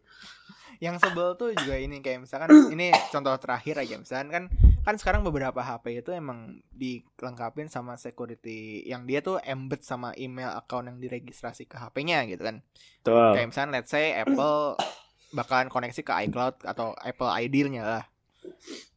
yang 0.77 0.99
sebel 1.01 1.33
tuh 1.39 1.55
juga 1.57 1.79
ini 1.79 2.05
kayak 2.05 2.29
misalkan 2.29 2.53
ini 2.75 2.93
contoh 3.09 3.33
terakhir 3.41 3.81
aja 3.81 3.97
misalkan 3.97 4.29
kan 4.29 4.43
kan 4.83 4.99
sekarang 4.99 5.23
beberapa 5.23 5.63
HP 5.63 6.03
itu 6.03 6.11
emang 6.11 6.59
dilengkapin 6.75 7.71
sama 7.71 7.95
security 7.95 8.83
yang 8.83 9.07
dia 9.07 9.23
tuh 9.23 9.39
embed 9.39 9.79
sama 9.79 10.11
email 10.19 10.51
account 10.59 10.91
yang 10.91 10.99
diregistrasi 10.99 11.71
ke 11.71 11.79
HP-nya 11.79 12.27
gitu 12.27 12.43
kan. 12.43 12.59
Betul. 12.99 13.31
Kayak 13.31 13.47
misalkan 13.47 13.71
let's 13.71 13.87
say 13.95 14.11
Apple 14.11 14.75
bakalan 15.39 15.71
koneksi 15.71 16.03
ke 16.03 16.13
iCloud 16.27 16.67
atau 16.67 16.91
Apple 16.99 17.31
ID-nya 17.31 17.83
lah. 17.87 18.03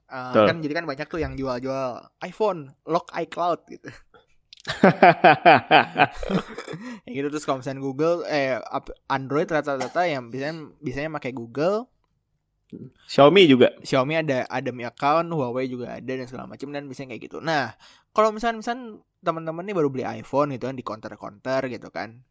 Uh, 0.06 0.46
kan 0.46 0.62
jadi 0.62 0.78
kan 0.78 0.86
banyak 0.86 1.10
tuh 1.10 1.18
yang 1.18 1.34
jual-jual 1.34 1.98
iPhone 2.22 2.70
lock 2.86 3.10
iCloud 3.10 3.66
gitu. 3.66 3.90
ya 7.06 7.10
gitu 7.10 7.28
terus 7.30 7.46
kalau 7.46 7.62
misalnya 7.62 7.82
Google 7.82 8.26
eh 8.26 8.58
Android 9.06 9.46
rata-rata 9.46 10.02
yang 10.06 10.30
biasanya 10.30 10.74
biasanya 10.82 11.10
pakai 11.18 11.32
Google. 11.34 11.86
Xiaomi 13.06 13.46
juga. 13.46 13.78
Xiaomi 13.82 14.18
ada 14.18 14.42
ada 14.50 14.70
Mi 14.74 14.82
account 14.82 15.30
Huawei 15.30 15.70
juga 15.70 15.98
ada 15.98 16.12
dan 16.18 16.26
segala 16.26 16.50
macam 16.50 16.74
dan 16.74 16.90
biasanya 16.90 17.14
kayak 17.14 17.22
gitu. 17.30 17.38
Nah 17.38 17.78
kalau 18.10 18.34
misalnya 18.34 18.58
misalnya 18.58 18.98
teman-teman 19.22 19.62
nih 19.66 19.74
baru 19.74 19.88
beli 19.90 20.04
iPhone 20.06 20.54
gitu 20.54 20.66
kan 20.66 20.76
di 20.78 20.84
counter-counter 20.86 21.62
gitu 21.70 21.88
kan. 21.94 22.26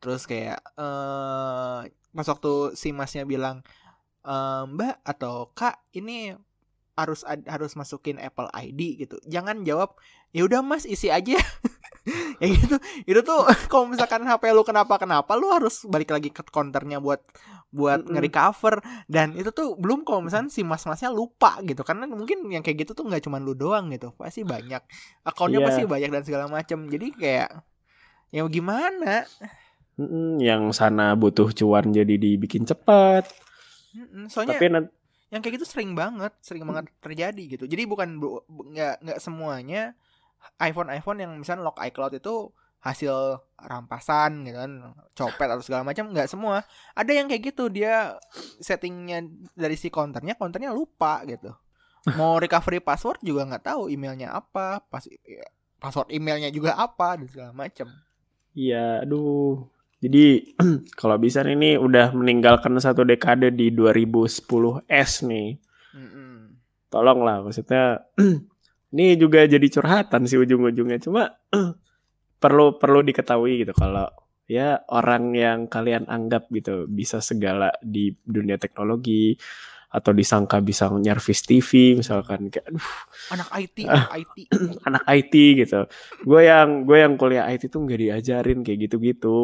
Terus 0.00 0.24
kayak 0.24 0.60
eh 0.80 1.80
pas 1.92 2.26
waktu 2.26 2.52
si 2.76 2.92
masnya 2.96 3.28
bilang 3.28 3.60
ehm, 4.24 4.76
Mbak 4.76 4.96
atau 5.04 5.52
Kak 5.52 5.92
ini 5.92 6.32
harus 6.98 7.24
harus 7.26 7.72
masukin 7.78 8.20
Apple 8.20 8.50
ID 8.52 9.00
gitu. 9.06 9.16
Jangan 9.26 9.62
jawab 9.62 9.96
ya 10.30 10.46
udah 10.46 10.60
mas 10.62 10.86
isi 10.86 11.08
aja. 11.10 11.38
Ya 12.40 12.48
gitu. 12.48 12.80
Itu 13.04 13.20
tuh 13.20 13.44
kalau 13.70 13.84
misalkan 13.92 14.24
HP 14.24 14.56
lu 14.56 14.64
kenapa 14.64 14.96
kenapa 14.96 15.36
lu 15.36 15.52
harus 15.52 15.84
balik 15.84 16.16
lagi 16.16 16.32
ke 16.32 16.40
counternya 16.48 16.96
buat 16.96 17.20
buat 17.68 18.00
mm 18.00 18.08
-hmm. 18.08 18.12
nge-recover. 18.16 18.74
Dan 19.04 19.36
itu 19.36 19.52
tuh 19.52 19.76
belum 19.76 20.08
kalau 20.08 20.24
misalnya 20.24 20.48
si 20.48 20.64
mas-masnya 20.64 21.12
lupa 21.12 21.60
gitu. 21.60 21.84
Karena 21.84 22.08
mungkin 22.08 22.48
yang 22.48 22.64
kayak 22.64 22.88
gitu 22.88 22.96
tuh 22.96 23.04
nggak 23.04 23.28
cuma 23.28 23.36
lu 23.36 23.52
doang 23.52 23.92
gitu. 23.92 24.16
Pasti 24.16 24.48
banyak. 24.48 24.80
Akunnya 25.28 25.60
yeah. 25.60 25.66
pasti 25.68 25.82
banyak 25.84 26.08
dan 26.08 26.22
segala 26.24 26.48
macam 26.48 26.88
jadi 26.88 27.06
kayak 27.12 27.50
ya 28.32 28.42
gimana? 28.48 29.28
Mm 30.00 30.40
yang 30.40 30.72
sana 30.72 31.12
butuh 31.12 31.52
cuan 31.52 31.92
jadi 31.92 32.16
dibikin 32.16 32.64
cepat. 32.64 33.28
Soalnya 34.32 34.56
tapi 34.56 34.66
yang 35.30 35.40
kayak 35.40 35.62
gitu 35.62 35.66
sering 35.66 35.94
banget 35.94 36.34
sering 36.42 36.66
banget 36.66 36.90
terjadi 36.98 37.42
gitu. 37.58 37.64
Jadi 37.70 37.86
bukan 37.86 38.18
nggak 38.46 38.94
nggak 39.02 39.18
semuanya 39.22 39.94
iPhone 40.58 40.90
iPhone 40.90 41.18
yang 41.22 41.32
misalnya 41.38 41.62
lock 41.66 41.78
iCloud 41.78 42.18
itu 42.18 42.50
hasil 42.80 43.36
rampasan 43.60 44.48
gitu 44.48 44.56
kan 44.56 44.72
copet 45.12 45.48
atau 45.52 45.62
segala 45.62 45.86
macam 45.86 46.10
nggak 46.10 46.26
semua. 46.26 46.66
Ada 46.98 47.12
yang 47.14 47.26
kayak 47.30 47.54
gitu 47.54 47.70
dia 47.70 48.18
settingnya 48.58 49.22
dari 49.54 49.78
si 49.78 49.86
counternya 49.92 50.34
counternya 50.34 50.74
lupa 50.74 51.22
gitu. 51.28 51.54
Mau 52.18 52.36
recovery 52.42 52.82
password 52.82 53.22
juga 53.22 53.46
nggak 53.46 53.70
tahu 53.70 53.92
emailnya 53.92 54.34
apa 54.34 54.82
pas 54.82 55.06
ya, 55.06 55.46
password 55.78 56.10
emailnya 56.10 56.50
juga 56.50 56.74
apa 56.74 57.20
dan 57.20 57.28
segala 57.30 57.52
macam. 57.54 57.86
Iya 58.56 59.06
aduh 59.06 59.79
jadi 60.00 60.56
kalau 61.00 61.20
bisa 61.20 61.44
ini 61.44 61.76
udah 61.76 62.16
meninggalkan 62.16 62.72
satu 62.80 63.04
dekade 63.04 63.52
di 63.52 63.68
2010 63.68 64.88
S 64.88 65.12
nih. 65.28 65.60
Tolonglah 66.88 67.44
maksudnya 67.44 68.08
ini 68.96 69.14
juga 69.20 69.44
jadi 69.44 69.62
curhatan 69.68 70.24
sih 70.24 70.40
ujung-ujungnya. 70.40 70.98
Cuma 71.04 71.28
perlu 72.42 72.80
perlu 72.80 73.04
diketahui 73.04 73.60
gitu 73.60 73.76
kalau 73.76 74.08
ya 74.48 74.82
orang 74.88 75.36
yang 75.36 75.58
kalian 75.68 76.08
anggap 76.08 76.48
gitu 76.50 76.88
bisa 76.88 77.20
segala 77.20 77.70
di 77.84 78.10
dunia 78.24 78.56
teknologi 78.56 79.36
atau 79.90 80.14
disangka 80.14 80.62
bisa 80.62 80.86
nyervis 80.86 81.42
TV 81.42 81.98
misalkan 81.98 82.46
kayak 82.46 82.70
aduh 82.70 82.90
anak 83.34 83.48
IT 83.58 83.76
anak 83.90 84.10
IT 84.14 84.36
anak 84.88 85.04
IT 85.10 85.34
gitu 85.66 85.80
gue 86.22 86.40
yang 86.46 86.86
gue 86.86 86.98
yang 87.02 87.18
kuliah 87.18 87.50
IT 87.50 87.66
tuh 87.66 87.82
nggak 87.82 87.98
diajarin 87.98 88.62
kayak 88.62 88.78
gitu 88.86 88.96
gitu 89.02 89.38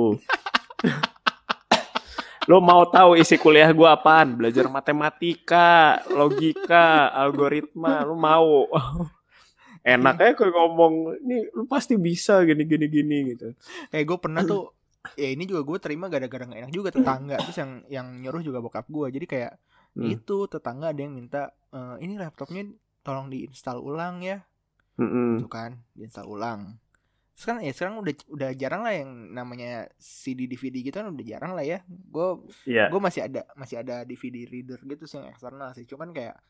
Lo 2.46 2.62
mau 2.68 2.86
tahu 2.86 3.18
isi 3.18 3.40
kuliah 3.42 3.74
gue 3.74 3.88
apaan? 3.88 4.38
Belajar 4.38 4.70
matematika, 4.70 5.98
logika, 6.14 7.10
algoritma. 7.10 8.06
Lo 8.06 8.14
mau? 8.14 8.70
Enak 9.86 10.18
aja 10.18 10.34
kayak 10.34 10.50
ngomong, 10.50 11.14
ini 11.26 11.46
lu 11.54 11.66
pasti 11.66 11.94
bisa 11.94 12.42
gini 12.42 12.66
gini 12.66 12.86
gini 12.86 13.18
gitu. 13.34 13.54
Kayak 13.90 14.04
gue 14.04 14.18
pernah 14.18 14.42
tuh 14.50 14.76
ya 15.14 15.30
ini 15.30 15.46
juga 15.46 15.62
gue 15.62 15.78
terima 15.78 16.10
gara-gara 16.10 16.42
gak 16.50 16.58
enak 16.66 16.72
juga 16.74 16.90
tetangga 16.90 17.38
terus 17.38 17.54
yang 17.54 17.70
yang 17.86 18.06
nyuruh 18.18 18.42
juga 18.42 18.58
bokap 18.58 18.90
gue 18.90 19.06
jadi 19.14 19.26
kayak 19.30 19.52
Hmm. 19.96 20.12
itu 20.12 20.44
tetangga 20.44 20.92
ada 20.92 21.00
yang 21.00 21.16
minta 21.16 21.56
"Eh, 21.72 21.96
ini 22.04 22.14
laptopnya 22.14 22.68
tolong 23.00 23.32
diinstal 23.32 23.80
ulang 23.80 24.20
ya 24.20 24.44
Mm-mm. 25.00 25.40
gitu 25.40 25.48
kan 25.48 25.80
diinstal 25.92 26.28
ulang 26.28 26.76
kan 27.36 27.60
ya 27.60 27.68
sekarang 27.68 28.00
udah 28.00 28.12
udah 28.28 28.50
jarang 28.52 28.80
lah 28.80 28.92
yang 28.92 29.08
namanya 29.30 29.88
CD 29.96 30.44
DVD 30.44 30.80
gitu 30.80 30.96
kan 30.96 31.08
udah 31.08 31.20
jarang 31.22 31.52
lah 31.52 31.60
ya 31.60 31.84
gue 31.88 32.28
Iya. 32.64 32.88
gue 32.88 32.96
masih 32.96 33.24
ada 33.24 33.44
masih 33.52 33.76
ada 33.76 34.04
DVD 34.04 34.44
reader 34.44 34.80
gitu 34.82 35.04
sih 35.04 35.16
yang 35.16 35.28
eksternal 35.28 35.72
sih 35.72 35.84
cuman 35.84 36.12
kayak 36.12 36.40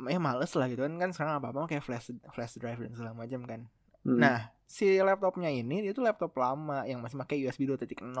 ya 0.00 0.18
males 0.18 0.50
lah 0.50 0.66
gitu 0.66 0.82
kan 0.82 0.94
kan 0.96 1.10
sekarang 1.10 1.38
apa 1.38 1.50
apa 1.50 1.66
kayak 1.66 1.82
flash 1.82 2.10
flash 2.30 2.54
drive 2.54 2.78
dan 2.78 2.94
segala 2.94 3.14
macam 3.14 3.42
kan 3.44 3.62
Mm. 4.04 4.20
nah 4.20 4.36
si 4.62 5.00
laptopnya 5.00 5.48
ini 5.48 5.80
dia 5.80 5.90
tuh 5.90 6.04
laptop 6.04 6.36
lama 6.36 6.84
yang 6.84 7.00
masih 7.00 7.16
pakai 7.16 7.40
USB 7.40 7.64
2.0 7.64 8.12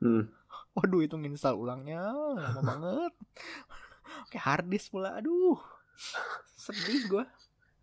Mm. 0.00 0.24
Waduh 0.76 1.02
itu 1.02 1.14
nginstal 1.18 1.58
ulangnya 1.58 2.00
lama 2.36 2.60
banget 2.70 3.12
kayak 4.30 4.44
hard 4.44 4.66
disk 4.70 4.90
pula 4.94 5.18
aduh 5.18 5.58
sedih 6.56 7.04
gue 7.10 7.24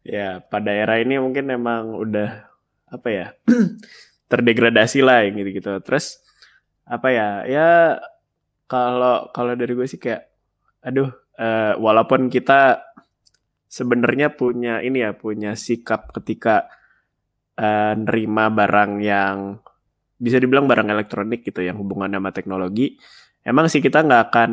Ya, 0.07 0.39
pada 0.39 0.71
era 0.71 1.03
ini 1.03 1.19
mungkin 1.19 1.51
emang 1.51 1.91
udah 1.91 2.47
apa 2.87 3.07
ya? 3.11 3.27
terdegradasi 4.31 5.03
lah 5.03 5.27
yang 5.27 5.35
gitu-gitu. 5.35 5.83
Terus 5.83 6.23
apa 6.87 7.11
ya? 7.11 7.29
Ya 7.43 7.69
kalau 8.71 9.27
kalau 9.35 9.51
dari 9.59 9.75
gue 9.75 9.83
sih 9.83 9.99
kayak 9.99 10.31
aduh, 10.79 11.11
eh, 11.35 11.75
walaupun 11.75 12.31
kita 12.31 12.87
sebenarnya 13.67 14.31
punya 14.31 14.79
ini 14.79 15.03
ya, 15.03 15.11
punya 15.11 15.59
sikap 15.59 16.15
ketika 16.15 16.71
eh, 17.59 17.93
nerima 17.99 18.47
barang 18.47 18.91
yang 19.03 19.59
bisa 20.17 20.37
dibilang 20.41 20.65
barang 20.65 20.89
elektronik 20.89 21.45
gitu 21.45 21.61
yang 21.61 21.77
hubungannya 21.77 22.17
sama 22.17 22.31
teknologi, 22.33 22.97
emang 23.45 23.69
sih 23.69 23.81
kita 23.81 24.03
nggak 24.05 24.21
akan 24.31 24.51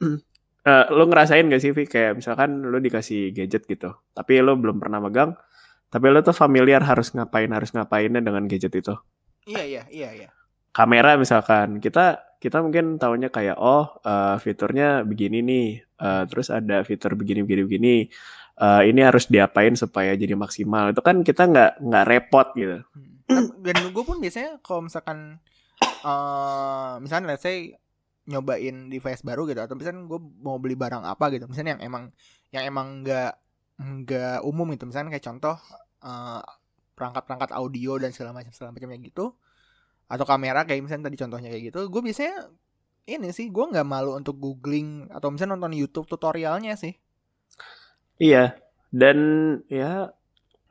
Eh, 0.66 0.86
lo 0.90 1.06
ngerasain 1.06 1.46
gak 1.46 1.62
sih 1.62 1.70
Vi? 1.70 1.86
Kayak 1.86 2.18
misalkan 2.18 2.58
lo 2.58 2.82
dikasih 2.82 3.30
gadget 3.30 3.70
gitu 3.70 4.02
tapi 4.10 4.42
lo 4.42 4.58
belum 4.58 4.82
pernah 4.82 4.98
megang 4.98 5.38
tapi 5.94 6.10
lo 6.10 6.26
tuh 6.26 6.34
familiar 6.34 6.82
harus 6.82 7.14
ngapain 7.14 7.46
harus 7.54 7.70
ngapainnya 7.70 8.18
dengan 8.18 8.50
gadget 8.50 8.74
itu? 8.74 8.90
Iya 9.46 9.62
iya 9.62 9.82
iya 9.94 10.10
iya. 10.10 10.28
Kamera 10.74 11.14
misalkan 11.14 11.78
kita 11.78 12.18
kita 12.42 12.66
mungkin 12.66 12.98
tahunya 12.98 13.30
kayak 13.30 13.62
oh 13.62 14.02
eh, 14.02 14.42
fiturnya 14.42 15.06
begini 15.06 15.38
nih 15.46 15.68
Eh, 15.96 16.22
terus 16.28 16.52
ada 16.52 16.84
fitur 16.84 17.16
begini 17.16 17.40
begini 17.40 17.62
begini 17.64 17.94
Eh, 18.56 18.82
ini 18.88 19.04
harus 19.04 19.28
diapain 19.28 19.76
supaya 19.76 20.16
jadi 20.16 20.32
maksimal. 20.32 20.88
Itu 20.96 21.04
kan 21.04 21.20
kita 21.20 21.44
nggak 21.44 21.70
nggak 21.76 22.04
repot 22.08 22.48
gitu. 22.56 22.80
Hmm. 22.80 23.15
Tap- 23.26 23.58
dan 23.60 23.76
gue 23.90 24.04
pun 24.06 24.18
biasanya 24.22 24.62
kalau 24.62 24.86
misalkan 24.86 25.42
eh 25.82 26.92
misalnya 27.02 27.34
let's 27.34 27.42
say 27.42 27.74
nyobain 28.26 28.90
device 28.90 29.22
baru 29.22 29.46
gitu 29.46 29.62
atau 29.62 29.78
misalnya 29.78 30.02
gue 30.06 30.20
mau 30.42 30.58
beli 30.58 30.74
barang 30.74 31.02
apa 31.06 31.30
gitu 31.30 31.46
misalnya 31.46 31.78
yang 31.78 31.82
emang 31.86 32.04
yang 32.50 32.64
emang 32.66 33.06
nggak 33.06 33.32
nggak 33.76 34.38
umum 34.46 34.72
gitu. 34.72 34.88
Misalnya 34.88 35.12
kayak 35.12 35.26
contoh 35.26 35.56
eh, 36.02 36.42
perangkat-perangkat 36.96 37.50
audio 37.52 38.00
dan 38.00 38.10
segala 38.14 38.32
macam 38.32 38.50
segala 38.54 38.72
macamnya 38.72 38.98
gitu 39.04 39.36
atau 40.06 40.22
kamera 40.22 40.62
kayak 40.62 40.86
misalnya 40.86 41.10
tadi 41.10 41.18
contohnya 41.18 41.50
kayak 41.50 41.74
gitu 41.74 41.80
gue 41.90 41.98
biasanya 41.98 42.46
ini 43.10 43.34
sih 43.34 43.50
gue 43.50 43.64
nggak 43.70 43.86
malu 43.86 44.14
untuk 44.14 44.38
googling 44.38 45.10
atau 45.10 45.30
misalnya 45.34 45.58
nonton 45.58 45.74
YouTube 45.78 46.06
tutorialnya 46.10 46.74
sih. 46.78 46.94
Iya 48.16 48.56
dan 48.94 49.18
ya 49.68 50.14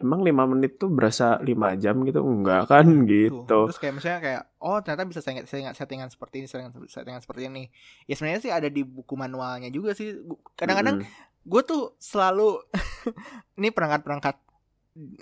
emang 0.03 0.21
lima 0.27 0.43
menit 0.51 0.71
tuh 0.81 0.89
berasa 0.97 1.25
lima 1.47 1.67
jam 1.83 1.95
gitu 2.07 2.19
enggak 2.31 2.61
kan 2.71 2.85
Tuh. 3.25 3.41
gitu 3.45 3.59
Terus 3.65 3.77
kayak 3.81 3.93
misalnya 3.97 4.19
kayak 4.21 4.41
oh 4.61 4.77
ternyata 4.85 5.03
bisa 5.09 5.21
settingan, 5.25 5.45
settingan, 5.49 5.73
settingan 5.73 6.09
seperti 6.13 6.35
ini, 6.41 6.47
settingan, 6.49 6.71
settingan 6.85 7.21
seperti 7.25 7.41
ini. 7.49 7.63
Ya 8.05 8.13
sebenarnya 8.13 8.41
sih 8.45 8.53
ada 8.53 8.69
di 8.69 8.81
buku 8.85 9.13
manualnya 9.17 9.69
juga 9.73 9.97
sih. 9.97 10.21
Kadang-kadang 10.53 10.97
Mm-mm. 10.97 11.05
gue 11.45 11.61
tuh 11.65 11.97
selalu 11.97 12.61
ini 13.59 13.69
perangkat-perangkat 13.73 14.35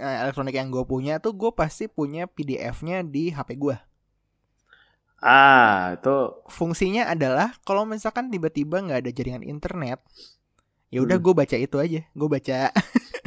eh, 0.01 0.17
elektronik 0.27 0.55
yang 0.57 0.69
gue 0.73 0.83
punya 0.87 1.19
tuh 1.23 1.33
gue 1.35 1.51
pasti 1.55 1.87
punya 1.87 2.27
PDF-nya 2.27 3.03
di 3.07 3.31
HP 3.31 3.49
gue. 3.59 3.77
ah 5.23 5.95
itu 5.95 6.09
Fungsinya 6.51 7.07
adalah 7.13 7.55
kalau 7.63 7.87
misalkan 7.87 8.27
tiba-tiba 8.27 8.83
nggak 8.83 8.99
ada 9.07 9.11
jaringan 9.15 9.45
internet, 9.47 9.99
ya 10.93 10.99
udah 11.05 11.17
Hmm. 11.17 11.23
gue 11.23 11.33
baca 11.35 11.57
itu 11.57 11.77
aja. 11.79 12.01
Gue 12.15 12.29
baca 12.31 12.57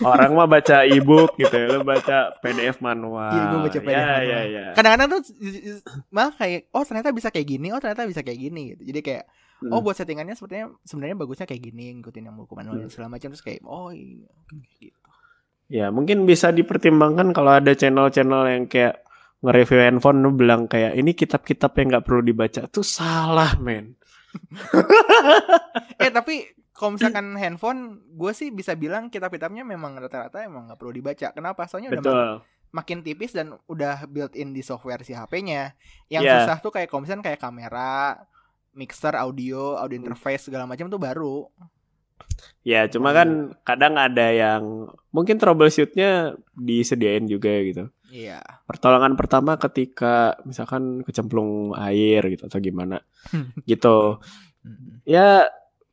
Orang 0.00 0.38
mah 0.38 0.46
baca 0.46 0.86
e-book 0.86 1.34
gitu 1.36 1.54
ya, 1.54 1.66
lu 1.70 1.82
baca 1.82 2.34
PDF 2.38 2.78
manual. 2.78 3.30
Iya, 3.30 3.42
gua 3.50 3.60
baca 3.66 3.78
PDF 3.78 3.90
ya, 3.90 4.06
manual. 4.06 4.26
Ya, 4.26 4.40
ya, 4.46 4.64
kadang-kadang 4.74 5.08
tuh 5.10 5.20
malah 6.08 6.34
kayak 6.34 6.60
oh 6.70 6.84
ternyata 6.86 7.10
bisa 7.10 7.28
kayak 7.28 7.48
gini, 7.48 7.66
oh 7.74 7.80
ternyata 7.82 8.06
bisa 8.06 8.22
kayak 8.22 8.38
gini 8.38 8.62
gitu. 8.74 8.82
Jadi 8.94 9.00
kayak 9.02 9.24
Hmm. 9.60 9.76
oh 9.76 9.84
buat 9.84 9.92
settingannya 9.92 10.32
sepertinya 10.32 10.72
sebenarnya 10.88 11.20
bagusnya 11.20 11.44
kayak 11.44 11.60
gini 11.60 11.92
ngikutin 12.00 12.32
yang 12.32 12.36
buku 12.40 12.56
manual 12.56 12.80
Hmm. 12.80 12.88
segala 12.88 13.12
macam 13.12 13.28
terus 13.28 13.44
kayak 13.44 13.60
oh 13.68 13.92
iya 13.92 14.24
gitu. 14.80 14.96
Ya, 15.68 15.92
mungkin 15.92 16.24
bisa 16.24 16.48
dipertimbangkan 16.48 17.36
kalau 17.36 17.60
ada 17.60 17.76
channel-channel 17.76 18.42
yang 18.48 18.64
kayak 18.72 19.04
nge-review 19.44 19.84
handphone 19.84 20.24
lu 20.24 20.32
bilang 20.32 20.64
kayak 20.64 20.96
ini 20.96 21.12
kitab-kitab 21.12 21.76
yang 21.76 21.86
nggak 21.92 22.04
perlu 22.08 22.24
dibaca 22.24 22.72
tuh 22.72 22.80
salah, 22.80 23.52
men. 23.60 24.00
eh 26.02 26.08
tapi 26.08 26.40
kalau 26.80 26.96
misalkan 26.96 27.36
handphone 27.36 27.80
gue 28.08 28.32
sih 28.32 28.48
bisa 28.48 28.72
bilang 28.72 29.06
kitab-kitabnya 29.06 29.60
memang 29.62 29.92
rata-rata 29.94 30.40
emang 30.40 30.64
nggak 30.64 30.78
perlu 30.78 30.90
dibaca 30.90 31.28
kenapa 31.30 31.68
soalnya 31.68 31.92
udah 31.92 32.00
mak- 32.00 32.08
Betul. 32.08 32.30
makin 32.72 32.98
tipis 33.02 33.30
dan 33.30 33.52
udah 33.66 34.06
built 34.06 34.32
in 34.32 34.50
di 34.50 34.62
software 34.62 35.02
si 35.02 35.12
HP-nya 35.12 35.76
yang 36.08 36.22
Iya. 36.22 36.40
susah 36.40 36.56
tuh 36.58 36.70
kayak 36.70 36.88
kalau 36.88 37.04
misalkan 37.04 37.22
kayak 37.22 37.36
kamera 37.38 38.16
mixer 38.72 39.12
audio 39.12 39.76
audio 39.76 39.94
Hmm. 39.94 40.08
interface 40.08 40.48
segala 40.48 40.64
macam 40.64 40.88
tuh 40.88 40.96
baru 40.98 41.44
Ya, 42.60 42.84
cuma 42.86 43.10
kan 43.10 43.56
kadang 43.62 43.96
ada 43.96 44.28
yang 44.28 44.62
mungkin 45.10 45.36
troubleshootnya 45.36 46.36
disediain 46.54 47.24
juga 47.24 47.48
gitu. 47.60 47.84
iya 48.06 48.44
Pertolongan 48.66 49.16
pertama 49.16 49.56
ketika 49.56 50.36
misalkan 50.44 51.00
kecemplung 51.00 51.72
air 51.74 52.20
gitu 52.28 52.44
atau 52.44 52.58
gimana 52.58 53.00
gitu. 53.64 54.20
Mm, 54.60 55.00
Ya, 55.02 55.48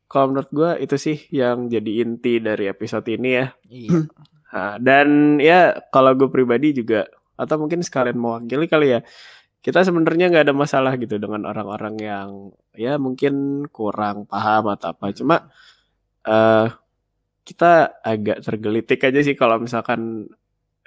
kalau 0.07 0.31
menurut 0.31 0.49
gua 0.55 0.71
itu 0.79 0.95
sih 0.95 1.17
yang 1.31 1.67
jadi 1.67 2.07
inti 2.07 2.39
dari 2.39 2.71
episode 2.71 3.07
ini 3.11 3.29
ya. 3.35 3.45
iya. 3.67 4.07
Nah, 4.55 4.75
dan 4.87 5.37
ya 5.43 5.75
kalau 5.91 6.15
gue 6.15 6.31
pribadi 6.31 6.71
juga 6.71 7.07
atau 7.37 7.59
mungkin 7.59 7.85
sekalian 7.85 8.17
mewakili 8.17 8.65
kali 8.65 8.97
ya 8.97 8.99
kita 9.61 9.83
sebenarnya 9.83 10.31
nggak 10.31 10.45
ada 10.47 10.55
masalah 10.55 10.95
gitu 10.95 11.19
dengan 11.19 11.43
orang-orang 11.43 11.95
yang 11.99 12.29
ya 12.71 12.95
mungkin 12.95 13.65
kurang 13.67 14.23
paham 14.23 14.71
atau 14.71 14.95
apa. 14.95 15.11
Cuma 15.11 15.51
eh 16.23 16.67
kita 17.43 17.99
agak 18.03 18.43
tergelitik 18.43 18.99
aja 19.03 19.19
sih 19.23 19.35
kalau 19.35 19.59
misalkan 19.59 20.31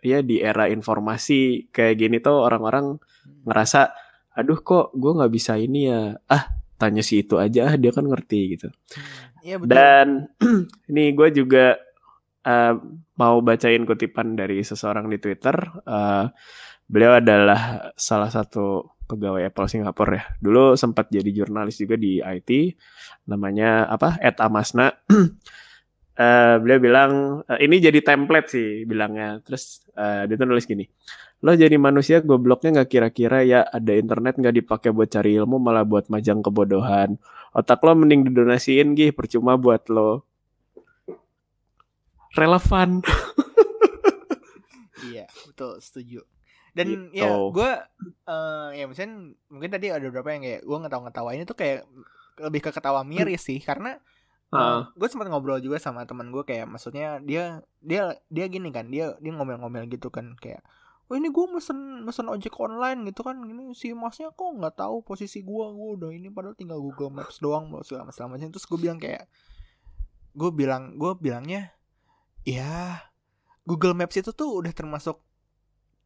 ya 0.01 0.25
di 0.25 0.41
era 0.41 0.69
informasi 0.73 1.69
kayak 1.73 1.97
gini 2.01 2.17
tuh 2.25 2.41
orang-orang 2.41 2.97
ngerasa 3.45 3.93
aduh 4.33 4.61
kok 4.65 4.97
gue 4.97 5.13
nggak 5.13 5.33
bisa 5.33 5.61
ini 5.61 5.91
ya? 5.93 6.17
Ah 6.25 6.60
tanya 6.81 7.05
si 7.05 7.21
itu 7.21 7.37
aja 7.37 7.69
ah 7.69 7.75
dia 7.77 7.93
kan 7.93 8.09
ngerti 8.09 8.57
gitu 8.57 8.69
iya 9.45 9.61
betul 9.61 9.69
dan 9.69 10.33
ini 10.91 11.13
gue 11.13 11.29
juga 11.37 11.77
eh, 12.45 12.75
mau 13.21 13.37
bacain 13.45 13.85
kutipan 13.85 14.33
dari 14.37 14.65
seseorang 14.65 15.09
di 15.13 15.19
Twitter. 15.21 15.57
Eh, 15.85 16.25
beliau 16.89 17.21
adalah 17.21 17.93
salah 17.95 18.33
satu 18.33 18.97
pegawai 19.05 19.51
Apple 19.51 19.69
Singapura 19.69 20.15
ya. 20.17 20.25
Dulu 20.39 20.79
sempat 20.79 21.11
jadi 21.13 21.29
jurnalis 21.35 21.77
juga 21.77 22.01
di 22.01 22.23
IT. 22.23 22.51
Namanya 23.29 23.91
apa? 23.91 24.17
Ed 24.23 24.41
Amasna. 24.41 24.89
Eh, 26.21 26.55
beliau 26.61 26.77
bilang 26.85 27.13
eh, 27.49 27.65
ini 27.65 27.81
jadi 27.81 27.97
template 28.05 28.49
sih 28.53 28.85
bilangnya. 28.85 29.41
Terus 29.41 29.89
eh, 29.97 30.29
dia 30.29 30.37
tuh 30.37 30.45
nulis 30.45 30.69
gini. 30.69 30.85
Lo 31.41 31.57
jadi 31.57 31.81
manusia 31.81 32.21
gobloknya 32.21 32.85
nggak 32.85 32.91
kira-kira 32.93 33.41
ya 33.41 33.65
ada 33.65 33.97
internet 33.97 34.37
nggak 34.37 34.53
dipakai 34.61 34.93
buat 34.93 35.09
cari 35.09 35.41
ilmu 35.41 35.57
malah 35.57 35.89
buat 35.89 36.13
majang 36.13 36.45
kebodohan. 36.45 37.17
Otak 37.57 37.81
lo 37.81 37.97
mending 37.97 38.29
didonasiin 38.29 38.93
gih 38.93 39.17
percuma 39.17 39.57
buat 39.57 39.89
lo 39.89 40.29
relevan. 42.37 43.01
Iya, 45.01 45.27
betul, 45.49 45.81
setuju. 45.81 46.21
Dan 46.77 47.11
Gitu. 47.11 47.25
ya 47.25 47.33
gue 47.35 47.71
eh 48.31 48.69
ya 48.79 48.85
misalnya 48.87 49.33
mungkin 49.49 49.71
tadi 49.73 49.91
ada 49.91 50.05
beberapa 50.07 50.29
yang 50.31 50.45
kayak 50.45 50.63
gue 50.63 50.77
ngetawa-ngetawa 50.77 51.31
ini 51.35 51.43
tuh 51.49 51.57
kayak 51.59 51.89
lebih 52.39 52.61
ke 52.63 52.71
ketawa 52.71 53.01
miris 53.03 53.43
sih 53.43 53.59
karena 53.59 53.97
Heeh. 54.51 54.81
gue 54.99 55.07
sempat 55.07 55.31
ngobrol 55.31 55.63
juga 55.63 55.79
sama 55.79 56.03
teman 56.11 56.35
gue 56.35 56.43
kayak 56.43 56.67
maksudnya 56.67 57.23
dia 57.23 57.63
dia 57.79 58.19
dia 58.27 58.51
gini 58.51 58.75
kan 58.75 58.91
dia 58.91 59.15
dia 59.23 59.31
ngomel-ngomel 59.31 59.87
gitu 59.87 60.11
kan 60.11 60.35
kayak 60.43 60.67
oh 61.07 61.15
ini 61.15 61.31
gue 61.31 61.45
mesen 61.51 62.03
mesen 62.03 62.27
ojek 62.27 62.55
online 62.59 63.07
gitu 63.07 63.23
kan 63.23 63.39
ini 63.47 63.71
si 63.79 63.95
masnya 63.95 64.35
kok 64.35 64.51
nggak 64.51 64.75
tahu 64.75 65.07
posisi 65.07 65.47
gue 65.47 65.65
gue 65.71 65.89
udah 66.03 66.11
ini 66.11 66.35
padahal 66.35 66.59
tinggal 66.59 66.83
Google 66.83 67.15
Maps 67.15 67.39
doang 67.39 67.71
segala 67.87 68.11
segala 68.11 68.35
macam 68.35 68.51
terus 68.51 68.67
gue 68.67 68.79
bilang 68.79 68.99
kayak 68.99 69.31
gue 70.35 70.51
bilang 70.51 70.99
gue 70.99 71.13
bilangnya 71.19 71.71
ya 72.43 73.07
Google 73.63 73.95
Maps 73.95 74.19
itu 74.19 74.35
tuh 74.35 74.63
udah 74.63 74.75
termasuk 74.75 75.23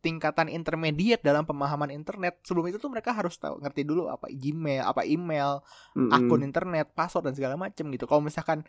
tingkatan 0.05 0.53
intermediate 0.53 1.25
dalam 1.25 1.49
pemahaman 1.49 1.89
internet 1.89 2.37
sebelum 2.45 2.69
itu 2.69 2.77
tuh 2.77 2.93
mereka 2.93 3.17
harus 3.17 3.41
tahu 3.41 3.57
ngerti 3.65 3.89
dulu 3.89 4.13
apa 4.13 4.29
Gmail 4.29 4.85
apa 4.85 5.09
email 5.09 5.65
Mm-mm. 5.97 6.13
akun 6.13 6.45
internet, 6.45 6.93
password 6.93 7.33
dan 7.33 7.35
segala 7.35 7.57
macem 7.57 7.89
gitu. 7.89 8.05
Kalau 8.05 8.21
misalkan 8.21 8.69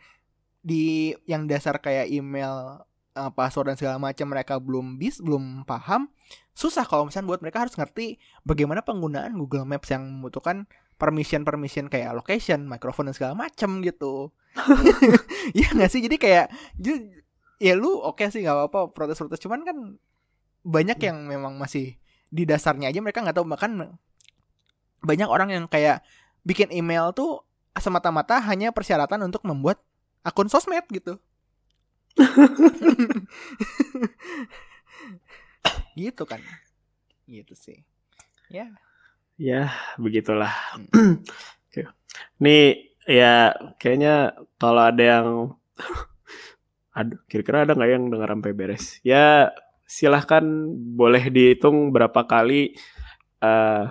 di 0.64 1.12
yang 1.28 1.44
dasar 1.44 1.76
kayak 1.76 2.08
email, 2.08 2.80
eh, 3.12 3.30
password 3.36 3.70
dan 3.70 3.76
segala 3.76 4.00
macam 4.00 4.32
mereka 4.32 4.56
belum 4.56 4.96
bis, 4.96 5.20
belum 5.20 5.68
paham, 5.68 6.08
susah 6.56 6.88
kalau 6.88 7.04
misalkan 7.04 7.28
buat 7.28 7.44
mereka 7.44 7.68
harus 7.68 7.76
ngerti 7.76 8.16
bagaimana 8.48 8.80
penggunaan 8.80 9.36
Google 9.36 9.68
Maps 9.68 9.92
yang 9.92 10.08
membutuhkan 10.08 10.64
permission 10.96 11.44
permission 11.44 11.92
kayak 11.92 12.16
location, 12.16 12.64
microphone 12.64 13.12
dan 13.12 13.14
segala 13.14 13.34
macam 13.36 13.84
gitu. 13.84 14.32
Iya 15.56 15.68
nggak 15.76 15.90
sih? 15.92 16.00
Jadi 16.02 16.16
kayak 16.18 16.50
ya 17.60 17.72
lu 17.76 18.00
oke 18.00 18.24
sih 18.28 18.44
nggak 18.44 18.56
apa-apa 18.56 18.80
protes-protes 18.92 19.40
cuman 19.40 19.64
kan 19.64 19.76
banyak 20.66 20.98
yang 20.98 21.30
memang 21.30 21.54
masih 21.54 21.94
di 22.26 22.42
dasarnya 22.42 22.90
aja 22.90 22.98
mereka 22.98 23.22
nggak 23.22 23.38
tahu 23.38 23.46
bahkan 23.46 23.94
banyak 25.06 25.30
orang 25.30 25.54
yang 25.54 25.70
kayak 25.70 26.02
bikin 26.42 26.74
email 26.74 27.14
tuh 27.14 27.46
semata-mata 27.78 28.42
hanya 28.42 28.74
persyaratan 28.74 29.30
untuk 29.30 29.46
membuat 29.46 29.78
akun 30.26 30.50
sosmed 30.50 30.82
gitu. 30.90 31.22
gitu 36.00 36.22
kan. 36.26 36.42
Gitu 37.30 37.54
sih. 37.54 37.86
Ya. 38.50 38.74
Ya, 39.36 39.68
begitulah. 40.00 40.48
Hmm. 40.74 41.20
Nih, 42.42 42.96
ya 43.04 43.52
kayaknya 43.76 44.32
kalau 44.56 44.88
ada 44.88 45.04
yang 45.04 45.28
aduh, 46.96 47.20
kira-kira 47.28 47.68
ada 47.68 47.76
nggak 47.76 47.90
yang 47.92 48.08
dengar 48.08 48.32
sampai 48.32 48.56
beres? 48.56 48.96
Ya, 49.04 49.52
silahkan 49.86 50.42
boleh 50.98 51.30
dihitung 51.30 51.94
berapa 51.94 52.26
kali 52.26 52.74
eh 53.40 53.84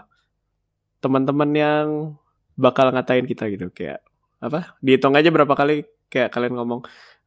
teman-teman 1.00 1.52
yang 1.56 1.88
bakal 2.60 2.92
ngatain 2.92 3.26
kita 3.30 3.48
gitu 3.52 3.72
kayak 3.72 4.04
apa? 4.44 4.76
Dihitung 4.84 5.16
aja 5.16 5.32
berapa 5.32 5.56
kali 5.56 5.88
kayak 6.12 6.32
kalian 6.32 6.56
ngomong, 6.60 6.82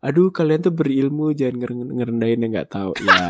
aduh 0.04 0.30
kalian 0.30 0.62
tuh 0.62 0.74
berilmu 0.74 1.32
jangan 1.34 1.56
ngeren- 1.64 1.92
ngerendahin 1.96 2.42
yang 2.44 2.52
nggak 2.54 2.70
tahu. 2.72 2.92
Ya, 3.02 3.28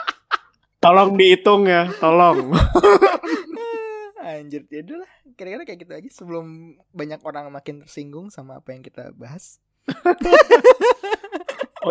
tolong 0.84 1.16
dihitung 1.16 1.66
ya, 1.66 1.88
tolong. 1.98 2.52
Anjir, 4.20 4.62
ya 4.70 4.84
lah. 4.84 5.10
Kira-kira 5.34 5.64
kayak 5.66 5.80
gitu 5.80 5.92
aja 5.96 6.10
sebelum 6.12 6.76
banyak 6.94 7.20
orang 7.24 7.50
makin 7.50 7.82
tersinggung 7.82 8.30
sama 8.30 8.60
apa 8.62 8.72
yang 8.76 8.84
kita 8.84 9.10
bahas. 9.16 9.58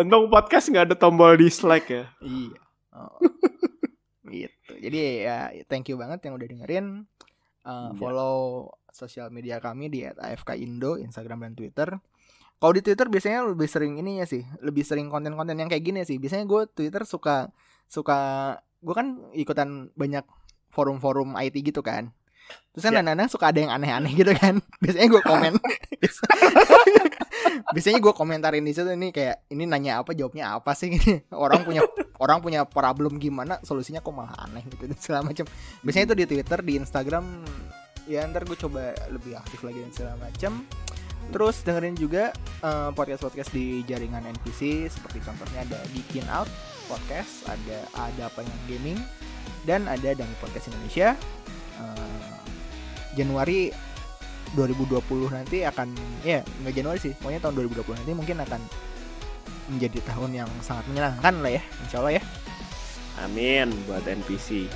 Untung 0.00 0.32
podcast 0.32 0.72
nggak 0.72 0.84
ada 0.88 0.96
tombol 0.96 1.36
dislike 1.36 1.88
ya. 1.92 2.04
Iya. 2.24 2.56
Oh. 2.96 3.20
gitu. 4.32 4.72
Jadi 4.80 5.28
ya 5.28 5.52
thank 5.68 5.92
you 5.92 6.00
banget 6.00 6.24
yang 6.24 6.40
udah 6.40 6.48
dengerin. 6.48 6.86
Uh, 7.60 7.92
follow 8.00 8.72
sosial 8.88 9.28
media 9.28 9.60
kami 9.60 9.92
di 9.92 10.08
@afk 10.08 10.56
Indo, 10.56 10.96
Instagram 10.96 11.44
dan 11.44 11.52
Twitter. 11.52 12.00
Kalau 12.56 12.72
di 12.72 12.80
Twitter 12.80 13.12
biasanya 13.12 13.44
lebih 13.44 13.68
sering 13.68 14.00
ini 14.00 14.24
ya 14.24 14.26
sih, 14.28 14.40
lebih 14.64 14.84
sering 14.84 15.12
konten-konten 15.12 15.60
yang 15.60 15.68
kayak 15.68 15.84
gini 15.84 16.00
sih. 16.08 16.16
Biasanya 16.16 16.48
gue 16.48 16.64
Twitter 16.72 17.04
suka 17.04 17.52
suka 17.84 18.18
gue 18.80 18.94
kan 18.96 19.20
ikutan 19.36 19.92
banyak 19.92 20.24
forum-forum 20.72 21.36
IT 21.36 21.60
gitu 21.60 21.84
kan. 21.84 22.16
Terus 22.70 22.82
kan 22.82 22.92
Ya. 22.92 22.96
kadang-kadang 23.02 23.28
suka 23.28 23.44
ada 23.50 23.58
yang 23.58 23.72
aneh-aneh 23.72 24.12
gitu 24.14 24.32
kan. 24.34 24.54
Biasanya 24.82 25.08
gue 25.08 25.22
komen. 25.22 25.52
Biasanya 27.74 27.98
gue 27.98 28.12
komentarin 28.12 28.62
di 28.62 28.72
situ 28.72 28.90
ini 28.90 29.10
kayak 29.10 29.50
ini 29.50 29.66
nanya 29.66 30.02
apa 30.02 30.14
jawabnya 30.14 30.58
apa 30.58 30.74
sih 30.74 30.90
ini 30.90 31.22
orang 31.34 31.62
punya 31.62 31.82
orang 32.18 32.38
punya 32.42 32.62
problem 32.66 33.18
gimana 33.18 33.58
solusinya 33.62 33.98
kok 33.98 34.14
malah 34.14 34.34
aneh 34.46 34.62
gitu 34.66 34.86
dan 34.86 34.98
segala 34.98 35.20
macam. 35.26 35.46
Biasanya 35.82 36.04
itu 36.10 36.16
di 36.16 36.24
Twitter, 36.26 36.58
di 36.62 36.72
Instagram 36.78 37.24
ya 38.10 38.26
ntar 38.26 38.42
gue 38.42 38.58
coba 38.58 38.90
lebih 39.08 39.38
aktif 39.38 39.62
lagi 39.62 39.78
dan 39.82 39.92
segala 39.94 40.14
macam. 40.18 40.52
Terus 41.30 41.62
dengerin 41.62 41.94
juga 41.94 42.34
eh, 42.60 42.90
podcast-podcast 42.90 43.50
di 43.54 43.86
jaringan 43.86 44.26
NPC 44.26 44.90
seperti 44.90 45.22
contohnya 45.22 45.62
ada 45.62 45.78
Geekin 45.94 46.26
Out 46.26 46.50
podcast, 46.90 47.46
ada 47.46 47.86
ada 47.94 48.26
apa 48.26 48.42
yang 48.42 48.58
gaming 48.66 48.98
dan 49.62 49.86
ada 49.86 50.10
Dami 50.10 50.34
Podcast 50.42 50.74
Indonesia. 50.74 51.14
Eh, 51.80 52.28
Januari 53.16 53.72
2020 54.52 55.00
nanti 55.30 55.62
akan 55.62 55.94
ya 56.22 56.42
nggak 56.62 56.74
Januari 56.74 56.98
sih, 56.98 57.14
pokoknya 57.16 57.40
tahun 57.40 57.54
2020 57.70 57.98
nanti 58.02 58.12
mungkin 58.12 58.36
akan 58.42 58.60
menjadi 59.70 59.98
tahun 60.02 60.30
yang 60.34 60.50
sangat 60.60 60.82
menyenangkan 60.90 61.34
lah 61.38 61.52
ya, 61.54 61.62
insya 61.86 61.96
Allah 62.02 62.18
ya. 62.18 62.22
Amin 63.20 63.70
buat 63.86 64.02
NPC. 64.02 64.66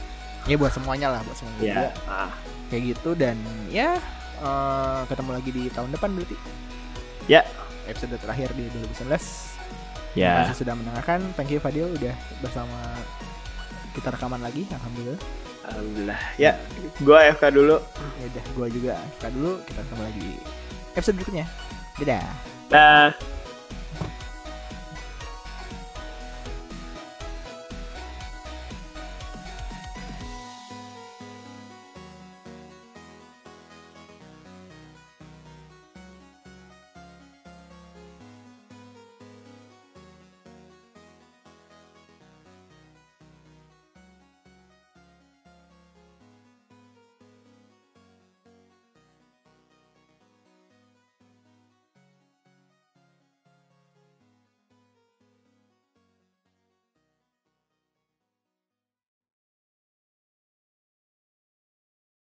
Ya 0.44 0.54
buat 0.54 0.70
semuanya 0.70 1.08
lah, 1.10 1.20
buat 1.24 1.34
semuanya 1.34 1.58
juga. 1.60 1.72
Ya. 1.72 1.90
Ah. 2.06 2.30
kayak 2.70 2.96
gitu 2.96 3.10
dan 3.14 3.36
ya 3.68 4.00
eh, 4.40 5.00
ketemu 5.06 5.30
lagi 5.30 5.50
di 5.52 5.62
tahun 5.70 5.90
depan 5.92 6.10
berarti. 6.14 6.36
Ya. 7.26 7.42
Episode 7.84 8.16
terakhir 8.16 8.52
di 8.56 8.66
2019. 8.72 9.04
Terima 10.14 10.14
Ya. 10.14 10.46
kasih 10.46 10.62
sudah 10.62 10.74
mendengarkan. 10.78 11.20
Thank 11.34 11.50
you 11.50 11.58
Fadil 11.58 11.90
udah 11.90 12.14
bersama 12.38 12.78
kita 13.94 14.14
rekaman 14.14 14.38
lagi, 14.38 14.62
alhamdulillah. 14.70 15.18
Alhamdulillah. 15.64 16.20
Ya, 16.36 16.60
gua 17.00 17.24
AFK 17.24 17.44
dulu. 17.54 17.76
Ya 18.20 18.24
udah, 18.28 18.44
gua 18.56 18.66
juga 18.68 18.90
AFK 19.00 19.24
dulu. 19.32 19.52
Kita 19.64 19.80
ketemu 19.84 20.02
lagi 20.04 20.30
episode 20.94 21.16
berikutnya. 21.16 21.46
Dadah. 21.98 22.26
Dah. 22.68 23.33